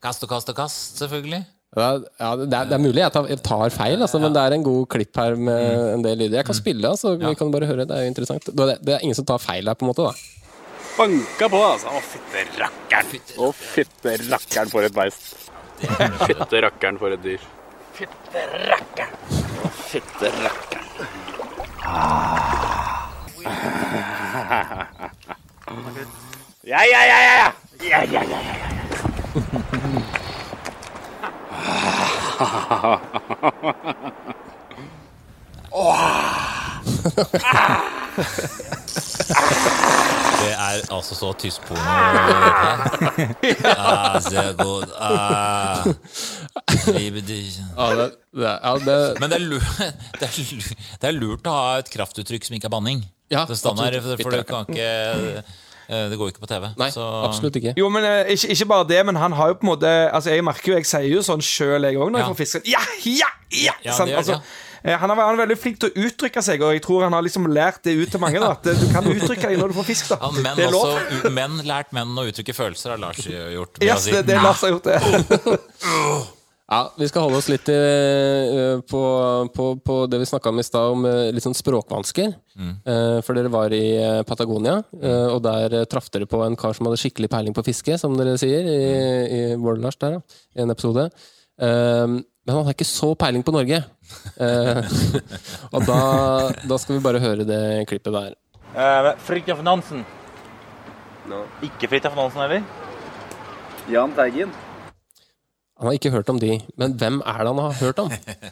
[0.00, 1.42] Kast og kast og kast, selvfølgelig
[1.76, 1.88] ja,
[2.20, 4.54] ja, det, er, det er mulig jeg tar, jeg tar feil, altså, men det er
[4.56, 6.38] en god klipp her med en del lyder.
[6.40, 7.84] Jeg kan spille, altså, vi kan bare høre.
[7.86, 8.48] Det er jo interessant.
[8.48, 10.08] Det, er- det er ingen som tar feil her, på en måte.
[10.08, 10.14] da
[10.98, 11.92] Banka på, altså.
[11.92, 13.20] Å, fytte rakkeren.
[13.38, 15.36] Å, fytte rakkeren for et beist.
[16.24, 17.44] Fytte rakkeren for et dyr.
[17.94, 19.14] Fytte rakkeren.
[19.62, 20.86] Å, fytte rakkeren.
[26.62, 27.52] Ja, ja, ja, ja, ja.
[27.80, 30.02] Ja, ja, ja, ja, ja.
[40.38, 41.82] Det er altså så tysk porno.
[43.74, 44.88] Ah, sehr gut.
[44.98, 45.84] Ah,
[46.94, 47.58] liebe dich.
[47.76, 49.78] Ja, det, det, ja, det, Men det er, lurt,
[50.20, 50.72] det, er lurt,
[51.02, 53.02] det er lurt å ha et kraftuttrykk som ikke er banning.
[53.32, 53.56] Ja, for,
[54.22, 55.42] for du kan ikke
[55.88, 56.66] Det går ikke på TV.
[56.76, 57.72] nei, så, absolutt ikke.
[57.80, 60.30] Jo, men eh, ikke, ikke bare det, men han har jo på en måte Altså,
[60.34, 62.32] Jeg merker jo, jeg sier jo sånn sjøl, jeg òg, når jeg Ja.
[62.34, 62.62] får fisken.
[62.68, 63.30] Ja, ja,
[63.64, 63.72] ja!
[63.86, 64.08] Ja, sant?
[64.10, 64.40] det gjør altså,
[64.84, 67.12] eh, han, er, han er veldig flink til å uttrykke seg, og jeg tror han
[67.16, 68.38] har liksom lært det ut til mange.
[68.44, 70.08] da At eh, du kan uttrykke deg når du får fisk.
[70.12, 70.84] da ja, menn, Det er lov.
[70.92, 73.78] også, u- menn lært menn å uttrykke følelser, har Lars gjort.
[73.80, 75.00] med å Yes, si, det, det Lars har gjort det.
[76.68, 77.76] Ja, Vi skal holde oss litt i,
[78.90, 79.02] på,
[79.54, 82.34] på, på det vi snakka om i stad, om eh, litt sånn språkvansker.
[82.58, 82.72] Mm.
[83.22, 86.74] for dere var i eh, Patagonia, eh, og der eh, traff dere på en kar
[86.74, 88.80] som hadde skikkelig peiling på fiske, som dere sier i,
[89.30, 91.06] i Bård Lars der, da, i en episode.
[91.62, 93.82] Eh, men han har ikke så peiling på Norge.
[94.40, 94.78] Eh,
[95.74, 95.98] og da,
[96.68, 98.36] da skal vi bare høre det klippet der.
[98.76, 100.04] Uh, Fridtjof Nansen.
[101.64, 102.64] Ikke Fridtjof Nansen heller?
[103.92, 104.52] Jahn Teigen.
[105.78, 108.08] Han har ikke hørt om de, men hvem er det han har hørt om?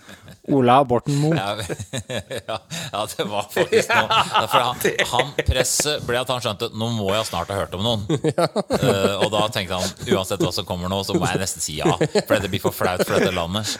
[0.54, 1.34] Ola Borten Moe.
[1.34, 1.56] Ja,
[2.48, 2.58] ja,
[2.92, 4.18] ja, det var faktisk noe.
[4.52, 7.82] For han, han Presset ble at han skjønte nå må jeg snart ha hørt om
[7.82, 8.04] noen.
[8.06, 11.80] Uh, og da tenkte han uansett hva som kommer nå, så må jeg nesten si
[11.80, 11.96] ja.
[11.98, 13.74] For det blir for flaut for dette landet.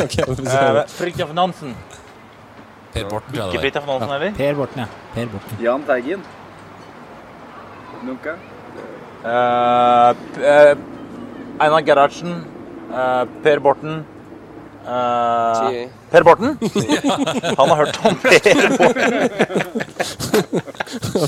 [0.00, 0.78] Ok, da får.
[0.80, 1.74] Uh, Fridtjof Nansen.
[2.94, 4.06] Per Borten, tror jeg det var.
[4.06, 4.38] Nansen?
[4.38, 4.88] Per Borten, ja.
[5.18, 5.60] Per Borten.
[5.66, 6.24] Jahn Teigen.
[8.08, 8.38] Nunca.
[9.20, 12.40] Uh, uh, Einar Gerhardsen.
[12.90, 14.04] Uh, per Borten.
[14.80, 16.58] Uh, per Borten?
[17.58, 19.12] Han har hørt om Per Borten.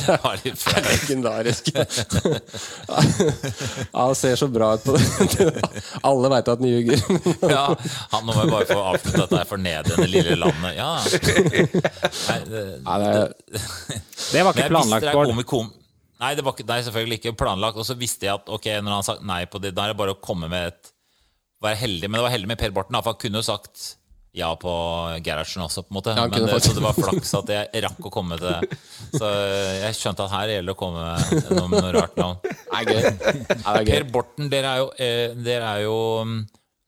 [0.07, 0.87] Det var litt flaut.
[0.89, 1.69] Legendarisk.
[3.93, 5.63] han ser så bra ut på det.
[6.03, 7.03] Alle veit at han ljuger.
[7.47, 7.67] Ja,
[8.11, 10.73] han må jeg bare få avslutta dette her fornedrende lille landet.
[10.79, 10.91] Ja.
[11.05, 13.13] Nei, det, Ja, det
[14.33, 15.71] Det var ikke planlagt, Bård.
[16.23, 17.79] Nei, det var ikke, nei, selvfølgelig ikke planlagt.
[17.79, 19.95] Og så visste jeg at ok, når han har sagt nei på det, da er
[19.95, 20.92] det bare å komme med et
[21.63, 22.09] Være heldig.
[22.09, 23.91] Men det var heldig med Per Borten, for han kunne jo sagt
[24.33, 24.71] ja på
[25.21, 26.15] Gerhardsen også, på en måte.
[26.17, 28.79] Ja, Men det, så det var flaks at jeg rakk å komme til det.
[29.13, 29.29] Så
[29.83, 32.41] jeg skjønte at her gjelder det å komme med noe, noe rart navn.
[32.73, 34.07] er er Per.
[34.15, 35.99] Borten, dere er jo, eh, dere er jo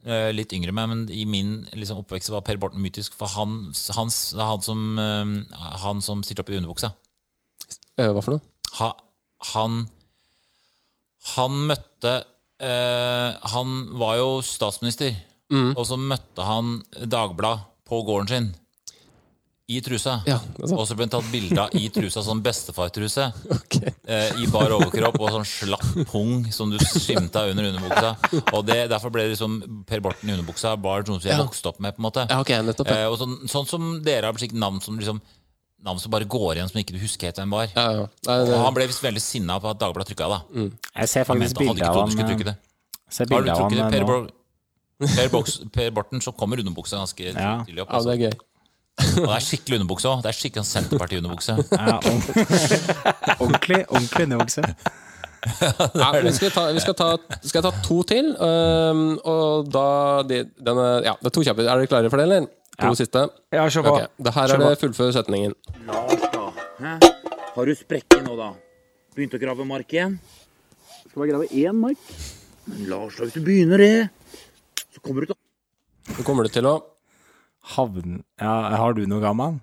[0.09, 3.13] eh, litt yngre med, men i min liksom, oppvekst var Per Borten mytisk.
[3.21, 3.59] For han,
[3.99, 6.95] han, han, som, eh, han som stilte opp i underbuksa.
[8.01, 8.47] Eh, Hva for noe?
[8.81, 8.95] ha,
[9.53, 9.85] han
[11.37, 12.23] Han møtte
[12.65, 15.15] eh, Han var jo statsminister,
[15.53, 15.75] Mm.
[15.77, 18.55] og så møtte han Dagblad på gården sin.
[19.69, 20.19] I trusa.
[20.29, 20.81] Ja, det er sant.
[20.81, 23.31] Og så ble han tatt bilde av i trusa, sånn bestefartruse.
[23.55, 23.77] Ok.
[24.09, 28.11] Eh, I bar overkropp og sånn slapp pung som du skimta under underbuksa.
[28.53, 31.45] Og det, Derfor ble det liksom Per Borten i underbuksa var noe som jeg Ja.
[31.45, 31.95] vokste opp med.
[31.97, 32.89] på en måte Ja, ok, nettopp.
[32.93, 33.05] Ja.
[33.05, 35.21] eh, og sånn, sånn som dere har sikkert navn som liksom
[35.85, 37.67] Navn som bare går igjen, som ikke du husker helt hvem var.
[37.75, 38.05] Ja, ja.
[38.29, 40.71] Nei, det, Og han ble visst veldig sinna på at Dagbladet trykka det.
[41.03, 42.57] Jeg ser faktisk bilde av trodd du skulle han det.
[43.13, 43.91] Ser Har du trukket det?
[43.93, 44.07] Per.
[44.09, 44.25] Bor
[45.05, 47.59] per, Boks, per Borten, så kommer underbuksa ganske Ja.
[47.67, 47.91] tydelig opp.
[47.93, 48.11] ja, Altså.
[48.11, 48.35] det er gøy.
[48.95, 50.21] Og det er skikkelig underbukse òg.
[50.25, 51.57] Det er skikkelig Senterparti-underbukse.
[51.75, 54.63] Ja, ordentlig, ordentlig underbukse.
[55.45, 57.07] Ja, vi skal ta, vi skal ta,
[57.45, 58.31] skal jeg ta to til?
[58.41, 59.83] Um, og da
[60.25, 61.67] de, denne, Ja, det er to kjappe.
[61.69, 62.47] Er dere klare for det, eller?
[62.81, 62.95] To Ja.
[62.99, 63.21] siste?
[63.55, 63.93] Ja, kjør på.
[63.95, 64.07] Okay.
[64.25, 65.53] det her Kjør er det fullfør setningen.
[65.87, 66.47] Lars, da.
[66.81, 66.95] Hæ?
[67.55, 68.49] Har du sprekker nå, da?
[69.15, 70.19] Begynte å grave mark igjen?
[71.09, 71.97] Skal bare grave én mark.
[72.67, 74.11] Men Lars, da, hvis du begynner det,
[74.95, 76.83] så kommer du til å Så kommer du til å
[77.75, 78.19] Havn...
[78.41, 79.61] Ja, har du noe gammel?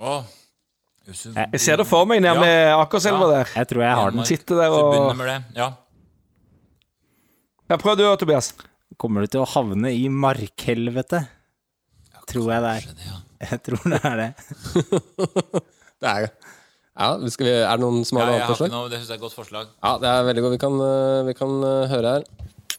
[0.00, 0.24] Å
[1.06, 2.40] Jeg ser det for meg nede Ja.
[2.40, 3.30] med Akerselva Ja.
[3.38, 3.44] der.
[3.56, 4.24] Jeg tror jeg har den.
[4.24, 5.44] Sitter der Så begynner og med det.
[5.56, 5.70] Ja.
[7.70, 8.52] Ja, Prøv du, Tobias.
[8.98, 11.22] Kommer du til å havne i markhelvete?
[12.30, 12.88] Tror jeg det er.
[12.94, 13.18] Det, ja.
[13.50, 14.30] Jeg tror det er det.
[16.00, 16.30] Det er det.
[16.96, 18.70] ja, vi skal vi, Er det noen som har Ja, noe forslag?
[18.72, 19.66] noe, det synes jeg er et godt forslag.
[19.84, 20.54] Ja, det er veldig godt.
[20.54, 22.24] Vi kan, eh, vi kan eh, høre her.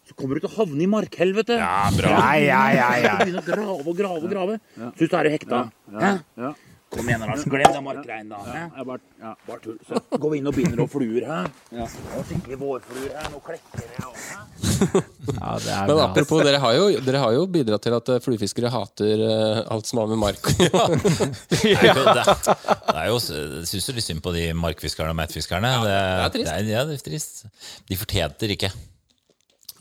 [0.10, 1.58] Så kommer du til å havne i markhelvete.
[1.62, 2.10] Ja, bra.
[2.16, 3.14] Ja, ja, ja, ja.
[3.22, 4.58] Begynne å grave og grave og grave.
[4.98, 5.62] Syns du er hekta?
[5.94, 6.12] Ja.
[6.42, 6.52] ja.
[6.92, 7.44] Kom igjen, Lars.
[7.48, 8.40] Glem den markreinen, da.
[8.76, 9.30] Ja, bare, ja.
[9.48, 9.78] Bare tull.
[9.88, 11.46] Så går vi inn og binder noen fluer, her.
[11.72, 11.86] Ja.
[12.28, 13.30] Skikkelig vårfluer her.
[13.32, 14.42] Nå klekker jeg også?
[14.82, 16.08] Ja, det er Men bra.
[16.10, 19.88] apropos, dere har, jo, dere har jo bidratt til at eh, fluefiskere hater eh, alt
[19.88, 21.00] som har med mark å gjøre.
[21.00, 23.24] Det det, det er jeg
[23.72, 25.72] syns jo litt synd på de markfiskerne og mettfiskerne.
[25.86, 26.52] Det, det trist.
[26.52, 27.44] Det ja, det er trist.
[27.88, 28.74] De fortjener ikke.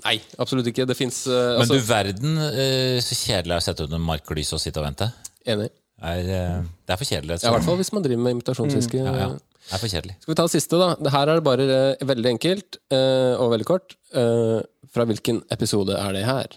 [0.07, 0.87] Nei, absolutt ikke.
[0.89, 4.62] Det fins Men altså, du verden uh, så kjedelig er å sette under marklys og
[4.62, 5.11] sitte og vente.
[5.51, 5.73] Enig.
[6.01, 7.43] Er, eh, det er for kjedelig.
[7.43, 9.02] Ja, I hvert fall hvis man driver med imitasjonsfiske.
[9.05, 9.28] Ja, ja.
[9.60, 10.16] Det er for kjedelig.
[10.20, 11.10] Skal vi ta det siste, da?
[11.14, 13.97] Her er det bare eh, veldig enkelt eh, og veldig kort.
[14.16, 14.60] Eh,
[14.90, 16.56] fra hvilken episode er det her?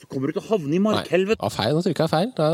[0.00, 1.40] Så kommer du til å havne i markhelvete.
[1.40, 1.76] ah, feil.
[1.76, 2.34] Nå trykka jeg feil.
[2.36, 2.50] Da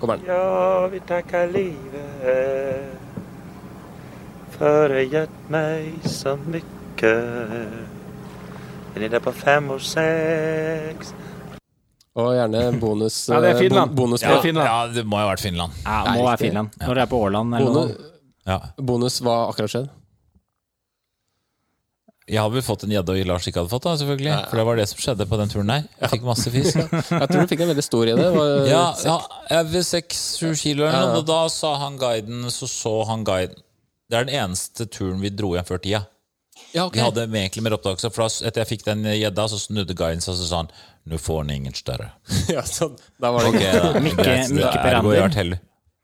[0.00, 0.26] kommer den.
[0.32, 3.06] Ja, vi takker livet
[4.60, 7.00] for det gett meg så mycket.
[8.94, 11.14] Den är där på fem og sex.
[12.18, 13.90] Og gjerne bonus Ja, det er eh, Finland.
[13.94, 14.66] bon- bonus, Det Ja, Finland.
[14.66, 15.72] ja, det må jo ha vært Finland.
[15.84, 16.38] Ja, det må være.
[16.38, 16.70] Finland.
[16.80, 18.10] Når det er på Årland eller bonus, noe.
[18.46, 18.58] Ja.
[18.76, 19.90] bonus hva akkurat skjedd?
[22.30, 24.34] Jeg hadde vel fått en gjedde og Lars ikke hadde fått, da, selvfølgelig.
[24.50, 25.86] For det var det som skjedde på den turen der.
[25.98, 26.76] Jeg fikk masse fisk.
[27.10, 28.28] Jeg tror du fikk en veldig stor gjedde.
[28.70, 29.16] Ja, ja
[29.50, 33.58] jeg ved seks-sju kilo eller noe, og da sa han guiden, så så han guiden
[34.10, 36.04] Det er den eneste turen vi dro igjen før tida.
[36.74, 36.94] Ja, ok.
[36.94, 40.22] Vi hadde egentlig mer oppdagelse, for da, etter jeg fikk den gjedda, så snudde guiden
[40.22, 40.70] seg og så sa han
[41.08, 42.10] Nå får den ingen større.
[42.54, 42.96] ja, sånn.
[43.20, 43.92] da var det okay, da.
[44.06, 45.58] Mikke- Mikke Perander.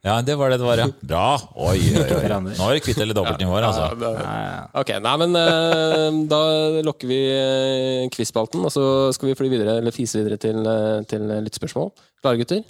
[0.07, 0.87] Ja, det var det det var, ja.
[1.11, 1.25] Bra.
[1.59, 2.29] Oi, oi, oi.
[2.31, 3.99] Nå er vi kvitt eller dobbeltnivåer, Ja, altså.
[3.99, 6.41] da- Ok, nei, men uh, da
[6.87, 8.85] lokker vi uh, quiz-spalten, og så
[9.17, 11.91] skal vi fly videre, eller fise videre til, uh, til lyttespørsmål.
[12.23, 12.63] Klare, gutter?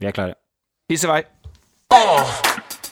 [0.00, 0.38] Vi er klare.
[0.90, 1.20] Fise i vei.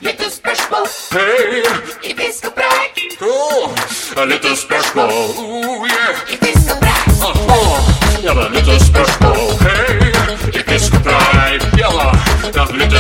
[0.05, 0.85] Lyttespørsmål
[1.17, 1.63] Hei,
[2.07, 3.01] i fisk og preik.
[3.25, 3.73] oh,
[4.15, 5.17] det er litt spørsmål.
[5.43, 6.23] Oh, yeah.
[6.29, 7.09] I fisk og preik.
[7.25, 8.69] Åh, ja, det er litt.
[9.63, 9.97] Hei,
[10.51, 10.95] i fisk.
[11.79, 12.07] Ja da,
[12.43, 12.97] det er litt.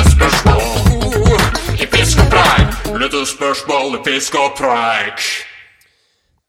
[0.52, 2.76] Oh, i fisk og preik.
[3.02, 5.24] Litt i fisk og preik.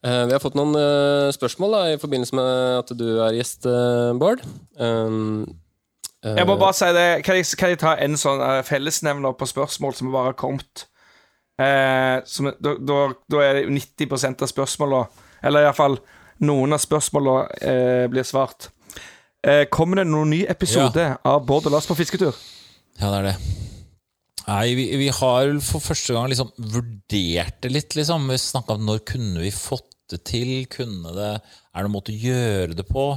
[0.06, 2.52] Eh, vi har fått noen eh, spørsmål da, i forbindelse med
[2.84, 4.46] at du er gjest, eh, Bård.
[4.80, 5.48] Um,
[6.24, 7.08] Jeg må bare si det.
[7.26, 10.86] Kan jeg, kan jeg ta en sånn fellesnevner på spørsmål som bare har kommet?
[11.60, 13.02] Eh, som, da, da,
[13.32, 15.04] da er det 90 av spørsmåla,
[15.44, 16.00] eller iallfall
[16.45, 18.70] noen av spørsmåla, eh, blir svart.
[19.44, 22.36] Eh, kommer det noen ny episode av Bård og Lars på fisketur?
[22.99, 23.36] Ja, det er det.
[24.49, 28.28] Nei, vi, vi har for første gang liksom vurdert det litt, liksom.
[28.32, 30.66] Vi snakka om når kunne vi fått det til?
[30.74, 33.11] Kunne det Er det noen måte å gjøre det på?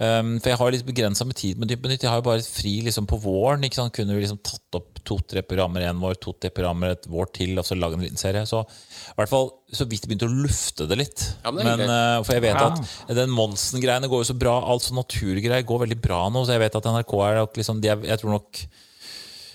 [0.00, 2.00] Um, for jeg har litt begrensa med tid med Dypt nytt.
[2.00, 3.62] Jeg har jo bare fri liksom på våren.
[3.66, 3.92] Ikke sant?
[3.94, 7.66] Kunne vi liksom tatt opp to-tre programmer en vår, to-tre programmer et vår til, og
[7.68, 8.46] så lage en liten serie.
[8.48, 11.26] Så i hvert fall så vidt begynte å lufte det litt.
[11.44, 12.70] Ja, men det men, eh, for jeg vet Ja.
[12.72, 14.56] at den Monsen-greiene går jo så bra.
[14.64, 17.80] Alt sånn naturgreier går veldig bra nå, så jeg vet at NRK er nok liksom
[17.82, 18.66] de er, Jeg tror nok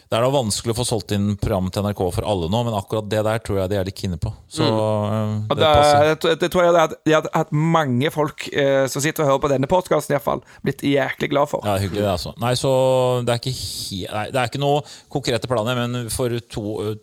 [0.07, 2.75] det er da vanskelig å få solgt inn program til NRK for alle nå, men
[2.77, 4.31] akkurat det der tror jeg de er litt kine på.
[4.47, 5.41] Så Mm.
[5.49, 6.37] eh, det det, passer.
[6.39, 9.51] det, tror jeg at de hadde hatt mange folk eh, som sitter og hører på
[9.51, 11.65] denne podkasten, iallfall, blitt jæklig glad for.
[11.67, 12.31] Ja, hyggelig det, altså.
[12.39, 12.71] Nei, så
[13.27, 14.79] det er ikke, he nei, det er ikke noe
[15.11, 16.95] konkrete planer, men for to øh,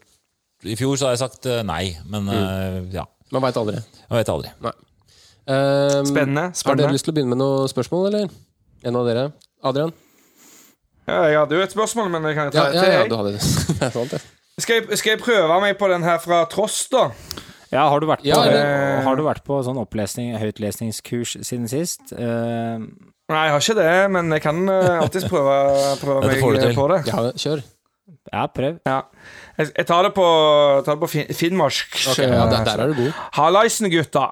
[0.65, 2.89] I fjor så har jeg sagt øh, nei, men mm.
[2.95, 3.05] ja.
[3.35, 3.77] Man veit aldri.
[4.09, 4.55] Man vet aldri.
[5.45, 6.47] Um, Spennende.
[6.57, 8.33] Har dere lyst til å begynne med noen spørsmål, eller?
[8.85, 9.27] En av dere?
[9.65, 9.93] Adrian?
[11.05, 12.93] Ja, jeg hadde jo et spørsmål, men jeg kan ta Ja, det til.
[12.95, 13.43] ja du hadde det.
[13.81, 14.21] det sant, det.
[14.63, 17.09] Skal, jeg, skal jeg prøve meg på den her fra Tross, da?
[17.75, 18.61] Ja, har du vært på, Ja, det...
[19.05, 22.15] har du vært på sånn opplesning, høytlesningskurs siden sist?
[22.15, 22.79] Uh...
[23.33, 25.55] Nei, jeg har ikke det, men jeg kan uh, alltids prøve,
[26.03, 27.01] prøve meg på det.
[27.09, 27.65] Ja, kjør.
[28.31, 28.79] ja, prøv.
[28.87, 28.99] Ja.
[29.55, 30.25] Jeg, tar det på,
[30.83, 31.77] tar det på fin, finnmark.
[32.11, 33.21] Ok, ja, der, der er du god.
[33.37, 34.25] Hallaisen, gutta.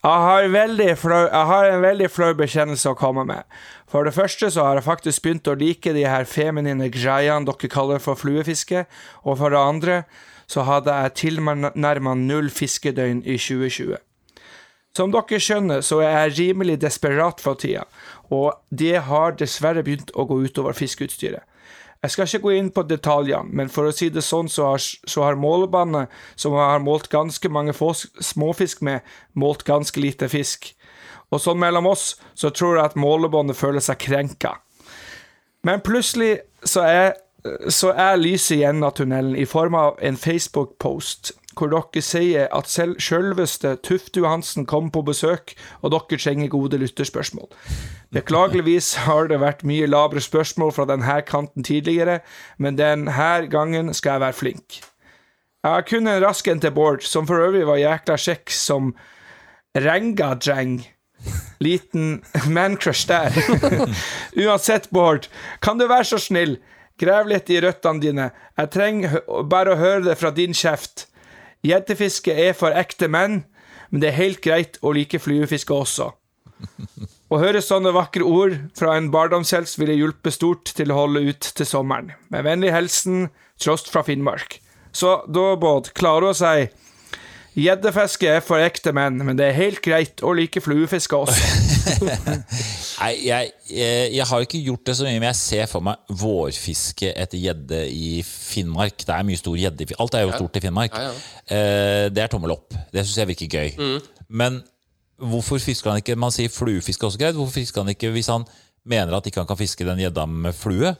[0.00, 3.44] Jeg har, flau, jeg har en veldig flau bekjennelse å komme med.
[3.90, 7.72] For det første så har jeg faktisk begynt å like de her feminine greiene dere
[7.72, 8.86] kaller for fluefiske.
[9.26, 10.02] Og for det andre
[10.50, 14.00] så hadde jeg tilnærma null fiskedøgn i 2020.
[14.96, 17.84] Som dere skjønner, så er jeg rimelig desperat for tida,
[18.34, 21.46] og det har dessverre begynt å gå utover fiskeutstyret.
[22.00, 24.80] Jeg skal ikke gå inn på detaljene, men for å si det sånn, så har,
[24.80, 29.04] så har målebandet, som har målt ganske mange småfisk med,
[29.36, 30.70] målt ganske lite fisk.
[31.30, 34.56] Og sånn mellom oss, så tror jeg at målebåndet føler seg krenka.
[35.62, 37.12] Men plutselig så er,
[37.68, 42.48] så er lyset i enden av tunnelen i form av en Facebook-post hvor dere sier
[42.56, 45.52] at selv sjølveste Tufte Johansen kom på besøk,
[45.84, 47.50] og dere trenger gode lytterspørsmål.
[48.16, 52.20] Beklageligvis har det vært mye labre spørsmål fra denne kanten tidligere,
[52.58, 54.80] men denne gangen skal jeg være flink.
[55.60, 58.94] Jeg har kun en rask en til Bård, som for øvrig var jækla kjekk som
[59.76, 60.80] Renga-dreng.
[61.60, 63.36] Liten mancrush der.
[64.40, 65.28] Uansett, Bård,
[65.60, 66.56] kan du være så snill,
[67.00, 68.30] grav litt i røttene dine.
[68.56, 69.20] Jeg trenger
[69.52, 71.09] bare å høre det fra din kjeft.
[71.66, 73.42] Gjeddefiske er for ekte menn,
[73.90, 76.10] men det er helt greit å like fluefiske også.
[77.30, 81.52] Å høre sånne vakre ord fra en barndomshelt ville hjulpet stort til å holde ut
[81.56, 82.10] til sommeren.
[82.32, 83.28] Med vennlig hilsen
[83.60, 84.58] Trost fra Finnmark.
[84.90, 86.66] Så da, Bård, klarer å si
[87.60, 91.50] Gjeddefiske er for ekte menn, men det er helt greit å like fluefiske også.
[93.00, 96.16] Nei, jeg, jeg, jeg har ikke gjort det så mye, men jeg ser for meg
[96.20, 99.04] vårfiske etter gjedde i Finnmark.
[99.04, 99.86] Det er mye stor gjedde.
[99.86, 100.96] i Alt er jo stort i Finnmark.
[100.96, 101.36] Ja, ja.
[101.56, 102.76] Eh, det er tommel opp.
[102.92, 103.76] Det syns jeg virker gøy.
[103.80, 104.26] Mm.
[104.40, 104.60] Men
[105.20, 107.36] hvorfor fisker han ikke Man sier fluefiske også greit.
[107.38, 108.46] Hvorfor fisker han ikke hvis han
[108.88, 110.94] mener at ikke han kan fiske den gjedda med flue?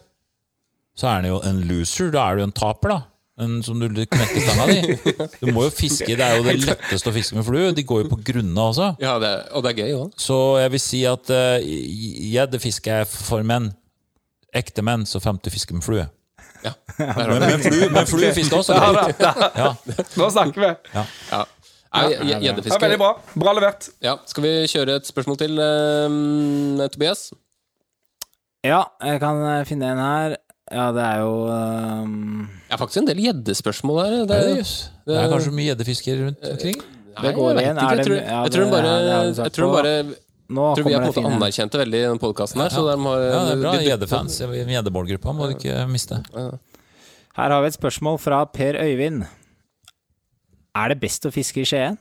[0.99, 2.11] Så er han jo en loser.
[2.13, 3.01] Da er du en taper, da.
[3.41, 4.95] En som du knekker stanga di.
[5.41, 6.09] Du må jo fiske.
[6.13, 7.71] Det er jo det letteste å fiske med flue.
[7.77, 8.89] De går jo på grunna også.
[9.01, 10.11] Ja, det, er- og det er gøy òg.
[10.21, 13.71] Så jeg vil si at uh, gjeddefiske er for menn.
[14.57, 16.05] Ekte menn, så frem til fiske med flue.
[16.67, 16.75] Ja.
[17.01, 19.47] Men, men, flue, men fluefiske fisker også Ja, da, da.
[19.57, 19.69] Ja.
[20.21, 20.71] Nå snakker vi.
[20.93, 21.05] Ja.
[21.33, 21.47] Ja,
[22.45, 23.15] Gjeddefiske veldig bra.
[23.41, 23.89] Bra levert.
[24.05, 27.31] Ja, Skal vi kjøre et spørsmål til, uh, Tobias?
[28.61, 30.35] Ja, jeg kan eh, finne en her.
[30.71, 32.49] Ja, det er jo um...
[32.69, 34.17] Det er faktisk en del gjeddespørsmål her.
[34.31, 34.67] Det er, det,
[35.11, 36.83] det er kanskje mye gjeddefisker rundt omkring?
[37.11, 37.89] Nei, Det går jeg vet ikke.
[37.91, 38.93] Jeg tror, ja, jeg tror bare,
[39.41, 39.95] jeg tror bare
[40.51, 42.73] Nå tror vi er på en måte anerkjente veldig i den podkasten her.
[42.75, 43.75] Så de har, Ja, det er bra.
[43.87, 44.39] Gjeddefans.
[44.51, 46.19] Gjeddemålgruppa må du ikke miste.
[46.35, 49.23] Her har vi et spørsmål fra Per Øyvind.
[50.75, 51.99] Er det best å fiske i Skien?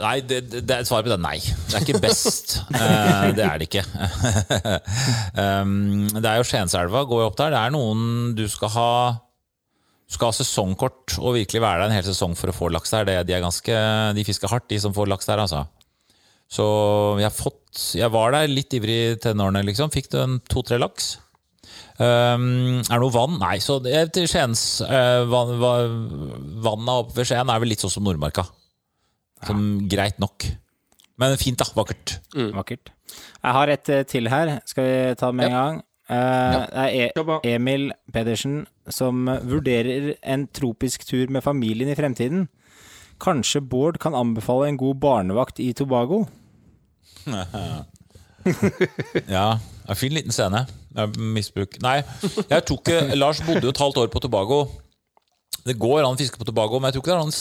[0.00, 1.36] Nei, det, det, svaret på det er nei.
[1.68, 2.56] Det er ikke best.
[2.76, 3.82] Eh, det er det ikke.
[5.62, 7.52] um, det er jo Skienselva går jo opp der.
[7.54, 8.90] Det er noen du skal ha
[10.06, 12.94] Du skal ha sesongkort og virkelig være der en hel sesong for å få laks
[12.94, 13.08] der.
[13.08, 13.78] Det, de er ganske
[14.16, 15.64] De fisker hardt, de som får laks der, altså.
[16.48, 16.66] Så
[17.20, 19.92] jeg fått Jeg var der litt ivrig i tenårene, liksom.
[19.94, 21.16] Fikk du en to-tre laks?
[21.96, 23.38] Um, er det noe vann?
[23.40, 23.56] Nei.
[23.64, 25.88] Så Skiens uh, vann, va-
[26.68, 28.44] Vannet oppe ved Skien er vel litt sånn som Nordmarka.
[29.46, 30.46] Som greit nok.
[31.20, 31.64] Men fint, da.
[31.76, 32.18] Vakkert.
[32.54, 32.90] Vakkert.
[33.42, 34.58] Jeg har et eh, til her.
[34.68, 35.78] Skal vi ta med en gang?
[36.08, 36.88] Eh, Det er
[37.46, 42.48] e Emil Pedersen som vurderer en tropisk tur med familien i fremtiden.
[43.22, 46.26] Kanskje Bård kan anbefale en god barnevakt i Tobago?
[49.26, 50.66] Ja, er en fin liten scene.
[51.18, 51.96] Misbruk Nei,
[52.48, 54.60] jeg tror ikke Lars bodde jo et halvt år på Tobago.
[55.66, 57.34] Det går an å fiske på Tobago, men jeg tror ikke det er noen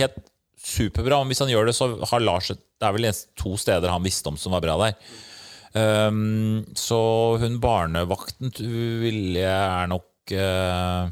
[0.00, 0.18] helt
[0.60, 1.20] superbra.
[1.22, 4.30] Men hvis han gjør det, så har Lars Det er vel to steder han visste
[4.30, 4.96] om som var bra der.
[5.70, 6.98] Um, så
[7.38, 11.06] hun barnevakten ville er nok uh,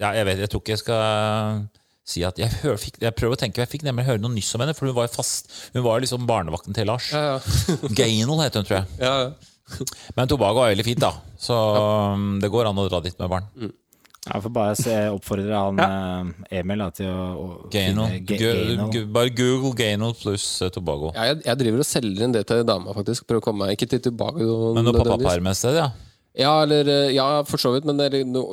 [0.00, 1.66] Ja, jeg vet Jeg tror ikke jeg skal
[2.08, 4.54] si at jeg, hør, fikk, jeg prøver å tenke, jeg fikk nemlig høre noe nyss
[4.56, 7.10] om henne, for hun var jo fast Hun var liksom barnevakten til Lars.
[7.12, 7.76] Ja, ja.
[8.00, 8.96] Gainal heter hun, tror jeg.
[9.04, 9.84] Ja, ja.
[10.16, 11.12] Men Tobago er veldig fint, da.
[11.38, 13.46] Så um, det går an å dra dit med barn.
[14.20, 16.58] Jeg får bare se, oppfordre han ja.
[16.60, 18.04] Emil da, til å, å Gano.
[19.14, 21.08] Bare Google Gano pluss eh, Tobago.
[21.16, 23.24] Ja, jeg, jeg driver og selger inn det til dama, faktisk.
[23.30, 24.74] Prøver å komme meg ikke til Tobago.
[24.76, 25.88] Men noe pappaperm et sted, ja.
[26.36, 28.44] Ja, eller, eh, ja, for så vidt, men det er, no,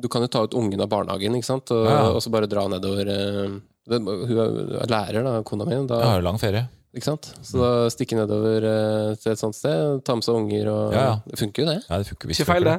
[0.00, 1.74] du kan jo ta ut ungen av barnehagen, ikke sant?
[1.74, 1.98] Og, Ja.
[2.14, 3.58] og så bare dra nedover eh,
[3.90, 5.82] det, Hun er er lærer, da, kona mi.
[5.90, 6.64] Da, Jeg har jo lang ferie.
[6.96, 7.28] Ikke sant?
[7.44, 11.02] Så da stikke nedover eh, til et sånt sted, ta med seg unger og Ja,
[11.10, 11.14] ja.
[11.26, 11.78] Det funker jo, det.
[11.90, 12.32] Ja, det funker.
[12.32, 12.78] Ikke feil, det.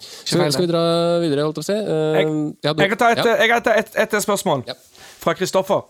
[0.00, 0.82] Skal, skal vi dra
[1.22, 1.78] videre, holdt jeg på å si?
[1.78, 2.34] Jeg,
[2.64, 3.46] ja, du- jeg kan ta et, ja.
[3.54, 4.64] kan ta et, et spørsmål
[5.24, 5.84] fra Kristoffer.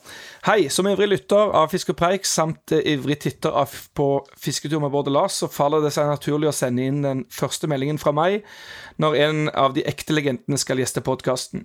[0.46, 4.08] Hei, som ivrig lytter av Fisk og preik samt eh, ivrig titter av, på
[4.38, 7.66] fisketur med Bård og Lars, så faller det seg naturlig å sende inn den første
[7.70, 8.44] meldingen fra meg
[9.02, 11.64] når en av de ekte legendene skal gjeste podkasten.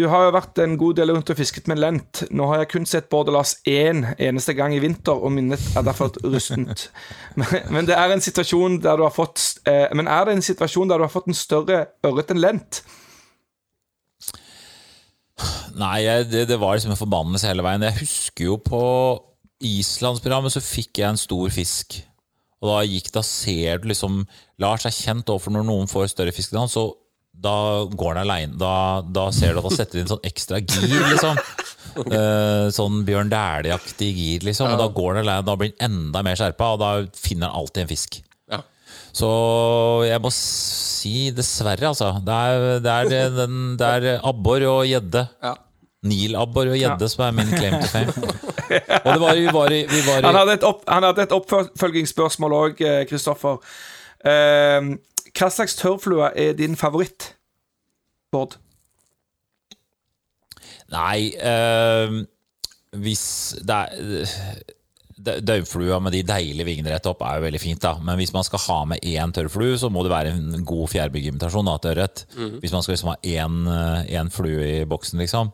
[0.00, 2.22] Du har jo vært en god del rundt og fisket med lent.
[2.32, 5.84] Nå har jeg kun sett Bård Lars én eneste gang i vinter, og minnet er
[5.84, 6.86] derfor rustent.
[7.74, 10.88] Men, det er en situasjon der du har fått eh, Men er det en situasjon
[10.88, 12.80] der du har fått en større ørret enn lent?
[15.76, 16.00] Nei,
[16.30, 17.84] det, det var liksom en forbannelse hele veien.
[17.84, 18.82] Jeg husker jo på
[19.62, 22.00] Islandsprogrammet så fikk jeg en stor fisk.
[22.62, 24.22] Og da gikk da ser du liksom
[24.62, 26.88] Lars er kjent overfor når noen får større fisk enn han, så
[27.32, 28.56] da går han aleine.
[28.60, 31.38] Da, da ser du at han setter inn sånn ekstra gir, liksom.
[31.92, 34.70] Uh, sånn Bjørn Dæhlie-aktig gir, liksom.
[34.72, 37.58] Og da går han alene, da blir han enda mer skjerpa, og da finner han
[37.60, 38.16] alltid en fisk.
[38.48, 38.62] Ja.
[39.12, 39.28] Så
[40.08, 42.14] jeg må si dessverre, altså.
[42.24, 45.26] Det er, det er, den, det er abbor og gjedde.
[46.08, 48.16] Nilabbor og gjedde som er min claim to fame.
[48.72, 52.54] Og det var, vi var, vi var Han hadde et, opp, han hadde et oppfølgingsspørsmål
[52.56, 52.80] òg,
[53.10, 53.60] Kristoffer.
[54.24, 54.94] Eh,
[55.38, 57.34] hva slags tørrflue er din favoritt,
[58.32, 58.56] Bård?
[60.92, 62.22] Nei, øh,
[63.00, 63.22] hvis
[63.64, 64.26] det er
[65.22, 65.40] dø-
[66.02, 67.94] med de deilige vingene rett opp er jo veldig fint, da.
[68.02, 71.70] Men hvis man skal ha med én tørrflue, så må det være en god fjærbyggimitasjon
[71.80, 72.24] til ørret.
[72.36, 72.58] Mhm.
[72.60, 75.52] Hvis man skal liksom ha én, eh, én flue i boksen, liksom.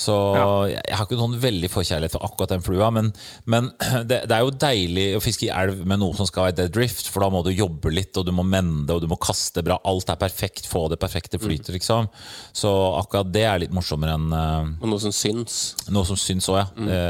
[0.00, 3.10] Så jeg jeg har ikke noen veldig forkjærlighet for akkurat den flua, men,
[3.50, 3.68] men
[4.08, 6.74] det, det er jo deilig å fiske i elv med noe som skal være dead
[6.74, 9.64] drift, for da må du jobbe litt, og du må mende, og du må kaste
[9.66, 9.76] bra.
[9.88, 12.08] Alt er perfekt, få det perfekte flytet, liksom.
[12.56, 15.60] Så akkurat det er litt morsommere enn eh, Og noe som syns.
[15.92, 16.68] noe som syns òg, ja.
[16.90, 17.02] Det,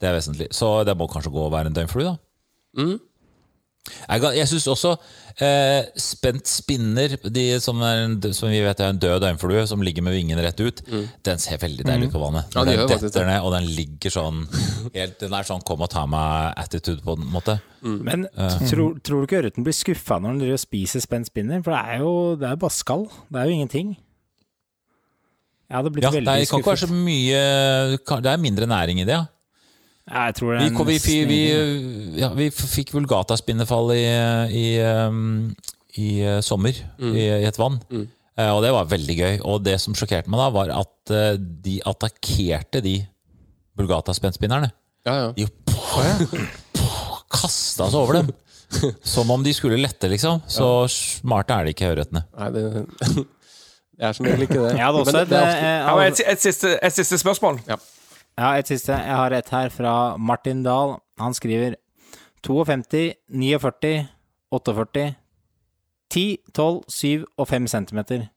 [0.00, 0.50] det er vesentlig.
[0.56, 2.18] Så det må kanskje gå og være en døgnflue, da.
[2.80, 2.98] Mm.
[3.90, 4.90] Jeg, jeg synes også
[5.44, 9.82] eh, spent spinner, de som, er en, som vi vet er en død øyenflue som
[9.84, 10.82] ligger med vingene rett ut,
[11.26, 12.50] den ser veldig deilig ut på vannet.
[12.50, 12.58] Mm.
[12.58, 13.24] Ja, den detter det.
[13.30, 14.44] ned, og den ligger sånn
[14.96, 17.60] helt, Den er sånn 'kom og ta meg'-attitude, på en måte.
[17.80, 21.30] Men uh, tror, tror du ikke ørreten blir skuffa når den driver og spiser spent
[21.30, 21.62] spinner?
[21.64, 23.08] For det er jo det er bare skall.
[23.32, 23.96] Det er jo ingenting.
[25.70, 27.42] Jeg hadde blitt ja, det veldig er, kan ikke være så mye
[28.26, 29.24] Det er mindre næring i det, ja.
[30.10, 31.40] Ja, jeg tror det Vi, er kom, vi, vi,
[32.18, 34.00] ja, vi fikk vulgataspinnefall i,
[34.58, 35.52] i, um,
[36.02, 37.14] i uh, sommer Mm.
[37.14, 37.78] i, i et vann.
[37.90, 38.08] Mm.
[38.50, 39.38] og det var veldig gøy.
[39.44, 42.94] Og det som sjokkerte meg da, var at eh, de attakkerte de
[43.78, 44.70] vulgataspennspinnerne.
[45.06, 45.32] Ja, ja.
[45.36, 45.46] De
[47.30, 48.30] kasta seg over dem.
[49.14, 50.42] Som om de skulle lette, liksom.
[50.50, 52.22] Så smarte er de ikke, ørretene.
[52.38, 52.64] Nei, det,
[53.98, 54.74] det er som regel ikke det.
[54.76, 57.58] Jeg hadde også et, det ofte- eh, Ja, og et, et, et siste spørsmål.
[57.68, 57.76] Ja.
[58.38, 58.92] Ja, et siste.
[58.94, 60.98] Jeg har et her fra Martin Dahl.
[61.20, 61.76] Han skriver
[62.46, 64.08] 52, 49,
[64.50, 65.14] 48,
[66.10, 68.28] 10, 12, 7 og 5 centimeter.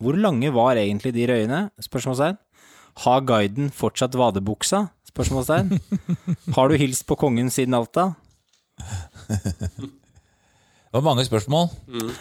[0.00, 1.60] Hvor lange var egentlig de røyene?
[1.82, 2.38] Spørsmålstegn.
[3.04, 4.86] Har guiden fortsatt vadebuksa?
[5.10, 5.76] Spørsmålstegn.
[6.56, 8.12] Har du hilst på kongen siden Alta?
[10.90, 11.68] Det var mange spørsmål.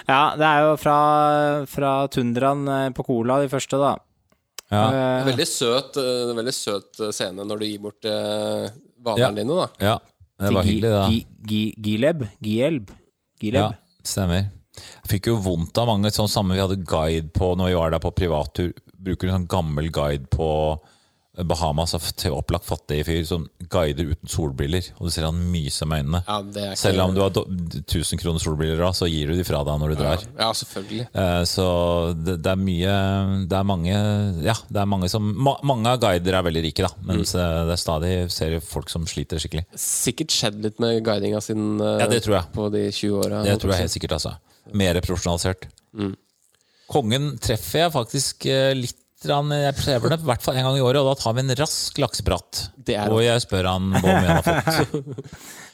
[0.06, 0.98] Ja, det er jo fra,
[1.66, 3.96] fra tundraen eh, på Cola, de første, da.
[4.70, 4.84] Ja.
[4.94, 8.68] Uh, Veldig søt, uh, veldig søt eh, scene når du gir bort uh,
[9.02, 9.32] vanene Ja.
[9.40, 9.68] dine, da.
[9.82, 9.96] ja.
[10.40, 12.22] Det var hyggelig, Gi- Gileb?
[12.40, 12.92] Gielb?
[13.42, 13.60] Gileb?
[13.74, 14.46] Ja, stemmer.
[14.80, 17.92] Jeg fikk jo vondt av mange sånn samme vi hadde guide på når vi var
[17.92, 18.70] der på privattur.
[18.96, 20.48] Bruker en sånn gammel guide på
[21.48, 24.86] Bahamas av til opplagt fattig fyr som guider uten solbriller.
[25.00, 26.24] Og du ser han myse med øynene.
[26.28, 29.36] Ja, det ikke- Selv om du har do- 1000 kroner solbriller da, så gir du
[29.36, 30.24] de fra deg når du drar.
[30.38, 31.08] Ja, selvfølgelig.
[31.14, 35.56] Eh, Så det, det er mye Det er mange Ja, det er mange som ma,
[35.64, 36.90] Mange av guider er veldig rike, da.
[37.04, 37.40] Mens Mm.
[37.40, 39.66] eh, det er stadig ser folk som sliter skikkelig.
[39.76, 42.52] Sikkert skjedd litt med guidinga siden eh, Ja, det tror jeg.
[42.54, 43.44] på de 20 åra.
[43.44, 44.38] Det tror jeg helt sikkert, altså.
[44.74, 45.64] Mer profesjonalisert.
[45.96, 46.16] Mm.
[46.90, 48.46] Kongen treffer jeg faktisk
[48.76, 51.56] litt Jeg det i hvert fall en gang i året, og da tar vi en
[51.60, 52.62] rask lakseprat.
[53.12, 55.26] Og jeg spør han hvor mye han har fått.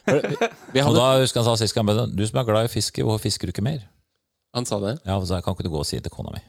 [0.76, 3.23] Vi Og da husker han sa sist gang Du som er glad i fiske, hvorfor
[3.23, 3.84] fisker du ikke mer?
[4.55, 4.93] han sa det.
[5.03, 6.39] Ja, så jeg kan ikke du gå og si det til kona mi.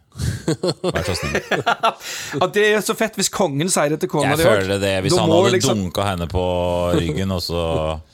[0.95, 1.41] Vær så snill.
[2.39, 4.61] Ja, det er så fett hvis kongen sier det til kona Jeg di òg.
[4.61, 6.45] føler det hvis han hadde liksom- dunka henne på
[6.95, 7.65] ryggen, og så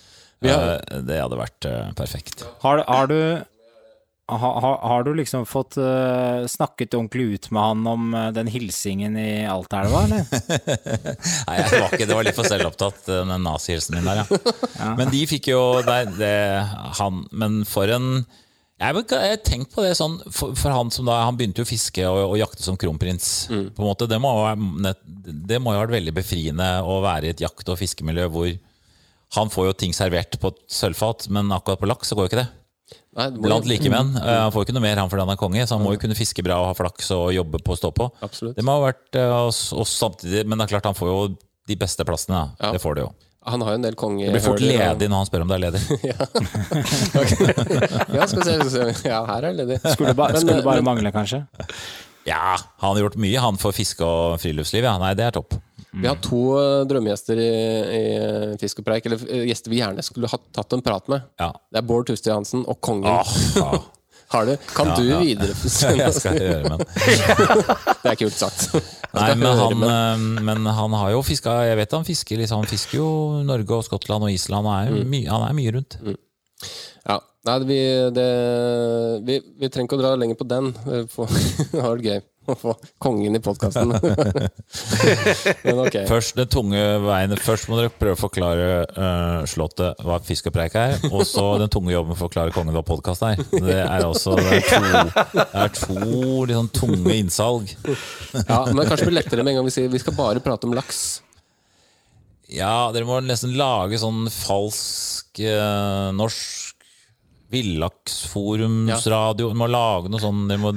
[0.48, 0.56] Ja.
[0.80, 2.46] eh, Det hadde vært eh, perfekt.
[2.64, 3.18] Har, har du
[4.38, 9.16] har, har- du liksom fått uh, snakket ordentlig ut med han om uh, den hilsingen
[9.18, 10.26] i Altaelva, eller?
[11.48, 14.92] Nei, jeg var ikke, det var litt for selvopptatt, eh, den nazihilsen min der, ja.
[14.98, 16.32] Men de fikk jo Nei, det,
[17.00, 18.24] han, Men for en
[18.82, 21.66] jeg har jeg tenkt på det sånn for, for han som da Han begynte jo
[21.66, 23.28] å fiske og, og jakte som kronprins.
[23.46, 26.96] På en måte, det må, jo være det må jo ha vært veldig befriende å
[27.04, 28.50] være i et jakt- og fiskemiljø hvor
[29.36, 32.30] han får jo ting servert på et sølvfat, men akkurat på laks så går jo
[32.32, 32.48] ikke det.
[33.14, 34.14] Nei, må- Blant likemenn.
[34.16, 35.93] Eh, Han får jo ikke noe mer han fordi han er konge, så han må
[35.93, 38.06] jo kunne fiske bra og ha flaks og jobbe på å stå på.
[38.24, 38.56] Absolutt.
[38.56, 41.18] Det må ha vært eh, oss, oss samtidig, men det er klart han får jo
[41.68, 42.47] de beste plassene.
[42.60, 42.72] Ja.
[42.72, 43.10] Det får det jo.
[43.44, 44.24] Han har jo en del konge...
[44.30, 45.80] Det blir fort ledig når han spør om det er ledig.
[46.12, 46.14] ja,
[48.14, 48.84] ja, skal vi se.
[49.09, 49.80] Ja, her er ledig.
[49.93, 51.43] Skulle, ba, Men, skulle eh, bare men- mangle, kanskje?
[52.26, 54.84] Ja, han har gjort mye han for fiske og friluftsliv.
[54.86, 54.94] Ja.
[55.02, 55.56] Nei, det er topp.
[55.93, 57.48] Vi har to eh, drømmegjester i,
[57.93, 61.10] i eh, Fisk og preik, eller eh, gjester vi gjerne skulle ha tatt en prat
[61.12, 61.27] med.
[61.40, 61.51] Ja.
[61.69, 63.10] Det er Bård Tuste Johansen og kongen.
[63.12, 63.82] Oh, ja.
[64.32, 64.55] Har du?
[64.73, 65.19] Kan Ja, du ja.
[65.20, 66.85] videreføre Jeg skal gjøre men.
[68.02, 68.70] Det er kult sagt.
[69.12, 72.97] Nei, men han, men han har jo fiska Jeg vet han fisker liksom, Han fisker
[72.97, 73.10] jo
[73.44, 74.64] Norge og Skottland og Island.
[74.64, 75.12] Og er mm.
[75.12, 75.98] mye, han er mye rundt.
[77.05, 77.19] Ja.
[77.44, 77.78] Nei, vi,
[78.16, 78.28] det,
[79.28, 80.73] vi, vi trenger ikke å dra lenger på den.
[80.81, 82.23] Det det har vært gøy.
[82.43, 83.93] Å få kongen i podkasten.
[85.66, 85.98] Men ok.
[86.09, 88.64] Først den tunge veien Først må dere prøve å forklare
[88.97, 92.55] uh, Slottet hva fisk og preik er, og så den tunge jobben med å forklare
[92.55, 93.43] kongen hva podkast er.
[93.52, 94.82] Det er også det er to,
[95.36, 95.98] det er to
[96.51, 97.74] liksom, tunge innsalg.
[98.43, 100.66] Ja, men kanskje det blir lettere med en gang vi sier vi skal bare prate
[100.66, 101.23] om laks.
[102.52, 106.61] Ja, dere må nesten lage sånn falsk uh, norsk
[107.52, 109.50] Villaksforumsradio.
[109.50, 110.72] Dere må lage noe sånn Dere må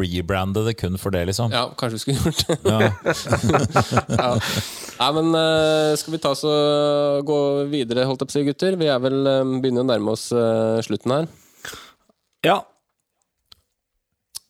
[0.00, 1.54] rebrande det kun for det, liksom.
[1.54, 2.56] Ja, kanskje vi skulle gjort det.
[2.66, 2.78] Ja.
[4.20, 4.30] ja.
[4.96, 7.40] Nei, men eh, skal vi ta oss og gå
[7.72, 8.78] videre, holdt jeg på å si, gutter?
[8.80, 11.28] Vi er vel eh, begynner å nærme oss eh, slutten her.
[12.46, 12.60] Ja.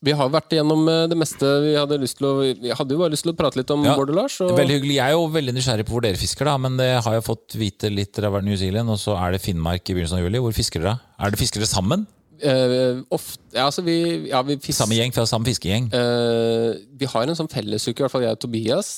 [0.06, 3.00] Vi har vært igjennom eh, det meste vi hadde lyst til å Vi hadde jo
[3.00, 4.36] bare lyst til å prate litt om Ja, Bård og Lars.
[4.44, 4.52] Og...
[4.58, 4.98] Veldig hyggelig.
[5.00, 7.56] Jeg er jo veldig nysgjerrig på hvor dere fisker, da, men det har jeg fått
[7.58, 8.20] vite litt.
[8.22, 10.42] I New Zealand, og så er det Finnmark i begynnelsen av juli.
[10.44, 10.94] Hvor fisker dere?
[11.18, 12.06] Er det fiskere sammen?
[12.36, 14.76] Uh, ofte, ja, altså vi, ja, vi fisk...
[14.82, 15.86] Samme gjeng fra samme fiskegjeng?
[15.94, 18.90] Uh, vi har en sånn fellesuke, i hvert fall jeg og Tobias.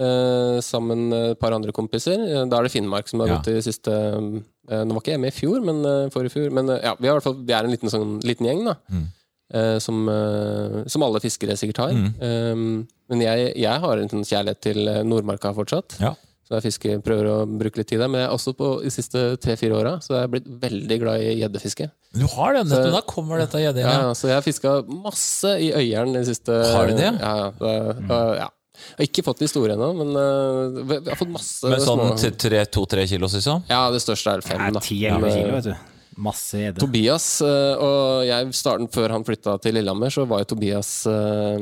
[0.00, 2.16] Uh, sammen med et par andre kompiser.
[2.24, 3.36] Eh, Da er det Finnmark som har Ja.
[3.36, 6.50] gått i siste eh, Nå var ikke jeg med i fjor, men eh, forrige fjor.
[6.56, 8.62] Men eh, ja, vi, har i hvert fall, vi er en liten, sånn, liten gjeng,
[8.70, 8.76] da.
[8.88, 9.08] Mm.
[9.54, 11.92] Eh, som, eh, som alle fiskere sikkert har.
[11.92, 12.10] Mm.
[12.20, 12.64] Eh,
[13.10, 15.96] men jeg, jeg har en sånn kjærlighet til eh, Nordmarka fortsatt.
[16.00, 16.14] Ja.
[16.50, 18.08] Så jeg fisker, prøver å bruke litt tid der.
[18.10, 21.86] Men jeg også på de siste tre-fire åra så jeg blitt veldig glad i gjeddefiske.
[22.18, 25.52] Du har den, Så- da kommer dette gjeddet Ja, ja, så jeg har fiska masse
[25.62, 27.12] i Øyeren de siste Har du det?
[27.20, 28.48] Ja, ja, det- det- ja.
[28.80, 32.00] Jeg har ikke fått de store ennå, men uh, vi har fått masse Men sånn
[32.72, 33.62] to-tre kilos, liksom?
[33.68, 34.72] Ja, det største er fem.
[34.72, 34.80] da.
[34.80, 35.74] 10-11 Men, kilo, vet du.
[36.20, 36.82] Masse gjedde.
[36.82, 41.56] Tobias eh, og jeg starten før han flytta til Lillehammer, så var jo Tobias eh,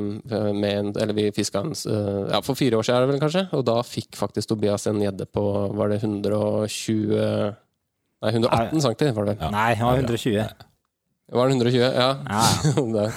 [0.53, 3.23] med en Eller vi fiska en eh, Ja, for fire år siden, er det vel
[3.23, 3.45] kanskje?
[3.55, 5.45] Og da fikk faktisk Tobias en gjedde på
[5.79, 7.15] Var det 120
[8.19, 9.53] Nei, 118 cm, var det vel?
[9.55, 10.68] Nei, han var 120.
[11.33, 11.77] Var det 120?
[11.77, 12.09] Ja.
[12.95, 13.13] Det-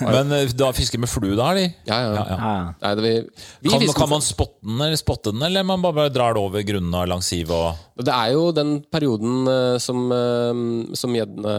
[0.00, 1.68] Men eh, da fisker med flue, da, De?
[1.86, 2.24] Ja, ja.
[2.26, 3.12] Ja, Nei, det, vi,
[3.60, 6.64] vi Kan, kan man spotte den, eller spotte den, eller man bare drar det over
[6.66, 11.54] grunna langs sivet og Det er jo den perioden eh, som, eh, som gjeddene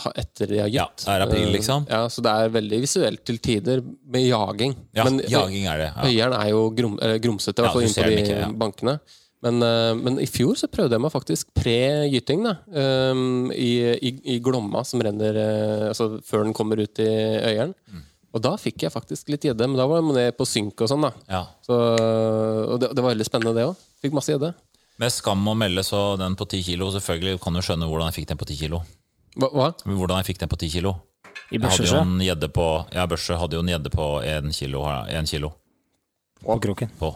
[0.00, 1.04] har etter de har gitt.
[1.04, 1.84] Ja, det er april, liksom.
[1.92, 4.76] Ja, så det er veldig visuelt til tider med jaging.
[4.96, 5.92] Ja, Men, jaging er det.
[5.92, 6.08] Ja.
[6.08, 8.52] høyeren er jo grom, grumsete, i hvert fall du inn på de ikke, ja.
[8.64, 8.98] bankene.
[9.44, 12.56] Men, eh, men i fjor så prøvde jeg meg faktisk pre-gyting, da.
[12.74, 13.24] eh,
[13.54, 17.74] i, i, I Glomma, som renner eh, altså før den kommer ut i Øyeren.
[17.90, 18.06] Mm.
[18.34, 20.90] Og da fikk jeg faktisk litt gjedde, men da var jeg ned på synk og
[20.90, 21.12] sånn, da.
[21.30, 21.42] Ja.
[21.64, 23.86] Så, og det, det var veldig spennende, det òg.
[24.02, 24.52] Fikk masse gjedde.
[24.98, 28.16] Med skam å melde, så den på 10 kilo Selvfølgelig kan du skjønne hvordan jeg
[28.16, 28.80] fikk den på 10 kilo.
[29.38, 29.48] Hva?
[29.54, 29.68] hva?
[29.86, 30.96] Hvordan jeg fikk den på 10 kilo.
[31.54, 34.50] I Jeg hadde jo en gjedde på Ja, børse hadde jo en gjedde på 1
[34.58, 34.82] kilo.
[34.90, 35.52] En kilo
[36.44, 36.90] På kroken.
[36.98, 37.10] på.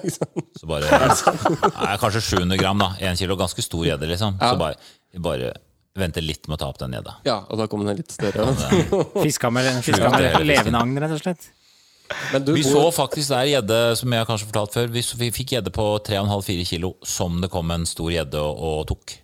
[0.60, 0.88] Så bare
[1.84, 2.92] Nei, Kanskje 700 gram, da.
[3.00, 3.36] 1 kilo.
[3.38, 4.40] Ganske stor gjedde, liksom.
[4.40, 4.74] Så bare,
[5.22, 5.52] bare
[5.96, 7.14] vente litt med å ta opp den gjedda.
[7.28, 8.50] Ja, og da kom den litt større.
[9.22, 11.46] Fiska med, fiska med levende agn, rett og slett.
[12.32, 15.56] Men du, Vi så faktisk der gjedde, som jeg har kanskje fortalt før, vi, fikk
[15.56, 19.16] gjedde på 3,5-4 kilo som det kom en stor gjedde og, og tok.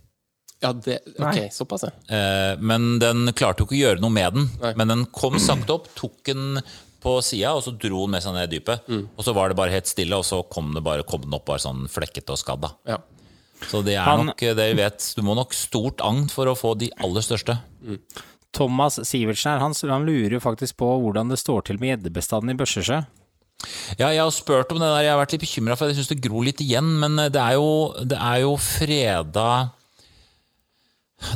[0.62, 1.92] Ja, det, ok, såpass, ja.
[2.14, 4.48] Eh, men den klarte jo ikke å gjøre noe med den.
[4.62, 4.72] Nei.
[4.78, 6.60] Men den kom sakte opp, tok den
[7.02, 8.86] på sida, og så dro den med seg ned i dypet.
[8.88, 9.08] Mm.
[9.18, 11.44] Og så var det bare helt stille, og så kom, det bare, kom den opp
[11.50, 12.70] bare sånn flekkete og skadd.
[12.88, 12.98] ja.
[13.62, 15.12] Så det er Han- nok det vi vet.
[15.14, 17.54] Du må nok stort agn for å få de aller største.
[18.52, 22.50] Thomas Sivertsen her, han, han lurer jo faktisk på hvordan det står til med gjeddebestanden
[22.50, 22.98] i Børsesjø.
[24.00, 25.04] Ja, jeg har spurt om det der.
[25.06, 26.90] Jeg har vært litt bekymra, for jeg syns det gror litt igjen.
[26.98, 29.70] Men det er jo, det er jo fredag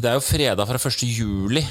[0.00, 1.06] Det er jo fredag fra 1.
[1.06, 1.62] juli.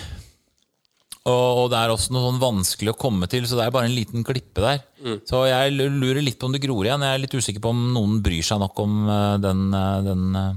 [1.26, 3.90] Og, og det er også noe sånn vanskelig å komme til, så det er bare
[3.90, 4.84] en liten klippe der.
[5.02, 5.24] Mm.
[5.26, 7.02] Så jeg lurer litt på om det gror igjen.
[7.02, 10.28] Jeg er litt usikker på om noen bryr seg nok om eh, den, eh, den
[10.38, 10.52] eh,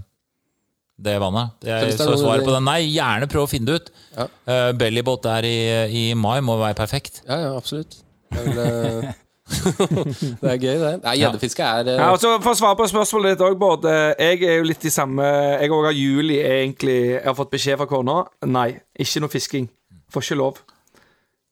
[1.08, 1.56] det vannet.
[1.64, 3.88] Jeg, så svaret på den nei, gjerne prøv å finne det ut.
[4.18, 4.26] Ja.
[4.50, 5.56] Uh, Bellybåt der i,
[5.94, 7.22] i mai må være perfekt.
[7.22, 8.00] Ja, ja, absolutt.
[8.34, 9.06] Det er, vel,
[10.42, 10.90] det gøy, det.
[11.06, 13.86] Nei, Gjeddefiske er Ja, altså For å svare på spørsmålet ditt òg, Bård.
[13.88, 15.24] Jeg er jo litt i samme
[15.54, 18.18] Jeg òg har juli er egentlig Jeg har fått beskjed fra kona.
[18.44, 19.70] Nei, ikke noe fisking.
[20.12, 20.58] Får ikke lov.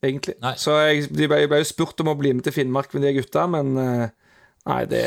[0.05, 0.37] Egentlig.
[0.61, 3.03] Så jeg, de ble, jeg ble jo spurt om å bli med til Finnmark med
[3.07, 4.09] de gutta, men eh,
[4.67, 5.01] Nei, det,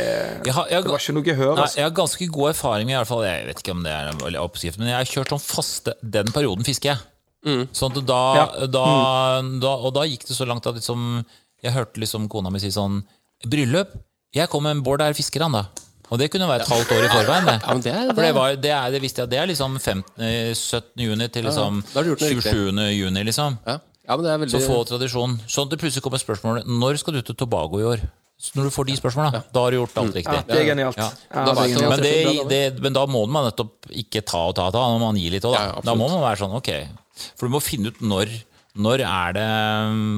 [0.46, 1.56] Jeg har- jeg- det var ikke noe gehør.
[1.58, 1.76] Nei, Altså.
[1.76, 4.12] jeg har ganske god erfaring med i hvert fall, Jeg vet ikke om det er
[4.14, 7.00] veldig oppskrift, men jeg har kjørt sånn faste Den perioden fisker jeg.
[7.46, 7.68] Mm.
[7.76, 8.46] Sånn at da, Ja.
[8.68, 11.26] da, da Og da gikk det så langt at liksom
[11.62, 13.04] Jeg hørte liksom kona mi si sånn
[13.46, 13.90] Bryllup?
[14.34, 15.66] Jeg kom med en Bård der fisker han, da.
[16.10, 17.46] Og det kunne være et halvt år i forveien.
[17.46, 17.58] Det.
[17.66, 19.30] Ja, men det er- For det, var, det, er, det visste jeg.
[19.30, 21.04] Det er liksom 15, eh, 17.
[21.06, 21.52] juni til Ja, ja.
[21.52, 22.32] liksom noe riktig.
[22.42, 22.80] 27.
[22.98, 23.60] juni, liksom.
[23.68, 23.78] ja.
[24.08, 25.38] ja, men det er veldig Så få tradisjon.
[25.48, 28.02] Sånn at det plutselig kommer spørsmålet Når skal du til Tobago i år?
[28.40, 30.32] Så når du får de spørsmåla, da har du gjort alt riktig.
[30.32, 30.96] Ja, det er genialt.
[30.98, 31.10] Ja.
[31.28, 31.90] Ja, Da det er vet genialt.
[31.92, 35.02] Men, det, det, men da må man nettopp ikke ta og ta og ta, når
[35.04, 35.58] man gir litt òg.
[35.58, 35.84] Ja, ja, da.
[35.92, 36.70] da må man være sånn, ok.
[37.36, 38.32] For du må finne ut når.
[38.80, 39.46] Når er det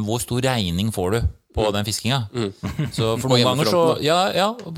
[0.05, 1.19] Hvor stor regning får du?
[1.55, 2.21] På den fiskinga.
[2.95, 3.81] Så for noen ganger så.
[4.03, 4.71] Ja, ja på,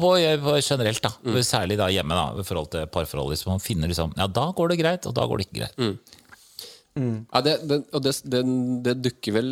[0.45, 1.13] på generelt, da.
[1.45, 3.33] Særlig da hjemme, da, i forhold til parforhold.
[3.35, 6.19] Hvis man finner liksom Ja, da går det greit, og da går det ikke greit.
[6.93, 8.41] Ja, det, det, og det, det,
[8.85, 9.47] det dukker vel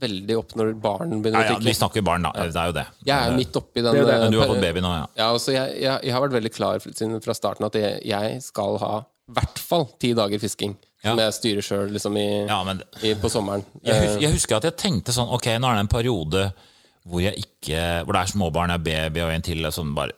[0.00, 2.30] veldig opp når barn begynner Ja, ja, å vi snakker barn, da.
[2.48, 2.86] Det er jo det.
[3.04, 4.16] Jeg er midt oppi den Det det.
[4.22, 5.04] Men du har eh, fått baby nå, ja.
[5.18, 8.40] Ja, altså jeg, jeg, jeg har vært veldig klar siden fra starten at jeg, jeg
[8.44, 10.76] skal ha i hvert fall ti dager fisking.
[11.04, 13.62] Som jeg styrer sjøl liksom, i, Ja, men i, på sommeren.
[13.84, 16.46] jeg, Eh, jeg husker at jeg tenkte sånn Ok, nå er det en periode
[17.06, 20.12] hvor ikke Hvor det er småbarn, jeg ber be og en til sånn, bare,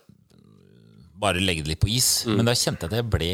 [1.20, 2.24] bare legge det litt på is.
[2.26, 2.36] Mm.
[2.40, 3.32] Men da kjente jeg at jeg ble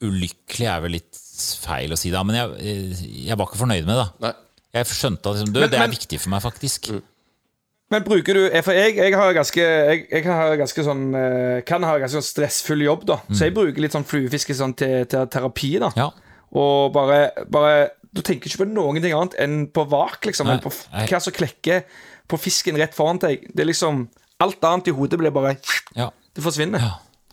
[0.00, 1.18] Ulykkelig er vel litt
[1.60, 2.96] feil å si, da, men jeg,
[3.28, 4.06] jeg var ikke fornøyd med det.
[4.20, 4.32] da Nei.
[4.80, 6.90] Jeg skjønte at liksom, du, Men- det er men- viktig for meg, faktisk.
[7.90, 11.82] Men bruker du For jeg, jeg har ganske Jeg, jeg har ganske sånn eh, kan
[11.82, 13.16] ha ganske sånn stressfull jobb, da.
[13.34, 15.90] Så jeg bruker litt sånn fluefiske sånn til, til terapi, da.
[15.98, 16.06] Ja.
[16.54, 20.46] Og bare, bare Du tenker ikke på noen ting annet enn på vak, liksom.
[20.50, 21.84] Nei, på hva som klekker
[22.30, 23.46] på fisken rett foran deg.
[23.54, 24.08] Det er liksom
[24.40, 25.56] Alt annet i hodet blir bare
[25.94, 26.08] Ja.
[26.34, 26.80] Det forsvinner.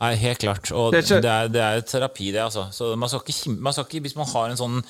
[0.01, 0.71] Nei, helt klart.
[0.75, 2.67] Og Det det er er, ikke- det er, terapi, det, altså.
[2.71, 4.83] Så man skal, ikke, man skal ikke, hvis man har en sånn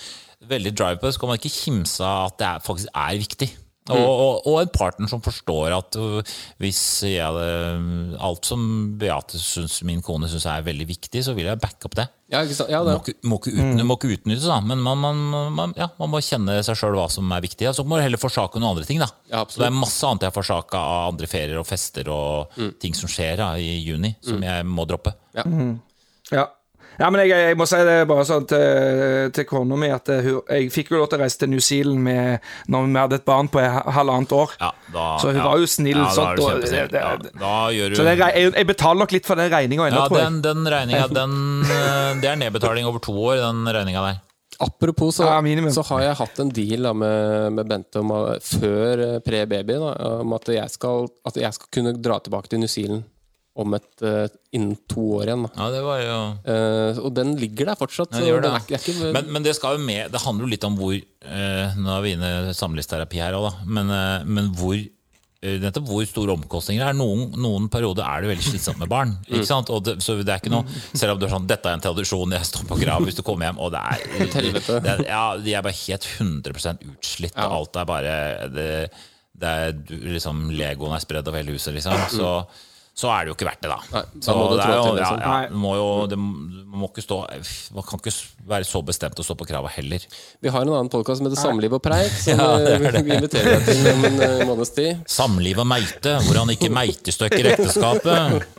[0.50, 3.18] veldig drive på det, så kan man ikke kimse av at det er, faktisk er
[3.22, 3.50] viktig.
[3.94, 8.62] Og, og, og en partner som forstår at uh, hvis jeg hadde Alt som
[9.00, 12.08] Beate syns min kone syns er veldig viktig, så vil jeg backe opp det.
[12.34, 12.68] ja, ikke?
[12.72, 12.98] Ja, det.
[13.24, 15.22] Må, må ikke, utny må ikke utnytte da, men man, man,
[15.56, 17.70] man, ja, man må kjenne seg sjøl hva som er viktig.
[17.72, 19.00] Og så må du heller forsake noen andre ting.
[19.04, 22.12] da Ja, Så det er masse annet jeg har forsaka av andre ferier og fester
[22.12, 25.16] og ting som skjer da, i juni, som jeg må droppe.
[26.34, 26.50] Ja.
[27.00, 27.10] Ja.
[27.10, 30.42] men jeg, jeg må si det bare sånn til, til kona mi at eh, hun,
[30.50, 32.40] jeg fikk jo lov til å reise til New Zealand med,
[32.74, 34.56] når vi hadde et barn på ha- halvannet år.
[34.62, 35.46] Ja, da, Så hun ja.
[35.48, 38.04] var jo snill, Ja, da er du og- det- Ja, det- da gjør du Så
[38.08, 40.26] det, jeg, jeg betaler nok litt for den regninga ennå, Ja, tror jeg.
[40.32, 44.22] den, den regninga, den, eh, det er nedbetaling over to år, den regninga der.
[44.60, 48.10] Apropos, så, Ja, så har jeg hatt en deal da, med, med Bente om,
[48.42, 52.68] før eh, pre-baby om at jeg, skal, at jeg skal kunne dra tilbake til New
[52.68, 53.04] Zealand
[53.62, 54.26] om et, uh,
[54.56, 55.46] innen to år igjen.
[55.56, 56.18] Ja, det var jo
[56.48, 58.14] Uh, og den ligger der fortsatt.
[58.16, 58.50] Ja, det det.
[58.52, 60.94] er, er ikke, Men, men det skal jo med Det handler jo litt om hvor
[60.96, 63.66] uh, Nå er vi inne i samlivsterapi her òg, da.
[63.66, 63.92] Men,
[64.30, 64.78] men hvor
[65.38, 66.98] nettopp hvor store omkostninger det er.
[66.98, 69.12] Noen, noen perioder er det veldig slitsomt med barn.
[69.30, 69.70] Ikke sant?
[69.86, 70.66] Det, så det er ikke noe
[70.98, 73.22] Selv om du er sånn Dette er en tradisjon, jeg står på grav hvis du
[73.26, 74.08] kommer hjem, og det er,
[74.88, 76.58] det er Ja, de er bare helt 100
[76.96, 78.16] utslitt, og alt er bare
[78.56, 78.72] Det,
[79.38, 79.78] det er
[80.18, 82.02] liksom Legoen er spredd over hele huset, liksom.
[82.18, 82.32] Så
[82.98, 83.76] så er det jo ikke verdt det, da.
[83.94, 85.20] Nei, Så må det det jo- til, liksom.
[85.22, 87.18] Ja, ja, det må jo, det, man må ikke stå
[87.78, 88.14] Man kan ikke
[88.50, 90.02] være så bestemt å stå på krava heller.
[90.42, 93.14] vi har en annen podkast som heter Samliv og preik, som Ja, det eh, vi
[93.20, 95.04] inviterer deg til om en eh, måneds tid.
[95.06, 98.48] Samliv og meite, hvordan ikke meitestykker ekteskapet.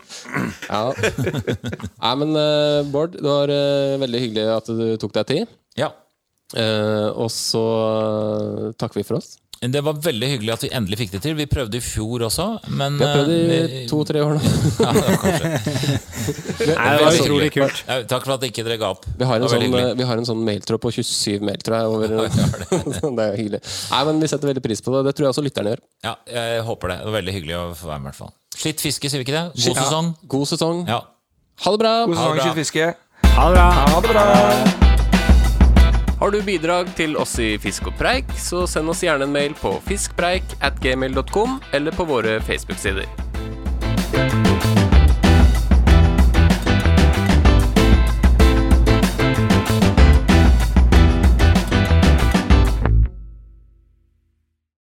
[0.69, 0.93] Ja.
[2.01, 3.51] Nei, men eh, Bård, det var
[4.01, 5.51] veldig hyggelig at du tok deg tid.
[5.77, 5.90] Ja.
[6.56, 7.60] Eh, og så
[8.81, 9.35] takker vi for oss.
[9.60, 11.32] Det var veldig hyggelig at vi endelig fikk det til.
[11.35, 12.44] Vi prøvde i fjor også,
[12.78, 14.43] men Vi har prøvd i eh, to-tre år nå.
[14.85, 15.48] Ja, kanskje.
[16.78, 17.80] Nei, det var utrolig kult.
[17.89, 19.09] Ja, takk for at ikke dere ga opp.
[19.18, 21.90] Vi har en, Det sånn, vi har en sånn mailtråd på 27 mail, tror jeg.
[21.90, 22.06] Over,
[23.18, 23.62] det er hyggelig.
[23.90, 25.02] Nei, men Vi setter veldig pris på det.
[25.09, 25.82] Det tror jeg også lytterne gjør.
[26.06, 26.98] Ja, jeg håper det.
[27.02, 28.06] Det var veldig hyggelig å få være med.
[28.06, 29.47] i hvert fall Slitt fiske, sier vi ikke det?
[29.59, 29.82] God Ja.
[29.82, 30.12] sesong.
[30.36, 30.85] God sesong.
[30.90, 31.01] Ja.
[31.64, 31.94] Ha det bra!
[32.06, 32.59] God Ha det sesong, bra.
[32.62, 32.93] Fiske.
[33.35, 33.70] Ha det bra.
[33.74, 34.98] Ha det bra.
[36.19, 39.55] Har du bidrag til oss i Fisk og preik, så send oss gjerne en mail
[39.61, 43.07] på fiskpreik at gmail.com eller på våre Facebook-sider.